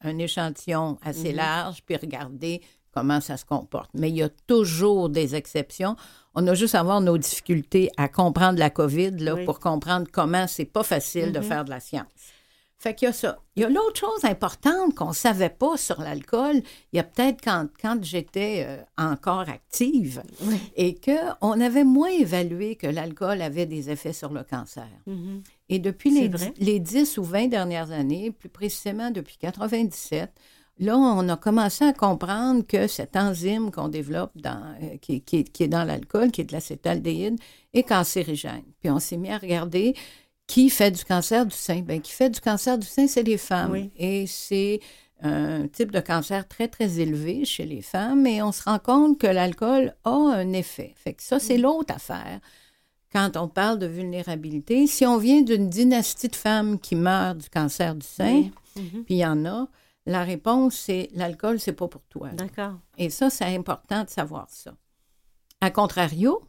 un 0.00 0.18
échantillon 0.18 0.98
assez 1.02 1.30
Mhm. 1.30 1.36
large 1.36 1.82
puis 1.86 1.94
regarder 1.94 2.62
comment 2.92 3.20
ça 3.20 3.36
se 3.36 3.44
comporte. 3.44 3.90
Mais 3.94 4.08
il 4.08 4.16
y 4.16 4.22
a 4.24 4.28
toujours 4.48 5.08
des 5.08 5.36
exceptions. 5.36 5.94
On 6.38 6.46
a 6.46 6.54
juste 6.54 6.74
à 6.74 6.82
voir 6.82 7.00
nos 7.00 7.16
difficultés 7.18 7.90
à 7.96 8.08
comprendre 8.08 8.58
la 8.58 8.68
COVID 8.70 9.12
là, 9.18 9.34
Oui. 9.34 9.44
pour 9.46 9.58
comprendre 9.58 10.06
comment 10.12 10.46
c'est 10.46 10.66
pas 10.66 10.82
facile 10.82 11.32
de 11.32 11.38
Mhm. 11.38 11.44
faire 11.44 11.64
de 11.64 11.70
la 11.70 11.80
science. 11.80 12.06
Fait 12.78 12.94
qu'il 12.94 13.06
y 13.06 13.08
a 13.08 13.14
ça. 13.14 13.38
Il 13.56 13.62
y 13.62 13.64
a 13.64 13.70
l'autre 13.70 13.98
chose 13.98 14.22
importante 14.24 14.94
qu'on 14.94 15.14
savait 15.14 15.48
pas 15.48 15.78
sur 15.78 15.98
l'alcool. 16.02 16.56
Il 16.92 16.96
y 16.96 17.00
a 17.00 17.04
peut-être 17.04 17.40
quand, 17.42 17.68
quand 17.80 18.04
j'étais 18.04 18.66
euh, 18.68 18.76
encore 18.98 19.48
active 19.48 20.22
Oui. 20.42 20.60
et 20.76 20.94
qu'on 20.94 21.58
avait 21.58 21.84
moins 21.84 22.10
évalué 22.10 22.76
que 22.76 22.86
l'alcool 22.86 23.40
avait 23.40 23.64
des 23.64 23.88
effets 23.88 24.12
sur 24.12 24.30
le 24.30 24.42
cancer. 24.44 24.86
Mhm. 25.06 25.42
Et 25.70 25.78
depuis 25.78 26.10
les, 26.10 26.30
les 26.58 26.78
10 26.78 27.16
ou 27.16 27.24
20 27.24 27.48
dernières 27.48 27.90
années, 27.92 28.30
plus 28.30 28.50
précisément 28.50 29.10
depuis 29.10 29.38
97, 29.38 30.30
là, 30.78 30.96
on 30.98 31.28
a 31.28 31.36
commencé 31.36 31.84
à 31.84 31.92
comprendre 31.92 32.66
que 32.66 32.86
cette 32.86 33.16
enzyme 33.16 33.70
qu'on 33.70 33.88
développe, 33.88 34.32
dans, 34.36 34.74
euh, 34.82 34.96
qui, 35.00 35.20
qui 35.22 35.38
est- 35.38 35.50
qui 35.52 35.62
est 35.64 35.68
dans 35.68 35.84
l'alcool, 35.84 36.30
qui 36.30 36.42
est 36.42 36.44
de 36.44 36.52
l'acétaldéhyde, 36.52 37.38
est 37.74 37.82
cancérigène. 37.82 38.64
Puis 38.80 38.90
on 38.90 38.98
s'est 38.98 39.16
mis 39.16 39.30
à 39.30 39.38
regarder 39.38 39.94
qui 40.46 40.70
fait 40.70 40.90
du 40.90 41.04
cancer 41.04 41.44
du 41.46 41.54
sein. 41.56 41.80
Bien, 41.80 41.98
qui 42.00 42.12
fait 42.12 42.30
du 42.30 42.40
cancer 42.40 42.78
du 42.78 42.86
sein, 42.86 43.06
c'est 43.08 43.22
les 43.22 43.38
femmes. 43.38 43.72
Oui. 43.72 43.90
Et 43.96 44.26
c'est 44.26 44.80
un 45.22 45.66
type 45.66 45.90
de 45.92 46.00
cancer 46.00 46.46
très, 46.46 46.68
très 46.68 47.00
élevé 47.00 47.44
chez 47.46 47.64
les 47.64 47.80
femmes. 47.82 48.26
Et 48.26 48.42
on 48.42 48.52
se 48.52 48.62
rend 48.62 48.78
compte 48.78 49.18
que 49.18 49.26
l'alcool 49.26 49.94
a 50.04 50.10
un 50.10 50.52
effet. 50.52 50.92
Fait 50.96 51.14
que 51.14 51.22
ça, 51.22 51.36
Mm. 51.36 51.40
c'est 51.40 51.58
l'autre 51.58 51.94
affaire 51.94 52.40
quand 53.12 53.36
on 53.38 53.48
parle 53.48 53.78
de 53.78 53.86
vulnérabilité, 53.86 54.86
si 54.86 55.06
on 55.06 55.16
vient 55.16 55.40
d'une 55.40 55.70
dynastie 55.70 56.28
de 56.28 56.36
femmes 56.36 56.78
qui 56.78 56.96
meurent 56.96 57.34
du 57.34 57.48
cancer 57.48 57.94
du 57.94 58.06
sein, 58.06 58.30
Oui. 58.34 58.52
Mhm. 58.76 59.04
puis 59.04 59.14
il 59.14 59.18
y 59.18 59.26
en 59.26 59.44
a, 59.46 59.68
la 60.06 60.24
réponse 60.24 60.76
c'est 60.76 61.10
l'alcool, 61.12 61.60
c'est 61.60 61.72
pas 61.72 61.88
pour 61.88 62.02
toi. 62.08 62.30
D'accord. 62.30 62.78
Et 62.96 63.10
ça, 63.10 63.28
c'est 63.30 63.44
important 63.44 64.04
de 64.04 64.08
savoir 64.08 64.46
ça. 64.48 64.74
A 65.60 65.70
contrario, 65.70 66.40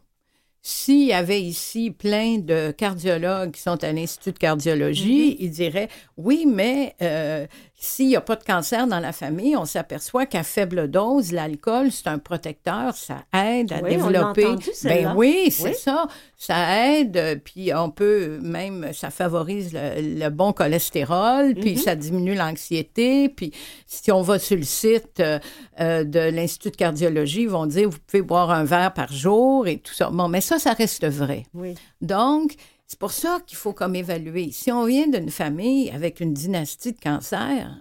s'il 0.62 1.06
y 1.06 1.12
avait 1.12 1.42
ici 1.42 1.90
plein 1.90 2.38
de 2.38 2.70
cardiologues 2.70 3.52
qui 3.52 3.60
sont 3.62 3.82
à 3.82 3.92
l'Institut 3.92 4.32
de 4.32 4.38
cardiologie, 4.38 5.36
ils 5.40 5.50
diraient 5.50 5.88
oui, 6.16 6.46
mais 6.46 6.94
euh, 7.00 7.46
s'il 7.80 8.08
n'y 8.08 8.16
a 8.16 8.20
pas 8.20 8.34
de 8.34 8.42
cancer 8.42 8.88
dans 8.88 8.98
la 8.98 9.12
famille, 9.12 9.56
on 9.56 9.64
s'aperçoit 9.64 10.26
qu'à 10.26 10.42
faible 10.42 10.90
dose, 10.90 11.30
l'alcool, 11.30 11.92
c'est 11.92 12.08
un 12.08 12.18
protecteur, 12.18 12.96
ça 12.96 13.18
aide 13.32 13.72
à 13.72 13.76
Oui, 13.82 13.96
on 14.02 14.08
l'a 14.08 14.32
développer. 14.32 14.46
entendu, 14.46 14.70
ben 14.82 15.14
oui, 15.16 15.50
c'est 15.52 15.68
Oui. 15.68 15.74
ça. 15.76 16.06
Ça 16.36 16.96
aide, 16.96 17.16
euh, 17.16 17.36
puis 17.36 17.72
on 17.74 17.90
peut 17.90 18.38
même, 18.42 18.92
ça 18.92 19.10
favorise 19.10 19.72
le, 19.72 20.18
le 20.24 20.28
bon 20.28 20.52
cholestérol, 20.52 21.54
puis 21.54 21.72
Mhm. 21.72 21.78
ça 21.78 21.94
diminue 21.94 22.34
l'anxiété, 22.34 23.28
puis 23.28 23.52
si 23.86 24.10
on 24.10 24.22
va 24.22 24.38
sur 24.40 24.56
le 24.56 24.62
site 24.64 25.20
euh, 25.20 25.38
euh, 25.80 26.02
de 26.04 26.18
l'Institut 26.18 26.70
de 26.70 26.76
cardiologie, 26.76 27.42
ils 27.42 27.48
vont 27.48 27.66
dire 27.66 27.88
vous 27.88 27.98
pouvez 28.06 28.22
boire 28.22 28.50
un 28.50 28.64
verre 28.64 28.92
par 28.92 29.12
jour 29.12 29.66
et 29.68 29.78
tout 29.78 29.94
ça. 29.94 30.10
Bon, 30.10 30.26
mais 30.28 30.40
ça, 30.40 30.58
ça 30.58 30.72
reste 30.72 31.06
vrai. 31.06 31.44
Oui. 31.54 31.74
Donc, 32.00 32.54
c'est 32.88 32.98
pour 32.98 33.12
ça 33.12 33.38
qu'il 33.46 33.56
faut 33.58 33.72
comme 33.74 33.94
évaluer. 33.94 34.50
Si 34.50 34.72
on 34.72 34.84
vient 34.86 35.06
d'une 35.06 35.30
famille 35.30 35.90
avec 35.90 36.18
une 36.20 36.32
dynastie 36.34 36.92
de 36.94 36.98
cancer, 36.98 37.80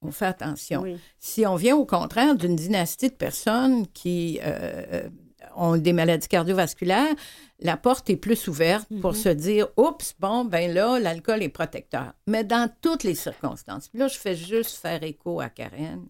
on 0.00 0.10
fait 0.10 0.26
attention. 0.26 0.80
Oui. 0.82 0.96
Si 1.20 1.46
on 1.46 1.54
vient 1.56 1.76
au 1.76 1.84
contraire 1.84 2.34
d'une 2.34 2.56
dynastie 2.56 3.10
de 3.10 3.14
personnes 3.14 3.86
qui 3.88 4.40
euh, 4.42 5.08
ont 5.54 5.76
des 5.76 5.92
maladies 5.92 6.28
cardiovasculaires, 6.28 7.14
la 7.60 7.76
porte 7.76 8.08
est 8.08 8.16
plus 8.16 8.48
ouverte 8.48 8.88
pour 9.00 9.10
Mhm. 9.12 9.16
se 9.18 9.28
dire 9.28 9.68
oups, 9.76 10.14
bon, 10.18 10.44
ben 10.44 10.72
là, 10.72 10.98
l'alcool 10.98 11.42
est 11.42 11.48
protecteur. 11.48 12.14
Mais 12.26 12.42
dans 12.44 12.70
toutes 12.80 13.02
les 13.04 13.16
circonstances, 13.16 13.88
puis 13.88 13.98
là, 13.98 14.08
je 14.08 14.16
fais 14.18 14.34
juste 14.36 14.76
faire 14.76 15.02
écho 15.02 15.40
à 15.40 15.48
Karen. 15.50 16.06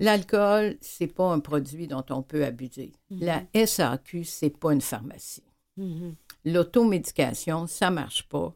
L'alcool, 0.00 0.76
c'est 0.80 1.06
pas 1.06 1.30
un 1.32 1.38
produit 1.40 1.86
dont 1.86 2.04
on 2.10 2.22
peut 2.22 2.44
abuser. 2.44 2.92
La 3.10 3.42
SAQ, 3.54 4.24
c'est 4.24 4.50
pas 4.58 4.72
une 4.72 4.80
pharmacie. 4.80 5.44
Mhm. 5.76 6.16
L'automédication, 6.44 7.66
ça 7.66 7.90
marche 7.90 8.24
pas. 8.28 8.54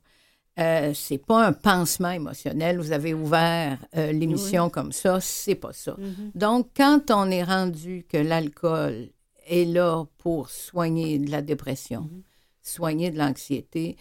Euh, 0.58 0.92
c'est 0.92 1.18
pas 1.18 1.46
un 1.46 1.52
pansement 1.52 2.10
émotionnel. 2.10 2.78
Vous 2.78 2.90
avez 2.92 3.14
ouvert 3.14 3.78
euh, 3.96 4.10
l'émission 4.12 4.70
comme 4.70 4.90
ça, 4.92 5.20
c'est 5.20 5.54
pas 5.54 5.72
ça. 5.72 5.94
Mhm. 5.98 6.32
Donc, 6.34 6.70
quand 6.76 7.10
on 7.10 7.30
est 7.30 7.44
rendu 7.44 8.04
que 8.08 8.16
l'alcool 8.16 9.08
est 9.46 9.64
là 9.64 10.04
pour 10.18 10.50
soigner 10.50 11.18
de 11.20 11.30
la 11.30 11.42
dépression, 11.42 12.00
Mhm. 12.02 12.22
soigner 12.60 13.10
de 13.10 13.18
l'anxiété, 13.18 13.96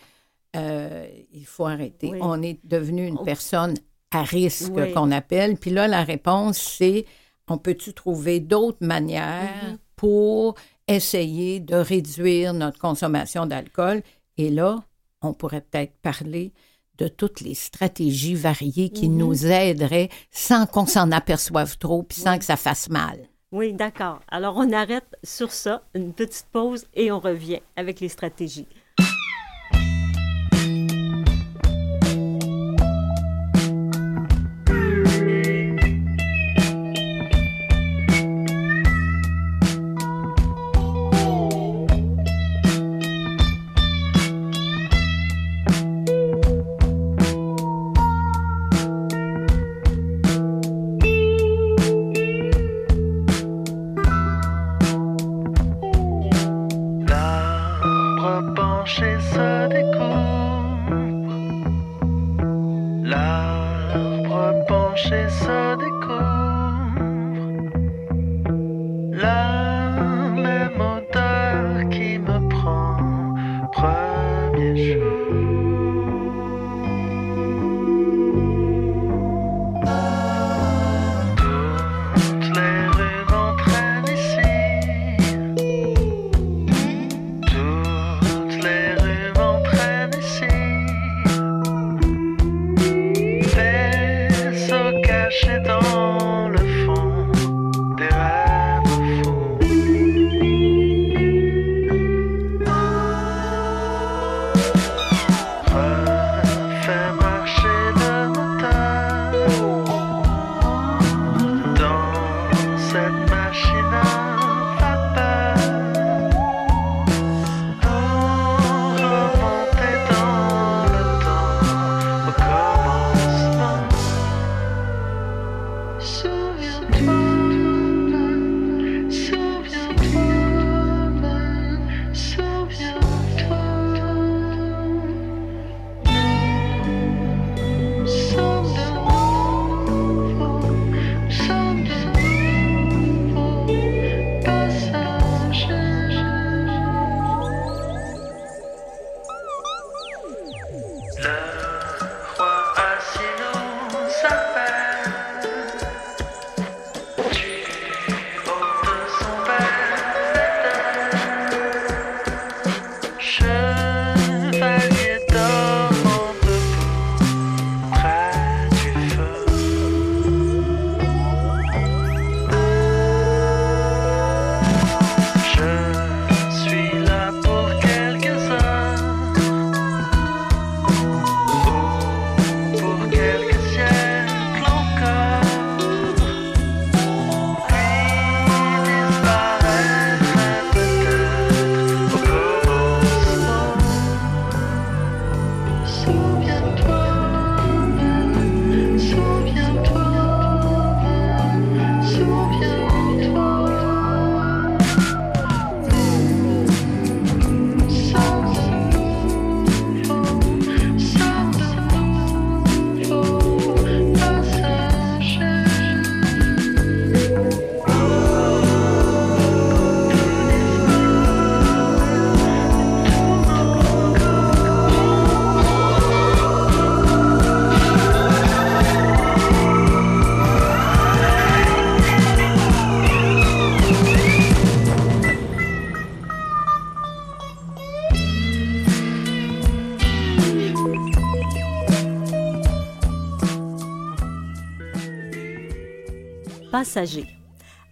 euh, 0.56 1.08
il 1.32 1.46
faut 1.46 1.68
arrêter. 1.68 2.10
Oui. 2.14 2.18
On 2.22 2.42
est 2.42 2.60
devenu 2.64 3.06
une 3.06 3.20
On- 3.20 3.24
personne 3.24 3.76
à 4.12 4.24
risque 4.24 4.72
Oui. 4.74 4.92
qu'on 4.94 5.12
appelle. 5.12 5.58
Puis 5.58 5.70
là, 5.70 5.88
la 5.88 6.04
réponse, 6.04 6.58
c'est 6.58 7.06
on 7.48 7.58
peut-tu 7.60 7.94
trouver 7.94 8.40
d'autres 8.40 8.84
manières 8.86 9.64
Mhm. 9.72 9.78
pour 9.96 10.56
essayer 10.88 11.60
de 11.60 11.76
réduire 11.76 12.54
notre 12.54 12.80
consommation 12.80 13.46
d'alcool? 13.46 14.02
Et 14.38 14.50
là, 14.50 14.84
on 15.22 15.34
pourrait 15.34 15.62
peut-être 15.62 15.94
parler 16.02 16.52
de 16.98 17.08
toutes 17.08 17.42
les 17.42 17.54
stratégies 17.54 18.36
variées 18.36 18.90
qui 18.90 19.10
Mhm. 19.10 19.18
nous 19.18 19.46
aideraient 19.46 20.10
sans 20.32 20.66
qu'on 20.66 20.86
s'en 20.86 21.12
aperçoive 21.12 21.78
trop, 21.78 22.04
puis 22.04 22.20
sans 22.20 22.34
Oui. 22.34 22.40
que 22.40 22.46
ça 22.46 22.58
fasse 22.58 22.90
mal. 22.90 23.20
Oui, 23.52 23.72
d'accord. 23.74 24.20
Alors, 24.30 24.58
on 24.58 24.72
arrête 24.74 25.08
sur 25.24 25.52
ça, 25.52 25.84
une 25.94 26.12
petite 26.14 26.48
pause 26.52 26.86
et 26.94 27.12
on 27.12 27.20
revient 27.20 27.60
avec 27.76 28.00
les 28.00 28.10
stratégies. 28.10 28.68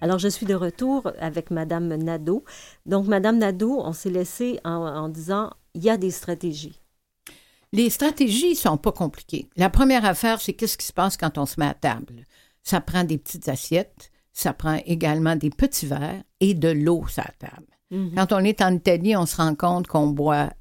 Alors, 0.02 0.20
je 0.20 0.28
suis 0.28 0.46
de 0.46 0.56
retour 0.56 1.12
avec 1.20 1.52
Madame 1.52 1.88
Nadeau. 1.96 2.44
Donc, 2.86 3.08
Madame 3.08 3.38
Nadeau, 3.38 3.82
on 3.84 3.94
s'est 3.94 4.10
laissé 4.10 4.60
en, 4.64 4.72
en 4.72 5.10
disant 5.10 5.52
il 5.74 5.84
y 5.84 5.90
a 5.90 5.98
des 5.98 6.12
stratégies. 6.12 6.82
Les 7.72 7.90
stratégies 7.90 8.56
sont 8.56 8.78
pas 8.78 8.92
compliquées. 8.92 9.50
La 9.58 9.70
première 9.70 10.06
affaire, 10.06 10.40
c'est 10.40 10.54
qu'est-ce 10.54 10.78
qui 10.78 10.86
se 10.86 10.94
passe 10.94 11.18
quand 11.18 11.38
on 11.38 11.46
se 11.46 11.60
met 11.60 11.68
à 11.68 11.74
table? 11.74 12.26
Ça 12.64 12.80
prend 12.82 13.04
des 13.04 13.18
petites 13.18 13.50
assiettes, 13.50 14.12
ça 14.32 14.54
prend 14.54 14.80
également 14.86 15.36
des 15.36 15.50
petits 15.50 15.86
verres 15.86 16.24
et 16.40 16.54
de 16.54 16.70
l'eau 16.70 17.06
sur 17.08 17.24
la 17.24 17.50
table. 17.50 17.68
Mhm. 17.92 18.14
Quand 18.16 18.34
on 18.34 18.40
est 18.40 18.62
en 18.62 18.74
Italie, 18.74 19.16
on 19.16 19.26
se 19.26 19.38
rend 19.38 19.56
compte 19.56 19.88
qu'on 19.88 20.08
boit 20.08 20.52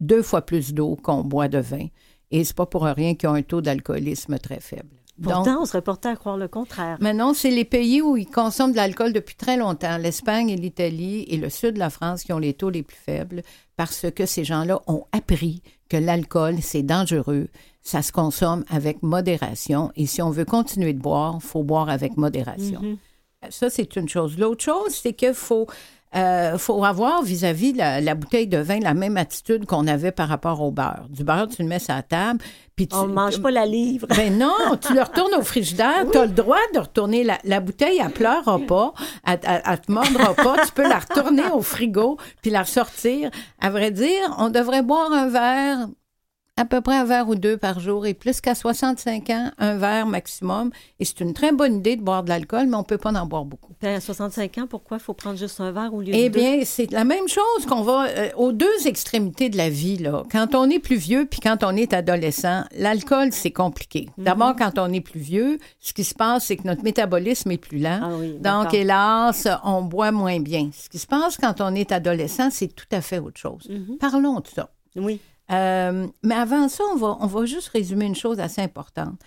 deux 0.00 0.22
fois 0.22 0.42
plus 0.42 0.72
d'eau 0.72 0.96
qu'on 0.96 1.24
boit 1.24 1.48
de 1.48 1.58
vin. 1.58 1.88
Et 2.30 2.44
c'est 2.44 2.56
pas 2.56 2.66
pour 2.66 2.82
rien 2.82 3.14
qu'ils 3.14 3.28
ont 3.28 3.34
un 3.34 3.42
taux 3.42 3.60
d'alcoolisme 3.60 4.38
très 4.38 4.60
faible. 4.60 4.97
Donc, 5.18 5.32
Pourtant, 5.32 5.62
on 5.62 5.64
serait 5.64 5.82
porté 5.82 6.08
à 6.08 6.14
croire 6.16 6.36
le 6.36 6.46
contraire. 6.46 6.96
mais 7.00 7.12
non, 7.12 7.34
c'est 7.34 7.50
les 7.50 7.64
pays 7.64 8.00
où 8.00 8.16
ils 8.16 8.26
consomment 8.26 8.70
de 8.70 8.76
l'alcool 8.76 9.12
depuis 9.12 9.34
très 9.34 9.56
longtemps, 9.56 9.98
l'Espagne 9.98 10.48
et 10.48 10.56
l'Italie 10.56 11.24
et 11.28 11.36
le 11.36 11.50
sud 11.50 11.74
de 11.74 11.78
la 11.80 11.90
France 11.90 12.22
qui 12.22 12.32
ont 12.32 12.38
les 12.38 12.54
taux 12.54 12.70
les 12.70 12.84
plus 12.84 12.96
faibles 12.96 13.42
parce 13.76 14.06
que 14.14 14.26
ces 14.26 14.44
gens-là 14.44 14.80
ont 14.86 15.04
appris 15.10 15.62
que 15.88 15.96
l'alcool, 15.96 16.58
c'est 16.60 16.82
dangereux, 16.82 17.48
ça 17.82 18.02
se 18.02 18.12
consomme 18.12 18.64
avec 18.70 19.02
modération 19.02 19.90
et 19.96 20.06
si 20.06 20.22
on 20.22 20.30
veut 20.30 20.44
continuer 20.44 20.92
de 20.92 21.00
boire, 21.00 21.38
il 21.40 21.46
faut 21.46 21.62
boire 21.64 21.88
avec 21.88 22.16
modération. 22.16 22.80
Mhm. 22.80 22.96
Ça, 23.50 23.70
c'est 23.70 23.94
une 23.96 24.08
chose. 24.08 24.36
L'autre 24.36 24.64
chose, 24.64 24.94
c'est 24.94 25.12
qu'il 25.12 25.32
faut, 25.34 25.66
euh, 26.16 26.58
faut 26.58 26.84
avoir 26.84 27.22
vis-à-vis 27.22 27.72
la, 27.72 28.00
la 28.00 28.14
bouteille 28.14 28.46
de 28.46 28.58
vin 28.58 28.78
la 28.80 28.94
même 28.94 29.16
attitude 29.16 29.66
qu'on 29.66 29.86
avait 29.86 30.12
par 30.12 30.28
rapport 30.28 30.62
au 30.62 30.70
beurre. 30.70 31.06
Du 31.10 31.24
beurre, 31.24 31.48
tu 31.48 31.62
le 31.62 31.68
mets 31.68 31.78
sur 31.78 31.94
la 31.94 32.02
table, 32.02 32.40
puis 32.76 32.88
tu... 32.88 32.96
On 32.96 33.06
mange 33.06 33.42
pas 33.42 33.50
la 33.50 33.66
livre. 33.66 34.06
Ben 34.08 34.36
non, 34.38 34.76
tu 34.80 34.94
le 34.94 35.02
retournes 35.02 35.34
au 35.34 35.42
frigidaire, 35.42 36.06
tu 36.10 36.18
as 36.18 36.26
le 36.26 36.32
droit 36.32 36.56
de 36.74 36.78
retourner 36.78 37.24
la, 37.24 37.38
la 37.44 37.60
bouteille, 37.60 38.00
elle 38.02 38.10
pleurera 38.10 38.58
pas, 38.58 38.94
elle, 39.26 39.40
elle, 39.42 39.62
elle 39.64 39.80
te 39.80 39.92
mordra 39.92 40.34
pas, 40.34 40.64
tu 40.64 40.72
peux 40.72 40.88
la 40.88 40.98
retourner 40.98 41.46
au 41.52 41.60
frigo 41.62 42.16
puis 42.42 42.50
la 42.50 42.62
ressortir. 42.62 43.30
À 43.60 43.70
vrai 43.70 43.90
dire, 43.90 44.36
on 44.38 44.48
devrait 44.48 44.82
boire 44.82 45.12
un 45.12 45.28
verre, 45.28 45.88
à 46.58 46.64
peu 46.64 46.80
près 46.80 46.96
un 46.96 47.04
verre 47.04 47.28
ou 47.28 47.34
deux 47.36 47.56
par 47.56 47.80
jour 47.80 48.04
et 48.06 48.14
plus 48.14 48.40
qu'à 48.40 48.54
65 48.54 49.30
ans, 49.30 49.50
un 49.58 49.76
verre 49.76 50.06
maximum. 50.06 50.70
Et 50.98 51.04
c'est 51.04 51.20
une 51.20 51.32
très 51.32 51.52
bonne 51.52 51.76
idée 51.76 51.96
de 51.96 52.02
boire 52.02 52.22
de 52.24 52.28
l'alcool, 52.28 52.66
mais 52.66 52.76
on 52.76 52.82
peut 52.82 52.98
pas 52.98 53.12
en 53.12 53.26
boire 53.26 53.44
beaucoup. 53.44 53.72
Puis 53.78 53.88
à 53.88 54.00
65 54.00 54.58
ans, 54.58 54.66
pourquoi 54.68 54.96
il 54.96 55.00
faut 55.00 55.14
prendre 55.14 55.38
juste 55.38 55.60
un 55.60 55.70
verre 55.72 55.94
au 55.94 56.00
lieu 56.00 56.10
Eh 56.12 56.28
de 56.28 56.34
deux? 56.34 56.40
bien, 56.40 56.60
c'est 56.64 56.90
la 56.90 57.04
même 57.04 57.28
chose 57.28 57.66
qu'on 57.68 57.82
va 57.82 58.06
euh, 58.08 58.28
aux 58.36 58.52
deux 58.52 58.86
extrémités 58.86 59.48
de 59.48 59.56
la 59.56 59.70
vie. 59.70 59.96
Là. 59.98 60.24
Quand 60.32 60.54
on 60.54 60.68
est 60.68 60.78
plus 60.80 60.96
vieux 60.96 61.26
puis 61.30 61.40
quand 61.40 61.62
on 61.62 61.76
est 61.76 61.92
adolescent, 61.92 62.64
l'alcool, 62.76 63.28
c'est 63.32 63.52
compliqué. 63.52 64.08
Mhm. 64.18 64.24
D'abord, 64.24 64.56
quand 64.56 64.78
on 64.78 64.92
est 64.92 65.00
plus 65.00 65.20
vieux, 65.20 65.58
ce 65.80 65.92
qui 65.92 66.04
se 66.04 66.14
passe, 66.14 66.46
c'est 66.46 66.56
que 66.56 66.66
notre 66.66 66.82
métabolisme 66.82 67.50
est 67.52 67.58
plus 67.58 67.78
lent. 67.78 68.00
Ah 68.02 68.08
oui, 68.18 68.36
Donc, 68.40 68.74
hélas, 68.74 69.46
on 69.64 69.82
boit 69.82 70.10
moins 70.12 70.40
bien. 70.40 70.70
Ce 70.76 70.88
qui 70.88 70.98
se 70.98 71.06
passe 71.06 71.36
quand 71.36 71.60
on 71.60 71.74
est 71.74 71.92
adolescent, 71.92 72.48
c'est 72.50 72.68
tout 72.74 72.86
à 72.90 73.00
fait 73.00 73.18
autre 73.18 73.38
chose. 73.38 73.68
Mhm. 73.70 73.98
Parlons 73.98 74.40
de 74.40 74.46
ça. 74.48 74.70
Oui. 74.96 75.20
Euh, 75.50 76.06
mais 76.22 76.34
avant 76.34 76.68
ça, 76.68 76.84
on 76.92 76.96
va, 76.96 77.16
on 77.20 77.26
va 77.26 77.44
juste 77.46 77.68
résumer 77.68 78.06
une 78.06 78.14
chose 78.16 78.38
assez 78.40 78.60
importante. 78.60 79.18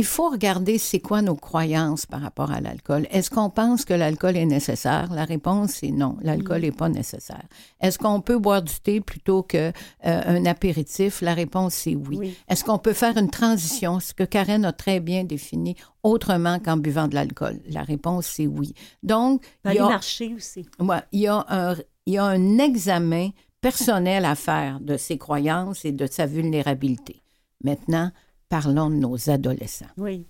Il 0.00 0.04
faut 0.04 0.28
regarder 0.30 0.78
c'est 0.78 1.00
quoi 1.00 1.22
nos 1.22 1.34
croyances 1.34 2.06
par 2.06 2.20
rapport 2.20 2.52
à 2.52 2.60
l'alcool. 2.60 3.08
Est-ce 3.10 3.30
qu'on 3.30 3.50
pense 3.50 3.84
que 3.84 3.92
l'alcool 3.94 4.36
est 4.36 4.46
nécessaire? 4.46 5.12
La 5.12 5.24
réponse 5.24 5.82
est 5.82 5.90
non, 5.90 6.16
l'alcool 6.20 6.60
n'est 6.60 6.70
pas 6.70 6.88
nécessaire. 6.88 7.42
Est-ce 7.80 7.98
qu'on 7.98 8.20
peut 8.20 8.38
boire 8.38 8.62
du 8.62 8.74
thé 8.78 9.00
plutôt 9.00 9.42
qu'un 9.42 9.72
un 10.04 10.46
apéritif? 10.46 11.20
La 11.20 11.34
réponse 11.34 11.84
est 11.88 11.96
oui. 11.96 12.16
Oui. 12.16 12.36
Est-ce 12.48 12.62
qu'on 12.62 12.78
peut 12.78 12.92
faire 12.92 13.16
une 13.16 13.28
transition, 13.28 13.98
ce 13.98 14.14
que 14.14 14.22
Karen 14.22 14.64
a 14.64 14.72
très 14.72 15.00
bien 15.00 15.24
défini, 15.24 15.74
autrement 16.04 16.60
qu'en 16.60 16.76
buvant 16.76 17.08
de 17.08 17.16
l'alcool? 17.16 17.58
La 17.68 17.82
réponse 17.82 18.38
est 18.38 18.46
oui. 18.46 18.74
Donc, 19.02 19.44
il 19.64 19.72
y 19.72 19.78
a- 19.80 19.88
marcher 19.88 20.32
aussi. 20.32 20.64
Ouais, 20.78 21.02
il, 21.10 21.22
y 21.22 21.26
a 21.26 21.44
un, 21.48 21.74
il 22.06 22.12
y 22.14 22.18
a 22.18 22.24
un 22.24 22.58
examen 22.58 23.30
personnel 23.60 24.24
à 24.24 24.34
faire 24.34 24.80
de 24.80 24.96
ses 24.96 25.18
croyances 25.18 25.84
et 25.84 25.92
de 25.92 26.06
sa 26.06 26.26
vulnérabilité. 26.26 27.22
Maintenant, 27.64 28.10
parlons 28.48 28.90
de 28.90 28.96
nos 28.96 29.30
adolescents. 29.30 29.86
Oui. 29.96 30.26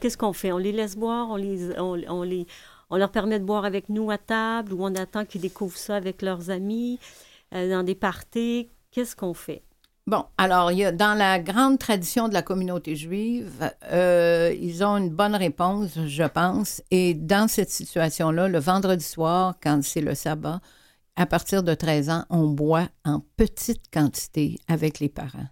Qu'est-ce 0.00 0.16
qu'on 0.16 0.32
fait? 0.32 0.52
On 0.52 0.58
les 0.58 0.72
laisse 0.72 0.96
boire, 0.96 1.28
on, 1.30 1.36
les, 1.36 1.78
on, 1.78 2.00
on 2.08 2.22
les, 2.22 2.46
on 2.88 2.96
leur 2.96 3.10
permet 3.10 3.38
de 3.40 3.44
boire 3.44 3.64
avec 3.64 3.88
nous 3.88 4.10
à 4.10 4.18
table 4.18 4.72
ou 4.72 4.84
on 4.84 4.94
attend 4.94 5.24
qu'ils 5.24 5.40
découvrent 5.40 5.76
ça 5.76 5.96
avec 5.96 6.22
leurs 6.22 6.50
amis, 6.50 6.98
euh, 7.52 7.70
dans 7.70 7.82
des 7.82 7.96
parties. 7.96 8.68
Qu'est-ce 8.92 9.16
qu'on 9.16 9.34
fait? 9.34 9.62
Bon, 10.06 10.24
alors, 10.38 10.70
il 10.70 10.78
y 10.78 10.84
a, 10.84 10.92
dans 10.92 11.18
la 11.18 11.40
grande 11.40 11.80
tradition 11.80 12.28
de 12.28 12.34
la 12.34 12.42
communauté 12.42 12.94
juive, 12.94 13.68
euh, 13.90 14.54
ils 14.60 14.84
ont 14.84 14.96
une 14.98 15.10
bonne 15.10 15.34
réponse, 15.34 15.98
je 16.06 16.22
pense. 16.22 16.80
Et 16.92 17.12
dans 17.12 17.48
cette 17.48 17.70
situation-là, 17.70 18.46
le 18.46 18.60
vendredi 18.60 19.04
soir, 19.04 19.56
quand 19.60 19.82
c'est 19.82 20.00
le 20.00 20.14
sabbat, 20.14 20.60
à 21.16 21.26
partir 21.26 21.62
de 21.62 21.74
13 21.74 22.10
ans, 22.10 22.24
on 22.30 22.46
boit 22.48 22.88
en 23.04 23.20
petite 23.36 23.82
quantité 23.92 24.58
avec 24.68 25.00
les 25.00 25.08
parents. 25.08 25.46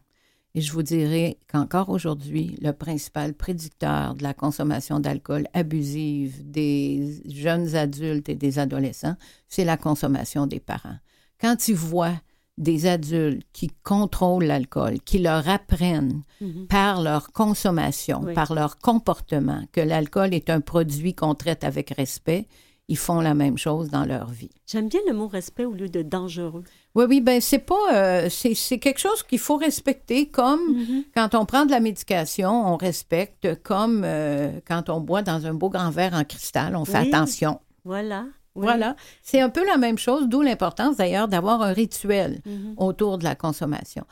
Et 0.56 0.60
je 0.60 0.72
vous 0.72 0.82
dirais 0.84 1.38
qu'encore 1.50 1.88
aujourd'hui, 1.88 2.56
le 2.62 2.70
principal 2.72 3.34
prédicteur 3.34 4.14
de 4.14 4.22
la 4.22 4.34
consommation 4.34 5.00
d'alcool 5.00 5.48
abusive 5.52 6.48
des 6.48 7.22
jeunes 7.28 7.74
adultes 7.74 8.28
et 8.28 8.36
des 8.36 8.58
adolescents, 8.60 9.16
c'est 9.48 9.64
la 9.64 9.76
consommation 9.76 10.46
des 10.46 10.60
parents. 10.60 10.96
Quand 11.40 11.66
ils 11.66 11.74
voient 11.74 12.20
des 12.56 12.86
adultes 12.86 13.44
qui 13.52 13.66
contrôlent 13.82 14.44
l'alcool, 14.44 15.00
qui 15.00 15.18
leur 15.18 15.48
apprennent 15.48 16.22
Mhm. 16.40 16.68
par 16.68 17.02
leur 17.02 17.32
consommation, 17.32 18.20
Oui. 18.22 18.32
par 18.34 18.54
leur 18.54 18.78
comportement, 18.78 19.64
que 19.72 19.80
l'alcool 19.80 20.32
est 20.34 20.50
un 20.50 20.60
produit 20.60 21.14
qu'on 21.16 21.34
traite 21.34 21.64
avec 21.64 21.90
respect, 21.90 22.46
ils 22.88 22.98
font 22.98 23.20
la 23.20 23.34
même 23.34 23.56
chose 23.56 23.88
dans 23.88 24.04
leur 24.04 24.28
vie. 24.30 24.50
J'aime 24.66 24.88
bien 24.88 25.00
le 25.08 25.14
mot 25.14 25.26
respect 25.26 25.64
au 25.64 25.72
lieu 25.72 25.88
de 25.88 26.02
dangereux. 26.02 26.64
Oui, 26.94 27.06
oui, 27.08 27.20
ben 27.20 27.40
c'est 27.40 27.58
pas, 27.58 27.92
euh, 27.94 28.28
c'est 28.30 28.54
c'est 28.54 28.78
quelque 28.78 29.00
chose 29.00 29.22
qu'il 29.22 29.38
faut 29.38 29.56
respecter 29.56 30.26
comme 30.28 30.60
Mhm. 30.74 31.04
quand 31.14 31.34
on 31.34 31.46
prend 31.46 31.64
de 31.66 31.70
la 31.70 31.80
médication, 31.80 32.50
on 32.72 32.76
respecte 32.76 33.62
comme 33.62 34.02
euh, 34.04 34.60
quand 34.68 34.90
on 34.90 35.00
boit 35.00 35.22
dans 35.22 35.46
un 35.46 35.54
beau 35.54 35.70
grand 35.70 35.90
verre 35.90 36.14
en 36.14 36.24
cristal, 36.24 36.76
on 36.76 36.84
fait 36.84 37.00
Oui. 37.00 37.08
attention. 37.08 37.60
Voilà. 37.84 38.26
Oui. 38.56 38.62
Voilà, 38.66 38.94
c'est 39.22 39.40
un 39.40 39.48
peu 39.50 39.66
la 39.66 39.76
même 39.78 39.98
chose, 39.98 40.28
d'où 40.28 40.40
l'importance 40.40 40.96
d'ailleurs 40.98 41.26
d'avoir 41.26 41.60
un 41.62 41.72
rituel 41.72 42.40
Mhm. 42.46 42.74
autour 42.76 43.18
de 43.18 43.24
la 43.24 43.34
consommation. 43.34 44.04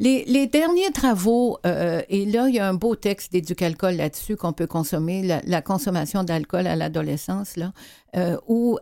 Les, 0.00 0.24
les 0.26 0.46
derniers 0.46 0.92
travaux, 0.92 1.58
euh, 1.66 2.02
et 2.08 2.24
là, 2.24 2.48
il 2.48 2.54
y 2.54 2.60
a 2.60 2.68
un 2.68 2.74
beau 2.74 2.94
texte 2.94 3.32
d'Éducalcool 3.32 3.94
là-dessus 3.96 4.36
qu'on 4.36 4.52
peut 4.52 4.68
consommer, 4.68 5.22
la, 5.22 5.40
la 5.44 5.60
consommation 5.60 6.22
d'alcool 6.22 6.68
à 6.68 6.76
l'adolescence, 6.76 7.56
là, 7.56 7.72
euh, 8.16 8.36
où 8.46 8.78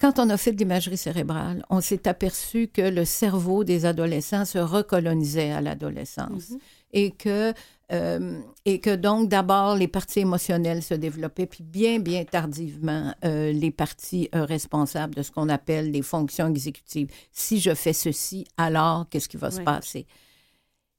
quand 0.00 0.18
on 0.18 0.28
a 0.28 0.36
fait 0.36 0.52
de 0.52 0.58
l'imagerie 0.58 0.96
cérébrale, 0.96 1.64
on 1.70 1.80
s'est 1.80 2.08
aperçu 2.08 2.66
que 2.68 2.82
le 2.82 3.04
cerveau 3.04 3.62
des 3.62 3.86
adolescents 3.86 4.44
se 4.44 4.58
recolonisait 4.58 5.52
à 5.52 5.60
l'adolescence 5.60 6.50
Mhm. 6.50 6.58
et 6.92 7.10
que 7.12 7.52
euh, 7.92 8.40
et 8.64 8.80
que 8.80 8.96
donc 8.96 9.28
d'abord 9.28 9.76
les 9.76 9.86
parties 9.86 10.18
émotionnelles 10.20 10.82
se 10.82 10.94
développaient, 10.94 11.46
puis 11.46 11.62
bien 11.62 12.00
bien 12.00 12.24
tardivement 12.24 13.14
euh, 13.24 13.52
les 13.52 13.70
parties 13.70 14.28
euh, 14.34 14.44
responsables 14.44 15.14
de 15.14 15.22
ce 15.22 15.30
qu'on 15.30 15.48
appelle 15.48 15.92
les 15.92 16.02
fonctions 16.02 16.48
exécutives. 16.48 17.08
Si 17.30 17.60
je 17.60 17.72
fais 17.74 17.92
ceci, 17.92 18.44
alors 18.56 19.06
qu'est-ce 19.08 19.28
qui 19.28 19.36
va 19.36 19.52
se 19.52 19.60
passer? 19.60 20.04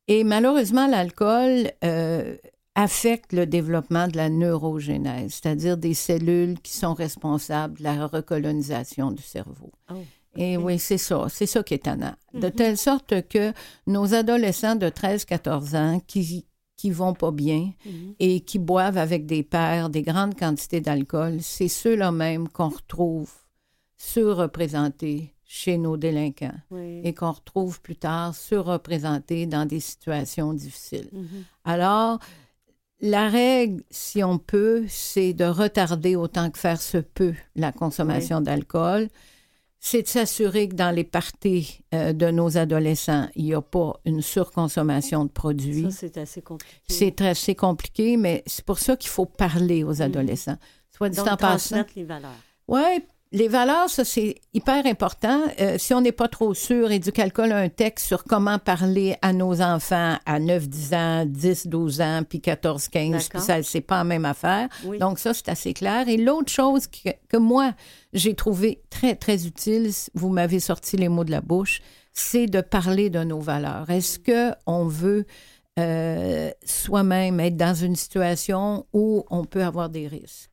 Et 0.07 0.23
malheureusement, 0.23 0.87
l'alcool 0.87 1.71
euh, 1.83 2.37
affecte 2.75 3.33
le 3.33 3.45
développement 3.45 4.07
de 4.07 4.15
la 4.17 4.29
neurogénèse, 4.29 5.33
c'est-à-dire 5.41 5.77
des 5.77 5.93
cellules 5.93 6.59
qui 6.61 6.73
sont 6.75 6.93
responsables 6.93 7.77
de 7.79 7.83
la 7.83 8.07
recolonisation 8.07 9.11
du 9.11 9.23
cerveau. 9.23 9.71
Oh, 9.91 9.95
Et 10.35 10.55
oui, 10.57 10.77
c'est 10.79 10.99
ça. 10.99 11.25
C'est 11.29 11.47
ça 11.47 11.63
qui 11.63 11.73
est 11.73 11.77
étonnant. 11.77 12.13
De 12.33 12.45
Mhm. 12.47 12.51
telle 12.53 12.77
sorte 12.77 13.27
que 13.27 13.51
nos 13.87 14.13
adolescents 14.13 14.75
de 14.75 14.89
13-14 14.89 15.75
ans 15.75 15.99
qui 16.05 16.45
qui 16.79 16.91
vont 16.91 17.15
pas 17.15 17.31
bien 17.31 17.71
Mhm. 17.85 18.13
et 18.19 18.41
qui 18.41 18.59
boivent 18.59 18.99
avec 18.99 19.25
des 19.25 19.41
pères 19.41 19.89
des 19.89 20.03
grandes 20.03 20.35
quantités 20.37 20.79
d'alcool, 20.79 21.39
c'est 21.41 21.69
ceux-là 21.69 22.11
même 22.11 22.47
qu'on 22.49 22.69
retrouve 22.69 23.31
surreprésentés 23.97 25.33
chez 25.47 25.77
nos 25.77 25.95
délinquants 25.95 26.53
Oui. 26.71 27.01
et 27.05 27.13
qu'on 27.13 27.31
retrouve 27.31 27.79
plus 27.81 27.95
tard 27.95 28.35
surreprésentés 28.35 29.45
dans 29.45 29.65
des 29.65 29.79
situations 29.79 30.53
difficiles. 30.53 31.09
Mhm. 31.13 31.43
Alors, 31.63 32.19
la 32.99 33.29
règle, 33.29 33.83
si 33.89 34.23
on 34.23 34.39
peut, 34.39 34.83
c'est 34.89 35.33
de 35.33 35.45
retarder 35.45 36.15
autant 36.15 36.49
que 36.51 36.59
faire 36.59 36.81
se 36.81 36.97
peut 36.97 37.33
la 37.55 37.71
consommation 37.71 38.41
d'alcool. 38.41 39.07
C'est 39.79 40.01
de 40.01 40.07
s'assurer 40.07 40.67
que 40.67 40.73
dans 40.75 40.93
les 40.93 41.03
parties 41.03 41.79
euh, 41.93 42.11
de 42.11 42.29
nos 42.31 42.57
adolescents, 42.57 43.29
il 43.35 43.45
n'y 43.45 43.53
a 43.53 43.61
pas 43.61 43.93
une 44.05 44.23
surconsommation 44.23 45.23
de 45.23 45.29
produits. 45.29 45.83
Ça, 45.83 45.91
c'est 45.99 46.17
assez 46.17 46.41
compliqué. 46.41 46.73
C'est 46.89 47.21
assez 47.21 47.53
compliqué, 47.55 48.17
mais 48.17 48.43
c'est 48.47 48.65
pour 48.65 48.79
ça 48.79 48.97
qu'il 48.97 49.11
faut 49.11 49.27
parler 49.27 49.83
aux 49.83 50.01
adolescents. 50.01 50.57
Soit 50.95 51.09
dit 51.09 51.19
en 51.19 51.37
passant. 51.37 51.85
les 51.95 52.03
valeurs. 52.03 52.31
Oui, 52.67 52.81
les 53.31 53.47
valeurs, 53.47 53.89
ça, 53.89 54.05
c'est 54.05 54.35
hyper 54.53 54.85
important. 54.85 55.41
Euh, 55.59 55.77
si 55.77 55.93
on 55.93 56.01
n'est 56.01 56.11
pas 56.11 56.27
trop 56.27 56.53
sûr, 56.53 56.91
Éducalcool 56.91 57.51
a 57.51 57.57
un 57.57 57.69
texte 57.69 58.07
sur 58.07 58.23
comment 58.23 58.57
parler 58.57 59.17
à 59.21 59.33
nos 59.33 59.61
enfants 59.61 60.15
à 60.25 60.39
9, 60.39 60.69
10 60.69 60.93
ans, 60.93 61.25
10, 61.25 61.67
12 61.67 62.01
ans, 62.01 62.21
puis 62.27 62.39
14, 62.39 62.87
15, 62.87 63.29
puis 63.29 63.41
ça, 63.41 63.61
c'est 63.63 63.81
pas 63.81 63.97
la 63.97 64.03
même 64.05 64.25
affaire. 64.25 64.69
Oui. 64.85 64.97
Donc, 64.97 65.19
ça, 65.19 65.33
c'est 65.33 65.49
assez 65.49 65.73
clair. 65.73 66.07
Et 66.07 66.17
l'autre 66.17 66.51
chose 66.51 66.87
que, 66.87 67.09
que 67.27 67.37
moi, 67.37 67.73
j'ai 68.13 68.33
trouvé 68.33 68.81
très, 68.89 69.15
très 69.15 69.45
utile, 69.45 69.91
vous 70.13 70.29
m'avez 70.29 70.59
sorti 70.59 70.95
les 70.95 71.09
mots 71.09 71.25
de 71.25 71.31
la 71.31 71.41
bouche, 71.41 71.81
c'est 72.13 72.47
de 72.47 72.61
parler 72.61 73.09
de 73.09 73.23
nos 73.23 73.39
valeurs. 73.39 73.89
Est-ce 73.89 74.19
qu'on 74.19 74.87
veut 74.87 75.25
euh, 75.77 76.49
soi-même 76.65 77.39
être 77.39 77.57
dans 77.57 77.75
une 77.75 77.95
situation 77.95 78.85
où 78.93 79.25
on 79.29 79.43
peut 79.43 79.63
avoir 79.63 79.89
des 79.89 80.07
risques? 80.07 80.49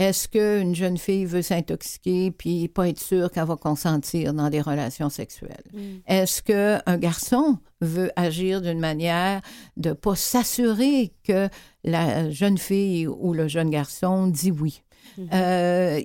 Est-ce 0.00 0.28
qu'une 0.28 0.74
jeune 0.74 0.96
fille 0.96 1.26
veut 1.26 1.42
s'intoxiquer 1.42 2.30
puis 2.30 2.68
pas 2.68 2.88
être 2.88 2.98
sûre 2.98 3.30
qu'elle 3.30 3.44
va 3.44 3.56
consentir 3.56 4.32
dans 4.32 4.48
des 4.48 4.62
relations 4.62 5.10
sexuelles? 5.10 5.62
Mm. 5.74 5.78
Est-ce 6.06 6.42
qu'un 6.42 6.96
garçon 6.96 7.58
veut 7.82 8.10
agir 8.16 8.62
d'une 8.62 8.80
manière 8.80 9.42
de 9.76 9.92
pas 9.92 10.14
s'assurer 10.16 11.12
que 11.22 11.48
la 11.84 12.30
jeune 12.30 12.56
fille 12.58 13.06
ou 13.06 13.34
le 13.34 13.46
jeune 13.46 13.68
garçon 13.70 14.26
dit 14.26 14.50
oui? 14.50 14.82
Mhm. 15.18 15.28
Euh, 15.34 16.00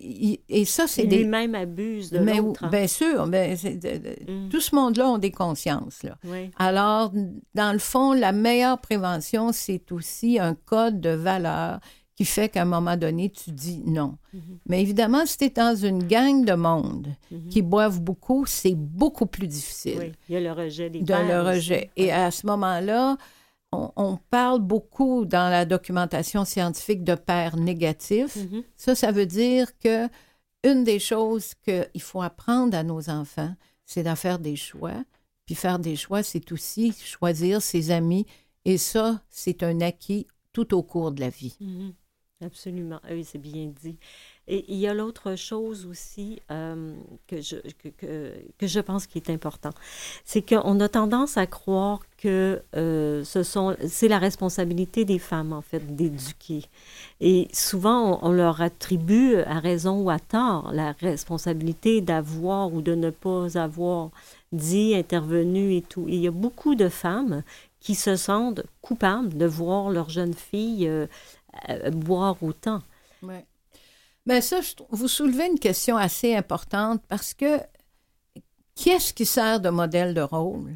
et 0.49 0.65
ça, 0.65 0.87
c'est 0.87 1.05
des... 1.05 1.19
lui-même 1.19 1.53
abuse 1.53 2.09
de 2.09 2.19
Mais 2.19 2.37
l'autre. 2.37 2.63
hein. 2.65 2.69
bien 2.69 2.87
sûr, 2.87 3.27
de- 3.27 4.31
Mm. 4.31 4.49
tout 4.49 4.59
ce 4.59 4.73
monde-là 4.75 5.07
ont 5.09 5.17
des 5.19 5.31
consciences. 5.31 6.01
Là. 6.03 6.17
Oui. 6.25 6.49
Alors, 6.57 7.11
dans 7.53 7.71
le 7.71 7.79
fond, 7.79 8.13
la 8.13 8.31
meilleure 8.31 8.79
prévention, 8.79 9.51
c'est 9.53 9.91
aussi 9.91 10.39
un 10.39 10.55
code 10.55 10.99
de 11.01 11.11
valeur 11.11 11.79
qui 12.15 12.23
fait 12.25 12.47
qu'à 12.49 12.61
un 12.61 12.65
moment 12.65 12.95
donné, 12.95 13.29
tu 13.29 13.51
dis 13.51 13.81
non. 13.85 14.17
Mhm. 14.33 14.41
Mais 14.67 14.81
évidemment, 14.81 15.25
si 15.25 15.37
tu 15.37 15.43
es 15.45 15.49
dans 15.49 15.75
une 15.75 16.03
gang 16.03 16.45
de 16.45 16.53
monde 16.53 17.09
Mhm. 17.31 17.49
qui 17.49 17.61
boivent 17.61 17.99
beaucoup, 18.01 18.45
c'est 18.45 18.75
beaucoup 18.75 19.25
plus 19.25 19.47
difficile 19.47 19.97
Oui. 19.99 20.11
Il 20.29 20.33
y 20.33 20.37
a 20.37 20.39
le 20.41 20.51
rejet 20.53 20.89
des 20.89 21.01
de 21.01 21.05
pères 21.05 21.27
le 21.27 21.41
rejet. 21.47 21.89
Et 21.97 22.11
à 22.13 22.31
ce 22.31 22.47
moment-là, 22.47 23.17
on, 23.73 23.91
on 23.97 24.17
parle 24.29 24.61
beaucoup 24.61 25.25
dans 25.25 25.49
la 25.49 25.65
documentation 25.65 26.45
scientifique 26.45 27.03
de 27.03 27.15
pères 27.15 27.57
négatifs. 27.57 28.37
Mhm. 28.37 28.63
Ça, 28.77 28.95
ça 28.95 29.11
veut 29.11 29.25
dire 29.25 29.77
que 29.79 30.07
une 30.63 30.83
des 30.85 30.99
choses 30.99 31.53
qu'il 31.65 32.01
faut 32.01 32.21
apprendre 32.21 32.77
à 32.77 32.83
nos 32.83 33.09
enfants, 33.09 33.53
c'est 33.85 34.03
d'en 34.03 34.15
faire 34.15 34.39
des 34.39 34.55
choix. 34.55 35.03
Puis 35.45 35.53
faire 35.53 35.77
des 35.79 35.95
choix, 35.95 36.23
c'est 36.23 36.51
aussi 36.53 36.91
choisir 36.93 37.61
ses 37.61 37.91
amis. 37.91 38.25
Et 38.63 38.77
ça, 38.79 39.21
c'est 39.29 39.61
un 39.63 39.81
acquis 39.81 40.25
tout 40.53 40.73
au 40.73 40.81
cours 40.81 41.11
de 41.11 41.19
la 41.19 41.29
vie. 41.29 41.57
Absolument. 42.43 42.99
Ah 43.03 43.09
Oui, 43.11 43.23
c'est 43.23 43.37
bien 43.37 43.71
dit. 43.81 43.95
Et 44.47 44.65
il 44.67 44.77
y 44.77 44.87
a 44.87 44.93
l'autre 44.93 45.35
chose 45.37 45.85
aussi 45.85 46.41
euh, 46.51 46.93
que, 47.27 47.39
je, 47.41 47.55
que, 47.81 48.33
que, 48.57 48.67
je 48.67 48.79
pense 48.81 49.07
qui 49.07 49.17
est 49.19 49.29
important. 49.29 49.69
C'est 50.25 50.41
qu'on 50.47 50.79
a 50.81 50.89
tendance 50.89 51.37
à 51.37 51.47
croire 51.47 52.01
que 52.17 52.61
euh, 52.75 53.23
ce 53.23 53.41
sont, 53.41 53.77
c'est 53.87 54.09
la 54.09 54.19
responsabilité 54.19 55.05
des 55.05 55.17
femmes, 55.17 55.53
en 55.53 55.61
fait, 55.61 55.95
d'éduquer. 55.95 56.65
Et 57.21 57.47
souvent, 57.53 58.19
on, 58.21 58.27
on 58.27 58.31
leur 58.33 58.61
attribue, 58.61 59.37
à 59.37 59.59
raison 59.59 60.01
ou 60.01 60.09
à 60.09 60.19
tort, 60.19 60.71
la 60.73 60.91
responsabilité 60.91 62.01
d'avoir 62.01 62.73
ou 62.73 62.81
de 62.81 62.95
ne 62.95 63.11
pas 63.11 63.57
avoir 63.57 64.11
dit, 64.51 64.93
intervenu 64.93 65.73
et 65.73 65.81
tout. 65.81 66.07
Et 66.09 66.15
il 66.15 66.21
y 66.21 66.27
a 66.27 66.31
beaucoup 66.31 66.75
de 66.75 66.89
femmes 66.89 67.43
qui 67.79 67.95
se 67.95 68.15
sentent 68.15 68.63
coupables 68.81 69.37
de 69.37 69.45
voir 69.45 69.91
leur 69.91 70.09
jeune 70.09 70.33
fille 70.33 70.87
euh, 70.87 71.05
euh, 71.69 71.89
boire 71.91 72.41
autant. 72.41 72.81
Ouais. 73.23 73.45
Ben 74.25 74.41
ça, 74.41 74.61
je 74.61 74.71
vous 74.89 75.07
soulevez 75.07 75.47
une 75.47 75.59
question 75.59 75.97
assez 75.97 76.35
importante 76.35 77.01
parce 77.07 77.33
que 77.33 77.59
qui 78.73 78.89
est-ce 78.89 79.13
qui 79.13 79.25
sert 79.25 79.59
de 79.59 79.69
modèle 79.69 80.13
de 80.13 80.21
rôle? 80.21 80.71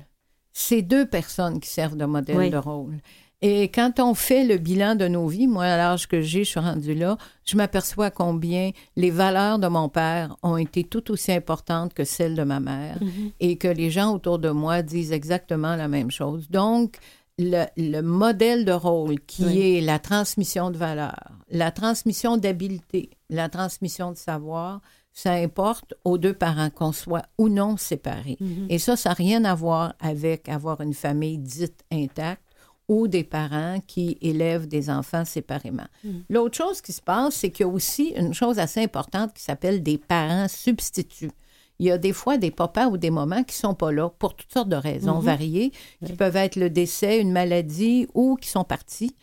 C'est 0.53 0.81
deux 0.81 1.05
personnes 1.05 1.59
qui 1.59 1.69
servent 1.69 1.97
de 1.97 2.05
modèle 2.05 2.37
Oui. 2.37 2.49
de 2.49 2.57
rôle. 2.57 2.97
Et 3.41 3.69
quand 3.69 4.01
on 4.01 4.15
fait 4.15 4.43
le 4.43 4.57
bilan 4.57 4.95
de 4.95 5.07
nos 5.07 5.25
vies, 5.27 5.47
moi, 5.47 5.63
à 5.63 5.77
l'âge 5.77 6.07
que 6.09 6.19
j'ai, 6.21 6.43
je 6.43 6.49
suis 6.49 6.59
rendue 6.59 6.93
là, 6.93 7.17
je 7.45 7.55
m'aperçois 7.55 8.11
combien 8.11 8.71
les 8.97 9.11
valeurs 9.11 9.59
de 9.59 9.67
mon 9.69 9.87
père 9.87 10.35
ont 10.43 10.57
été 10.57 10.83
tout 10.83 11.09
aussi 11.11 11.31
importantes 11.31 11.93
que 11.93 12.03
celles 12.03 12.35
de 12.35 12.43
ma 12.43 12.59
mère 12.59 12.97
et 13.39 13.57
que 13.57 13.69
les 13.69 13.91
gens 13.91 14.13
autour 14.13 14.39
de 14.39 14.49
moi 14.49 14.81
disent 14.81 15.13
exactement 15.13 15.77
la 15.77 15.87
même 15.87 16.11
chose. 16.11 16.49
Donc, 16.49 16.97
le, 17.39 17.65
le 17.77 18.01
modèle 18.01 18.65
de 18.65 18.71
rôle 18.73 19.19
qui 19.21 19.45
Oui. 19.45 19.77
est 19.77 19.81
la 19.81 19.97
transmission 19.97 20.69
de 20.71 20.77
valeurs, 20.77 21.31
la 21.49 21.71
transmission 21.71 22.37
d'habileté, 22.37 23.09
la 23.29 23.47
transmission 23.49 24.11
de 24.11 24.17
savoir, 24.17 24.81
ça 25.13 25.33
importe 25.33 25.93
aux 26.03 26.17
deux 26.17 26.33
parents, 26.33 26.69
qu'on 26.69 26.91
soit 26.91 27.25
ou 27.37 27.49
non 27.49 27.77
séparés. 27.77 28.37
Mhm. 28.39 28.67
Et 28.69 28.77
ça, 28.77 28.95
ça 28.95 29.09
n'a 29.09 29.15
rien 29.15 29.43
à 29.45 29.55
voir 29.55 29.93
avec 29.99 30.49
avoir 30.49 30.81
une 30.81 30.93
famille 30.93 31.37
dite 31.37 31.81
intacte 31.91 32.43
ou 32.87 33.07
des 33.07 33.23
parents 33.23 33.79
qui 33.87 34.17
élèvent 34.21 34.67
des 34.67 34.89
enfants 34.89 35.23
séparément. 35.25 35.87
Mhm. 36.03 36.23
L'autre 36.29 36.57
chose 36.57 36.81
qui 36.81 36.91
se 36.91 37.01
passe, 37.01 37.35
c'est 37.35 37.51
qu'il 37.51 37.65
y 37.65 37.69
a 37.69 37.71
aussi 37.71 38.13
une 38.17 38.33
chose 38.33 38.59
assez 38.59 38.81
importante 38.83 39.33
qui 39.33 39.43
s'appelle 39.43 39.81
des 39.81 39.97
parents 39.97 40.47
substituts. 40.47 41.31
Il 41.79 41.85
y 41.85 41.91
a 41.91 41.97
des 41.97 42.13
fois 42.13 42.37
des 42.37 42.51
papas 42.51 42.87
ou 42.87 42.97
des 42.97 43.09
mamans 43.09 43.43
qui 43.43 43.55
sont 43.55 43.73
pas 43.73 43.91
là 43.91 44.09
pour 44.09 44.35
toutes 44.35 44.51
sortes 44.51 44.69
de 44.69 44.75
raisons 44.75 45.15
Mhm. 45.19 45.25
variées, 45.25 45.69
qui 46.03 46.11
Oui. 46.11 46.13
peuvent 46.13 46.35
être 46.35 46.55
le 46.57 46.69
décès, 46.69 47.19
une 47.19 47.31
maladie 47.31 48.07
ou 48.13 48.35
qui 48.35 48.49
sont 48.49 48.63
partis. 48.65 49.15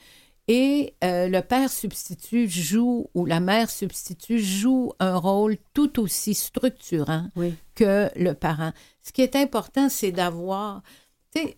Et 0.49 0.95
euh, 1.03 1.27
le 1.29 1.43
père 1.43 1.71
substitut 1.71 2.49
joue 2.49 3.09
ou 3.15 3.27
la 3.27 3.41
mère 3.41 3.69
substitut 3.69 4.39
joue 4.39 4.93
un 5.01 5.17
rôle 5.17 5.57
tout 5.75 5.99
aussi 6.01 6.35
structurant 6.35 7.27
Oui. 7.35 7.55
que 7.75 8.09
le 8.17 8.33
parent. 8.33 8.73
Ce 9.03 9.13
qui 9.13 9.23
est 9.23 9.35
important, 9.37 9.89
c'est 9.89 10.13
d'avoir. 10.13 10.83
Tu 11.35 11.43
sais, 11.43 11.57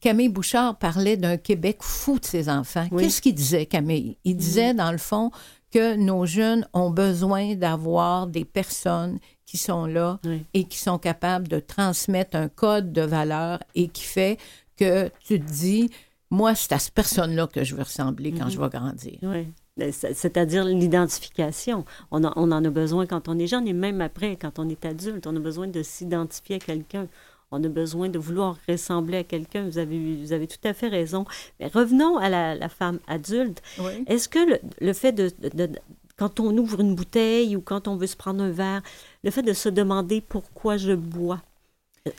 Camille 0.00 0.28
Bouchard 0.28 0.76
parlait 0.78 1.16
d'un 1.16 1.38
Québec 1.38 1.78
fou 1.80 2.18
de 2.18 2.24
ses 2.26 2.50
enfants. 2.50 2.86
Oui. 2.92 3.02
Qu'est-ce 3.04 3.22
qu'il 3.22 3.34
disait, 3.34 3.64
Camille? 3.64 4.18
Il 4.24 4.36
disait, 4.36 4.74
dans 4.74 4.92
le 4.92 4.98
fond, 4.98 5.30
que 5.72 5.96
nos 5.96 6.26
jeunes 6.26 6.68
ont 6.74 6.90
besoin 6.90 7.54
d'avoir 7.54 8.26
des 8.26 8.44
personnes 8.44 9.18
qui 9.48 9.56
sont 9.56 9.86
là 9.86 10.20
Oui. 10.24 10.44
et 10.52 10.64
qui 10.64 10.76
sont 10.78 10.98
capables 10.98 11.48
de 11.48 11.58
transmettre 11.58 12.36
un 12.36 12.48
code 12.48 12.92
de 12.92 13.00
valeur 13.02 13.60
et 13.74 13.88
qui 13.88 14.04
fait 14.04 14.36
que 14.76 15.08
tu 15.24 15.40
te 15.40 15.50
dis, 15.50 15.90
moi, 16.30 16.54
c'est 16.54 16.72
à 16.72 16.78
cette 16.78 16.92
personne-là 16.92 17.46
que 17.46 17.64
je 17.64 17.74
veux 17.74 17.82
ressembler 17.82 18.32
quand 18.32 18.50
je 18.50 18.60
vais 18.60 18.68
grandir. 18.68 19.18
Oui. 19.22 19.46
C'est- 19.92 20.12
C'est-à-dire 20.12 20.64
l'identification. 20.64 21.84
On, 22.10 22.22
on 22.24 22.52
en 22.52 22.64
a 22.64 22.70
besoin 22.70 23.06
quand 23.06 23.28
on 23.28 23.38
est 23.38 23.46
jeune 23.46 23.66
et 23.66 23.72
même 23.72 24.00
après, 24.02 24.36
quand 24.36 24.58
on 24.58 24.68
est 24.68 24.84
adulte. 24.84 25.26
On 25.26 25.34
a 25.36 25.40
besoin 25.40 25.66
de 25.68 25.82
s'identifier 25.82 26.56
à 26.56 26.58
quelqu'un. 26.58 27.06
On 27.50 27.64
a 27.64 27.68
besoin 27.68 28.10
de 28.10 28.18
vouloir 28.18 28.58
ressembler 28.68 29.18
à 29.18 29.24
quelqu'un. 29.24 29.64
Vous 29.64 29.78
avez, 29.78 30.16
vous 30.16 30.32
avez 30.34 30.46
tout 30.46 30.58
à 30.64 30.74
fait 30.74 30.88
raison. 30.88 31.24
Mais 31.58 31.68
revenons 31.68 32.18
à 32.18 32.28
la, 32.28 32.54
la 32.54 32.68
femme 32.68 32.98
adulte. 33.08 33.62
Oui. 33.78 34.04
Est-ce 34.06 34.28
que 34.28 34.38
le, 34.50 34.58
le 34.80 34.92
fait 34.92 35.12
de, 35.12 35.30
de- 35.40 35.66
de- 35.66 35.78
Quand 36.18 36.40
on 36.40 36.56
ouvre 36.58 36.80
une 36.80 36.94
bouteille 36.94 37.54
ou 37.56 37.60
quand 37.60 37.86
on 37.88 37.96
veut 37.96 38.06
se 38.08 38.16
prendre 38.16 38.42
un 38.42 38.50
verre, 38.50 38.82
le 39.24 39.30
fait 39.30 39.42
de 39.42 39.52
se 39.52 39.68
demander 39.68 40.20
pourquoi 40.20 40.76
je 40.76 40.92
bois, 40.92 41.40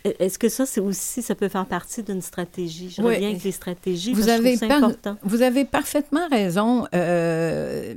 e- 0.06 0.14
est-ce 0.20 0.40
que 0.40 0.48
ça, 0.50 0.66
c'est 0.66 0.80
aussi, 0.82 1.22
ça 1.22 1.36
peut 1.36 1.50
faire 1.50 1.66
partie 1.66 2.02
d'une 2.04 2.22
stratégie? 2.22 2.90
Je 2.90 3.02
Oui. 3.02 3.16
reviens 3.16 3.30
avec 3.30 3.44
les 3.44 3.52
stratégies. 3.52 4.14
Vous 4.14 4.26
parce 4.26 4.40
que 4.40 4.48
avez, 4.66 4.74
important. 4.74 5.18
vous 5.24 5.42
avez 5.42 5.66
parfaitement 5.66 6.28
raison. 6.30 6.88
Euh, 6.96 7.94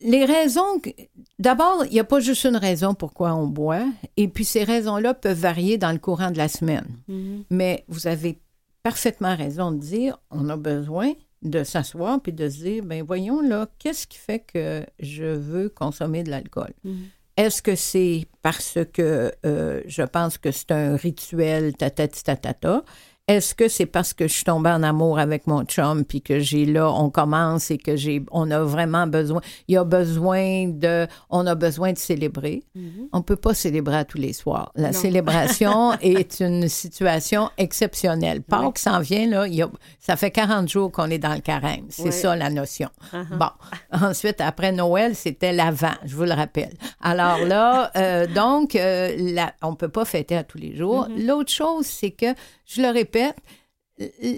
les 0.00 0.24
raisons. 0.24 0.78
que- 0.82 0.90
D'abord, 1.38 1.84
il 1.86 1.92
n'y 1.92 2.00
a 2.00 2.04
pas 2.04 2.20
juste 2.20 2.44
une 2.44 2.56
raison 2.56 2.94
pourquoi 2.94 3.34
on 3.34 3.46
boit, 3.46 3.84
et 4.16 4.28
puis 4.28 4.44
ces 4.44 4.64
raisons-là 4.64 5.14
peuvent 5.14 5.38
varier 5.38 5.76
dans 5.78 5.92
le 5.92 5.98
courant 5.98 6.30
de 6.30 6.38
la 6.38 6.48
semaine. 6.48 6.86
Mhm. 7.08 7.44
Mais 7.50 7.84
vous 7.88 8.06
avez 8.06 8.38
parfaitement 8.82 9.36
raison 9.36 9.72
de 9.72 9.78
dire 9.78 10.18
on 10.30 10.48
a 10.48 10.56
besoin 10.56 11.12
de 11.42 11.64
s'asseoir 11.64 12.20
puis 12.20 12.32
de 12.32 12.48
se 12.48 12.58
dire 12.58 12.84
ben 12.84 13.02
voyons 13.02 13.40
là, 13.40 13.68
qu'est-ce 13.78 14.06
qui 14.06 14.18
fait 14.18 14.40
que 14.40 14.84
je 14.98 15.24
veux 15.24 15.68
consommer 15.68 16.22
de 16.22 16.30
l'alcool? 16.30 16.72
Mhm. 16.84 17.06
Est-ce 17.36 17.62
que 17.62 17.74
c'est 17.74 18.26
parce 18.42 18.78
que 18.92 19.32
euh, 19.46 19.82
je 19.86 20.02
pense 20.02 20.36
que 20.36 20.50
c'est 20.50 20.72
un 20.72 20.96
rituel 20.96 21.74
tatati 21.74 22.22
tatata? 22.22 22.84
Est-ce 23.30 23.54
que 23.54 23.68
c'est 23.68 23.86
parce 23.86 24.12
que 24.12 24.26
je 24.26 24.32
suis 24.32 24.44
tombée 24.44 24.70
en 24.70 24.82
amour 24.82 25.18
avec 25.18 25.46
mon 25.46 25.62
chum 25.64 26.04
puis 26.04 26.20
que 26.20 26.40
j'ai 26.40 26.64
là, 26.66 26.90
on 26.90 27.10
commence 27.10 27.70
et 27.70 27.78
que 27.78 27.94
j'ai, 27.94 28.22
on 28.32 28.50
a 28.50 28.60
vraiment 28.60 29.06
besoin, 29.06 29.40
il 29.68 29.74
y 29.74 29.78
a 29.78 29.84
besoin 29.84 30.66
de, 30.68 31.06
on 31.30 31.46
a 31.46 31.54
besoin 31.54 31.92
de 31.92 31.98
célébrer. 31.98 32.64
Mhm. 32.74 33.08
On 33.12 33.22
peut 33.22 33.36
pas 33.36 33.54
célébrer 33.54 33.96
à 33.98 34.04
tous 34.04 34.18
les 34.18 34.32
soirs. 34.32 34.72
La 34.74 34.88
Non. 34.90 34.98
célébration 34.98 35.92
est 36.00 36.40
une 36.40 36.68
situation 36.68 37.50
exceptionnelle. 37.56 38.42
Pâques 38.42 38.62
Oui. 38.64 38.72
s'en 38.82 39.00
vient, 39.00 39.28
là, 39.28 39.46
il 39.46 39.54
y 39.54 39.62
a- 39.62 39.70
ça 40.00 40.16
fait 40.16 40.30
40 40.32 40.68
jours 40.68 40.90
qu'on 40.90 41.08
est 41.10 41.18
dans 41.18 41.34
le 41.34 41.40
carême. 41.40 41.84
C'est 41.88 42.02
Oui. 42.04 42.12
ça 42.12 42.34
la 42.36 42.50
notion. 42.50 42.88
Uh-huh. 43.12 43.38
Bon, 43.38 43.50
ensuite, 44.06 44.40
après 44.40 44.72
Noël, 44.72 45.14
c'était 45.14 45.52
l'avant, 45.52 45.94
je 46.04 46.16
vous 46.16 46.24
le 46.24 46.32
rappelle. 46.32 46.72
Alors 47.00 47.38
là, 47.46 47.90
euh, 47.96 48.26
donc, 48.26 48.74
euh, 48.74 49.14
la- 49.18 49.52
on 49.62 49.70
ne 49.70 49.76
peut 49.76 49.88
pas 49.88 50.04
fêter 50.04 50.36
à 50.36 50.42
tous 50.44 50.58
les 50.58 50.74
jours. 50.76 51.08
Mm-hmm. 51.08 51.26
L'autre 51.26 51.52
chose, 51.52 51.86
c'est 51.86 52.10
que, 52.10 52.26
je 52.70 52.82
le 52.82 52.88
répète, 52.88 53.36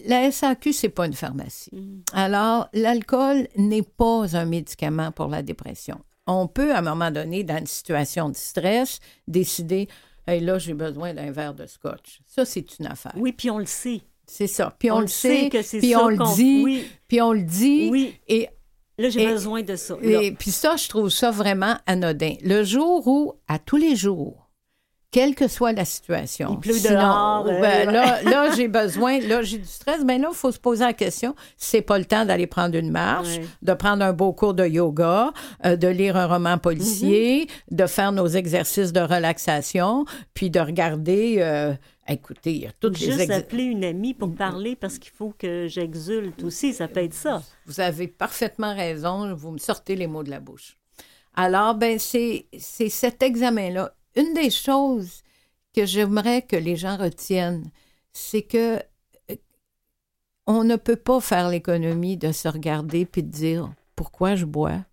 la 0.06 0.30
SAQ, 0.30 0.72
c'est 0.72 0.88
pas 0.88 1.06
une 1.06 1.12
pharmacie. 1.12 1.70
Mhm. 1.72 2.02
Alors, 2.12 2.68
l'alcool 2.72 3.48
n'est 3.56 3.82
pas 3.82 4.36
un 4.36 4.44
médicament 4.44 5.12
pour 5.12 5.28
la 5.28 5.42
dépression. 5.42 6.00
On 6.26 6.46
peut, 6.46 6.72
à 6.74 6.78
un 6.78 6.82
moment 6.82 7.10
donné, 7.10 7.44
dans 7.44 7.58
une 7.58 7.66
situation 7.66 8.28
de 8.28 8.36
stress, 8.36 9.00
décider 9.28 9.88
Hey, 10.26 10.40
là, 10.40 10.58
j'ai 10.58 10.74
besoin 10.74 11.14
d'un 11.14 11.32
verre 11.32 11.54
de 11.54 11.66
scotch. 11.66 12.20
Ça, 12.26 12.44
c'est 12.44 12.78
une 12.78 12.86
affaire. 12.86 13.12
Oui, 13.16 13.32
puis 13.32 13.50
on 13.50 13.58
le 13.58 13.66
sait. 13.66 14.02
C'est 14.24 14.46
ça. 14.46 14.74
Puis 14.78 14.88
on, 14.90 15.00
le 15.00 15.08
sait, 15.08 15.48
que 15.48 15.62
c'est 15.62 15.78
puis 15.78 15.90
ça 15.90 16.04
on 16.04 16.08
le 16.08 16.34
dit, 16.36 16.62
Oui, 16.62 16.86
puis 17.08 17.20
on 17.20 17.32
le 17.32 17.42
dit. 17.42 17.88
oui. 17.90 18.14
Et 18.28 18.48
Là, 18.98 19.08
j'ai 19.08 19.26
besoin 19.26 19.62
de 19.62 19.74
ça. 19.74 19.96
là. 20.00 20.22
et 20.22 20.32
puis 20.32 20.52
ça, 20.52 20.76
je 20.76 20.88
trouve 20.88 21.08
ça 21.08 21.30
vraiment 21.30 21.76
anodin. 21.86 22.34
Le 22.42 22.62
jour 22.62 23.06
où, 23.08 23.32
à 23.48 23.58
tous 23.58 23.78
les 23.78 23.96
jours, 23.96 24.41
quelle 25.12 25.34
que 25.36 25.46
soit 25.46 25.72
la 25.72 25.84
situation, 25.84 26.54
Il 26.54 26.60
pleut 26.60 26.72
sinon, 26.72 26.94
dehors, 26.94 27.46
euh, 27.46 27.60
ben, 27.60 27.86
ouais. 27.86 27.92
là, 27.92 28.22
là 28.22 28.50
j'ai 28.56 28.66
besoin, 28.66 29.20
là, 29.20 29.42
j'ai 29.42 29.58
du 29.58 29.68
stress, 29.68 30.04
ben 30.04 30.20
là, 30.20 30.28
il 30.32 30.36
faut 30.36 30.50
se 30.50 30.58
poser 30.58 30.84
la 30.84 30.94
question, 30.94 31.36
c'est 31.56 31.82
pas 31.82 31.98
le 31.98 32.06
temps 32.06 32.24
d'aller 32.24 32.46
prendre 32.48 32.76
une 32.76 32.90
marche, 32.90 33.38
de 33.60 33.74
prendre 33.74 34.02
un 34.04 34.12
beau 34.12 34.32
cours 34.32 34.54
de 34.54 34.66
yoga, 34.66 35.32
euh, 35.64 35.76
de 35.76 35.86
lire 35.86 36.16
un 36.16 36.26
roman 36.26 36.58
policier, 36.58 37.12
Mm-hmm. 37.12 37.76
de 37.76 37.86
faire 37.86 38.12
nos 38.12 38.26
exercices 38.26 38.92
de 38.92 39.00
relaxation, 39.00 40.04
puis 40.34 40.50
de 40.50 40.60
regarder, 40.60 41.36
euh, 41.38 41.74
écoutez, 42.08 42.52
il 42.52 42.62
y 42.62 42.66
a 42.66 42.72
toutes 42.80 42.98
les 43.00 43.12
Juste 43.12 43.30
appeler 43.30 43.64
une 43.64 43.84
amie 43.84 44.14
pour 44.14 44.34
parler 44.34 44.76
parce 44.76 44.98
qu'il 44.98 45.12
faut 45.12 45.34
que 45.36 45.66
j'exulte 45.68 46.42
aussi, 46.42 46.72
ça 46.72 46.88
peut 46.88 47.02
être 47.02 47.14
ça. 47.14 47.42
Vous 47.66 47.80
avez 47.80 48.08
parfaitement 48.08 48.74
raison. 48.74 49.34
Vous 49.34 49.50
me 49.50 49.58
sortez 49.58 49.96
les 49.96 50.06
mots 50.06 50.22
de 50.22 50.30
la 50.30 50.40
bouche. 50.40 50.76
Alors, 51.34 51.74
ben, 51.74 51.98
c'est 51.98 52.46
c'est 52.58 52.88
cet 52.88 53.22
examen-là. 53.22 53.94
Une 54.16 54.34
des 54.34 54.50
choses 54.50 55.22
que 55.74 55.86
j'aimerais 55.86 56.42
que 56.42 56.56
les 56.56 56.76
gens 56.76 56.96
retiennent, 56.96 57.70
c'est 58.12 58.42
que 58.42 58.76
euh, 59.30 59.36
on 60.46 60.64
ne 60.64 60.76
peut 60.76 60.96
pas 60.96 61.20
faire 61.20 61.48
l'économie 61.48 62.16
de 62.16 62.32
se 62.32 62.48
regarder 62.48 63.06
puis 63.06 63.22
de 63.22 63.30
dire 63.30 63.72
pourquoi 63.96 64.36
je 64.36 64.44
bois, 64.44 64.84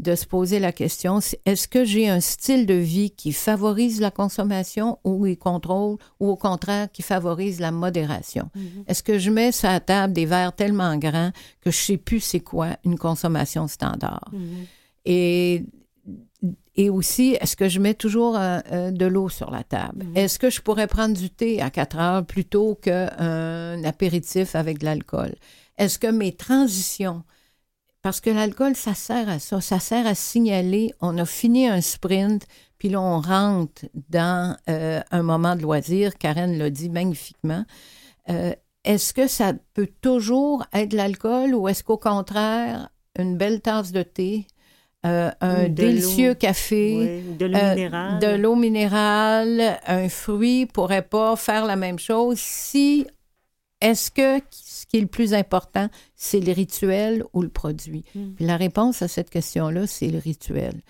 de 0.00 0.14
se 0.14 0.26
poser 0.26 0.58
la 0.58 0.72
question 0.72 1.20
est-ce 1.44 1.68
que 1.68 1.84
j'ai 1.84 2.08
un 2.08 2.20
style 2.20 2.66
de 2.66 2.74
vie 2.74 3.10
qui 3.10 3.32
favorise 3.32 4.00
la 4.00 4.10
consommation 4.10 4.98
ou 5.04 5.26
il 5.26 5.36
contrôle 5.38 5.98
ou 6.18 6.28
au 6.28 6.36
contraire 6.36 6.90
qui 6.90 7.02
favorise 7.02 7.60
la 7.60 7.70
modération? 7.70 8.50
Est-ce 8.86 9.02
que 9.02 9.18
je 9.18 9.30
mets 9.30 9.52
sur 9.52 9.68
la 9.68 9.80
table 9.80 10.14
des 10.14 10.26
verres 10.26 10.54
tellement 10.54 10.96
grands 10.96 11.32
que 11.60 11.70
je 11.70 11.76
sais 11.76 11.98
plus 11.98 12.20
c'est 12.20 12.40
quoi 12.40 12.76
une 12.84 12.98
consommation 12.98 13.68
standard? 13.68 14.30
Et 15.04 15.64
et 16.76 16.88
aussi, 16.88 17.36
est-ce 17.40 17.56
que 17.56 17.68
je 17.68 17.78
mets 17.78 17.94
toujours 17.94 18.36
euh, 18.36 18.60
euh, 18.72 18.90
de 18.90 19.04
l'eau 19.04 19.28
sur 19.28 19.50
la 19.50 19.64
table? 19.64 20.06
Est-ce 20.14 20.38
que 20.38 20.50
je 20.50 20.60
pourrais 20.60 20.86
prendre 20.86 21.16
du 21.16 21.28
thé 21.28 21.60
à 21.60 21.70
4 21.70 21.98
heures 21.98 22.24
plutôt 22.24 22.76
qu'un 22.76 23.82
apéritif 23.84 24.54
avec 24.54 24.78
de 24.78 24.86
l'alcool? 24.86 25.34
Est-ce 25.76 25.98
que 25.98 26.06
mes 26.06 26.32
transitions, 26.32 27.22
parce 28.02 28.20
que 28.20 28.30
l'alcool, 28.30 28.76
ça 28.76 28.94
sert 28.94 29.28
à 29.28 29.38
ça, 29.38 29.60
ça 29.60 29.78
sert 29.78 30.06
à 30.06 30.14
signaler, 30.14 30.92
on 31.00 31.18
a 31.18 31.26
fini 31.26 31.66
un 31.66 31.80
sprint, 31.80 32.46
puis 32.78 32.88
là, 32.88 33.00
on 33.00 33.20
rentre 33.20 33.82
dans 34.08 34.56
euh, 34.70 35.00
un 35.10 35.22
moment 35.22 35.56
de 35.56 35.62
loisir, 35.62 36.16
Karen 36.16 36.56
l'a 36.56 36.70
dit 36.70 36.88
magnifiquement. 36.88 37.64
Est-ce 38.84 39.12
que 39.12 39.26
ça 39.26 39.52
peut 39.74 39.88
toujours 40.00 40.64
être 40.72 40.92
de 40.92 40.96
l'alcool 40.96 41.54
ou 41.54 41.68
est-ce 41.68 41.82
qu'au 41.82 41.98
contraire, 41.98 42.88
une 43.18 43.36
belle 43.36 43.60
tasse 43.60 43.92
de 43.92 44.02
thé, 44.02 44.46
euh, 45.06 45.30
un 45.40 45.64
de 45.64 45.68
délicieux 45.68 46.34
café, 46.34 47.22
Oui, 47.26 47.36
de 47.36 47.46
l'eau 47.46 47.56
euh, 47.58 47.74
minérale. 47.74 48.18
de 48.18 48.26
l'eau 48.36 48.54
minérale, 48.56 49.80
un 49.86 50.08
fruit 50.08 50.66
pourrait 50.66 51.06
pas 51.08 51.36
faire 51.36 51.64
la 51.64 51.76
même 51.76 51.98
chose 51.98 52.38
si 52.38 53.06
est-ce 53.80 54.10
que 54.10 54.44
ce 54.50 54.84
qui 54.86 54.98
est 54.98 55.00
le 55.00 55.06
plus 55.06 55.32
important, 55.32 55.88
c'est 56.16 56.40
le 56.40 56.52
rituel 56.52 57.24
ou 57.32 57.40
le 57.42 57.48
produit? 57.48 58.04
Mm. 58.14 58.32
Puis 58.34 58.44
la 58.44 58.56
réponse 58.58 59.00
à 59.00 59.08
cette 59.08 59.30
question-là, 59.30 59.86
c'est 59.86 60.08
le 60.08 60.18
rituel. 60.18 60.82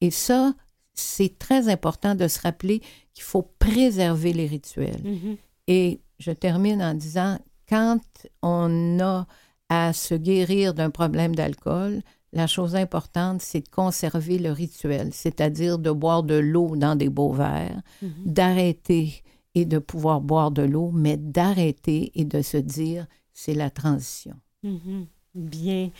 Et 0.00 0.10
ça, 0.10 0.54
c'est 0.94 1.38
très 1.38 1.68
important 1.68 2.14
de 2.14 2.26
se 2.28 2.40
rappeler 2.40 2.80
qu'il 3.14 3.24
faut 3.24 3.42
préserver 3.58 4.32
les 4.32 4.46
rituels. 4.46 5.00
Mhm. 5.04 5.36
Et 5.66 6.00
je 6.18 6.30
termine 6.32 6.82
en 6.82 6.94
disant, 6.94 7.38
quand 7.68 8.00
on 8.42 8.98
a 9.00 9.26
à 9.68 9.92
se 9.92 10.14
guérir 10.14 10.74
d'un 10.74 10.90
problème 10.90 11.34
d'alcool, 11.34 12.00
la 12.32 12.46
chose 12.46 12.74
importante, 12.76 13.40
c'est 13.42 13.60
de 13.62 13.68
conserver 13.68 14.38
le 14.38 14.52
rituel, 14.52 15.10
c'est-à-dire 15.12 15.78
de 15.78 15.90
boire 15.90 16.22
de 16.22 16.34
l'eau 16.34 16.76
dans 16.76 16.94
des 16.96 17.08
beaux 17.08 17.32
verres, 17.32 17.80
Mhm. 18.02 18.10
d'arrêter 18.26 19.22
et 19.54 19.64
de 19.64 19.78
pouvoir 19.78 20.20
boire 20.20 20.50
de 20.50 20.62
l'eau, 20.62 20.90
mais 20.92 21.16
d'arrêter 21.16 22.12
et 22.14 22.24
de 22.24 22.42
se 22.42 22.56
dire, 22.58 23.06
c'est 23.32 23.54
la 23.54 23.70
transition. 23.70 24.34
Mhm. 24.62 25.06
Bien. 25.34 25.90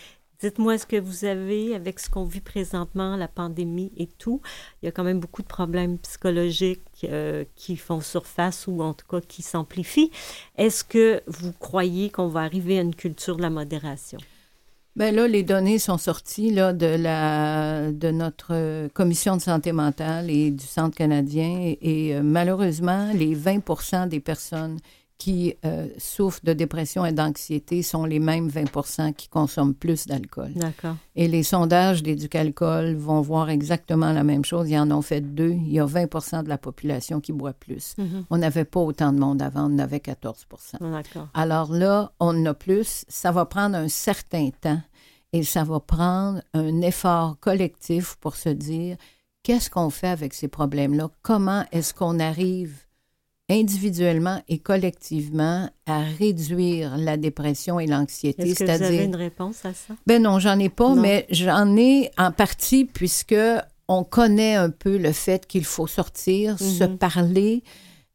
Dites-moi 0.40 0.78
ce 0.78 0.86
que 0.86 1.00
vous 1.00 1.24
avez 1.24 1.74
avec 1.74 1.98
ce 1.98 2.08
qu'on 2.08 2.24
vit 2.24 2.40
présentement, 2.40 3.16
la 3.16 3.26
pandémie 3.26 3.90
et 3.96 4.06
tout. 4.06 4.40
Il 4.80 4.86
y 4.86 4.88
a 4.88 4.92
quand 4.92 5.02
même 5.02 5.18
beaucoup 5.18 5.42
de 5.42 5.48
problèmes 5.48 5.98
psychologiques 5.98 6.80
euh, 7.04 7.44
qui 7.56 7.76
font 7.76 8.00
surface 8.00 8.68
ou 8.68 8.80
en 8.82 8.94
tout 8.94 9.06
cas 9.08 9.20
qui 9.20 9.42
s'amplifient. 9.42 10.12
Est-ce 10.56 10.84
que 10.84 11.22
vous 11.26 11.52
croyez 11.52 12.10
qu'on 12.10 12.28
va 12.28 12.40
arriver 12.42 12.78
à 12.78 12.82
une 12.82 12.94
culture 12.94 13.36
de 13.36 13.42
la 13.42 13.50
modération? 13.50 14.18
Bien 14.98 15.12
là, 15.12 15.28
les 15.28 15.44
données 15.44 15.78
sont 15.78 15.96
sorties 15.96 16.50
là, 16.50 16.72
de, 16.72 16.86
la, 16.86 17.92
de 17.92 18.10
notre 18.10 18.88
commission 18.94 19.36
de 19.36 19.40
santé 19.40 19.70
mentale 19.70 20.28
et 20.28 20.50
du 20.50 20.66
Centre 20.66 20.96
canadien. 20.96 21.56
Et, 21.60 21.78
et, 22.08 22.16
euh, 22.16 22.22
malheureusement, 22.24 23.12
les 23.14 23.36
20% 23.36 24.08
des 24.08 24.18
personnes 24.18 24.80
qui 25.18 25.56
euh, 25.64 25.88
souffrent 25.98 26.44
de 26.44 26.52
dépression 26.52 27.04
et 27.04 27.12
d'anxiété 27.12 27.82
sont 27.82 28.04
les 28.04 28.20
mêmes 28.20 28.48
20 28.48 29.12
qui 29.12 29.28
consomment 29.28 29.74
plus 29.74 30.06
d'alcool. 30.06 30.52
D'accord. 30.54 30.94
Et 31.16 31.26
les 31.26 31.42
sondages 31.42 32.04
d'Éducalcool 32.04 32.94
vont 32.94 33.20
voir 33.20 33.50
exactement 33.50 34.12
la 34.12 34.22
même 34.22 34.44
chose. 34.44 34.70
Ils 34.70 34.78
en 34.78 34.90
ont 34.92 35.02
fait 35.02 35.20
deux. 35.20 35.50
Il 35.50 35.72
y 35.72 35.80
a 35.80 35.86
20% 35.86 36.44
de 36.44 36.48
la 36.48 36.56
population 36.56 37.20
qui 37.20 37.32
boit 37.32 37.52
plus. 37.52 37.96
Mhm. 37.98 38.26
On 38.30 38.38
n'avait 38.38 38.64
pas 38.64 38.78
autant 38.80 39.12
de 39.12 39.18
monde 39.18 39.42
avant, 39.42 39.68
on 39.68 39.78
avait 39.80 40.00
14 40.00 40.46
D'accord. 40.80 41.28
Alors 41.34 41.72
là, 41.72 42.12
on 42.20 42.28
en 42.28 42.46
a 42.46 42.54
plus. 42.54 43.04
Ça 43.08 43.32
va 43.32 43.44
prendre 43.44 43.76
un 43.76 43.88
certain 43.88 44.50
temps 44.60 44.80
et 45.32 45.42
ça 45.42 45.64
va 45.64 45.80
prendre 45.80 46.42
un 46.54 46.80
effort 46.80 47.38
collectif 47.40 48.16
pour 48.20 48.36
se 48.36 48.50
dire 48.50 48.96
qu'est-ce 49.42 49.68
qu'on 49.68 49.90
fait 49.90 50.08
avec 50.08 50.32
ces 50.32 50.46
problèmes-là? 50.48 51.10
Comment 51.22 51.64
est-ce 51.72 51.92
qu'on 51.92 52.20
arrive 52.20 52.87
individuellement 53.50 54.42
et 54.48 54.58
collectivement 54.58 55.68
à 55.86 56.00
réduire 56.18 56.96
la 56.96 57.16
dépression 57.16 57.80
et 57.80 57.86
l'anxiété? 57.86 58.42
Est-ce 58.50 58.58
que 58.60 58.64
vous 58.64 58.70
avez 58.70 58.78
C'est-à-dire, 58.78 59.02
une 59.04 59.16
réponse 59.16 59.64
à 59.64 59.72
ça? 59.74 59.94
ben 60.06 60.22
non, 60.22 60.38
j'en 60.38 60.58
ai 60.58 60.68
pas, 60.68 60.94
Non. 60.94 61.00
mais 61.00 61.26
j'en 61.30 61.76
ai 61.76 62.10
en 62.18 62.30
partie 62.32 62.84
puisque 62.84 63.34
on 63.88 64.04
connaît 64.04 64.54
un 64.54 64.70
peu 64.70 64.98
le 64.98 65.12
fait 65.12 65.46
qu'il 65.46 65.64
faut 65.64 65.86
sortir, 65.86 66.58
se 66.58 66.84
Mhm. 66.84 66.98
parler, 66.98 67.62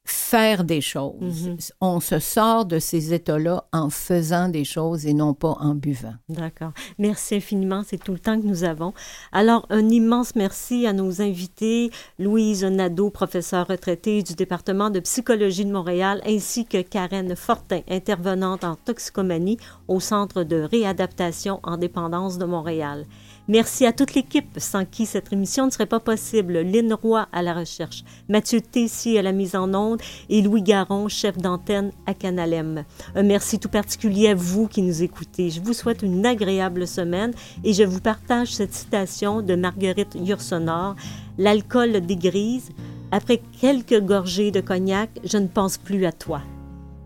faire 0.06 0.66
des 0.66 0.82
choses. 0.82 1.48
Mhm. 1.48 1.58
On 1.80 2.00
se 2.02 2.20
sort 2.20 2.66
de 2.66 2.80
ces 2.80 3.14
états-là 3.14 3.64
en 3.72 3.90
faisant 3.90 4.50
des 4.50 4.66
choses 4.66 5.06
et 5.06 5.14
non 5.14 5.34
pas 5.34 5.56
en 5.60 5.76
buvant. 5.76 6.16
D'accord. 6.28 6.74
Merci 6.98 7.36
infiniment. 7.36 7.84
C'est 7.86 8.04
tout 8.04 8.12
le 8.12 8.20
temps 8.20 8.40
que 8.40 8.46
nous 8.46 8.66
avons. 8.66 8.94
Alors, 9.32 9.66
un 9.70 9.88
immense 9.90 10.36
merci 10.36 10.86
à 10.88 10.94
nos 10.94 11.22
invités, 11.22 11.90
Louise 12.20 12.66
Nadeau, 12.66 13.12
professeure 13.12 13.68
retraitée 13.68 14.24
du 14.24 14.34
département 14.34 14.90
de 14.90 15.00
psychologie 15.00 15.66
de 15.66 15.72
Montréal, 15.72 16.22
ainsi 16.26 16.66
que 16.66 16.82
Karen 16.82 17.34
Fortin, 17.36 17.82
intervenante 17.90 18.66
en 18.66 18.76
toxicomanie 18.76 19.58
au 19.88 20.02
Centre 20.02 20.44
de 20.44 20.58
réadaptation 20.58 21.62
en 21.64 21.78
dépendance 21.78 22.38
de 22.38 22.46
Montréal. 22.46 23.06
Merci 23.50 23.86
à 23.86 23.92
toute 23.92 24.16
l'équipe 24.16 24.58
sans 24.58 24.86
qui 24.86 25.06
cette 25.06 25.34
émission 25.34 25.66
ne 25.66 25.70
serait 25.70 25.86
pas 25.86 26.00
possible. 26.00 26.60
Lynn 26.60 26.94
Roy 26.94 27.28
à 27.34 27.42
la 27.42 27.54
recherche, 27.54 28.06
Mathieu 28.30 28.62
Tessier 28.62 29.20
à 29.20 29.22
la 29.22 29.34
mise 29.34 29.56
en 29.56 29.74
onde 29.74 30.02
et 30.30 30.42
Louis 30.42 30.62
Garon, 30.62 31.10
chef 31.10 31.38
d'antenne 31.38 31.92
à 32.06 32.14
Canalem. 32.14 32.86
Un 33.16 33.24
merci 33.24 33.60
tout 33.60 33.68
particulier 33.68 34.30
à 34.30 34.36
vous 34.36 34.70
qui 34.70 34.82
nous 34.82 35.04
écoutez. 35.04 35.50
Je 35.50 35.60
vous 35.60 35.74
souhaite 35.74 36.04
une 36.04 36.26
agréable 36.26 36.88
semaine 36.88 37.34
et 37.66 37.74
je 37.74 37.84
vous 37.84 38.00
partage 38.00 38.54
cette 38.54 38.74
citation 38.74 39.42
de 39.42 39.56
Marguerite 39.56 40.16
Yourcenar. 40.16 40.96
L'alcool 41.38 42.00
dégrise. 42.00 42.70
Après 43.12 43.42
quelques 43.60 44.00
gorgées 44.00 44.52
de 44.52 44.62
cognac, 44.62 45.10
je 45.24 45.38
ne 45.38 45.48
pense 45.48 45.78
plus 45.78 46.06
à 46.06 46.14
toi. 46.14 46.42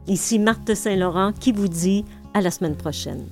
Ici 0.05 0.37
Marthe 0.37 0.75
Saint-Laurent 0.75 1.33
qui 1.33 1.51
vous 1.51 1.67
dit 1.67 2.05
à 2.35 2.41
la 2.41 2.51
semaine 2.51 2.75
prochaine. 2.75 3.25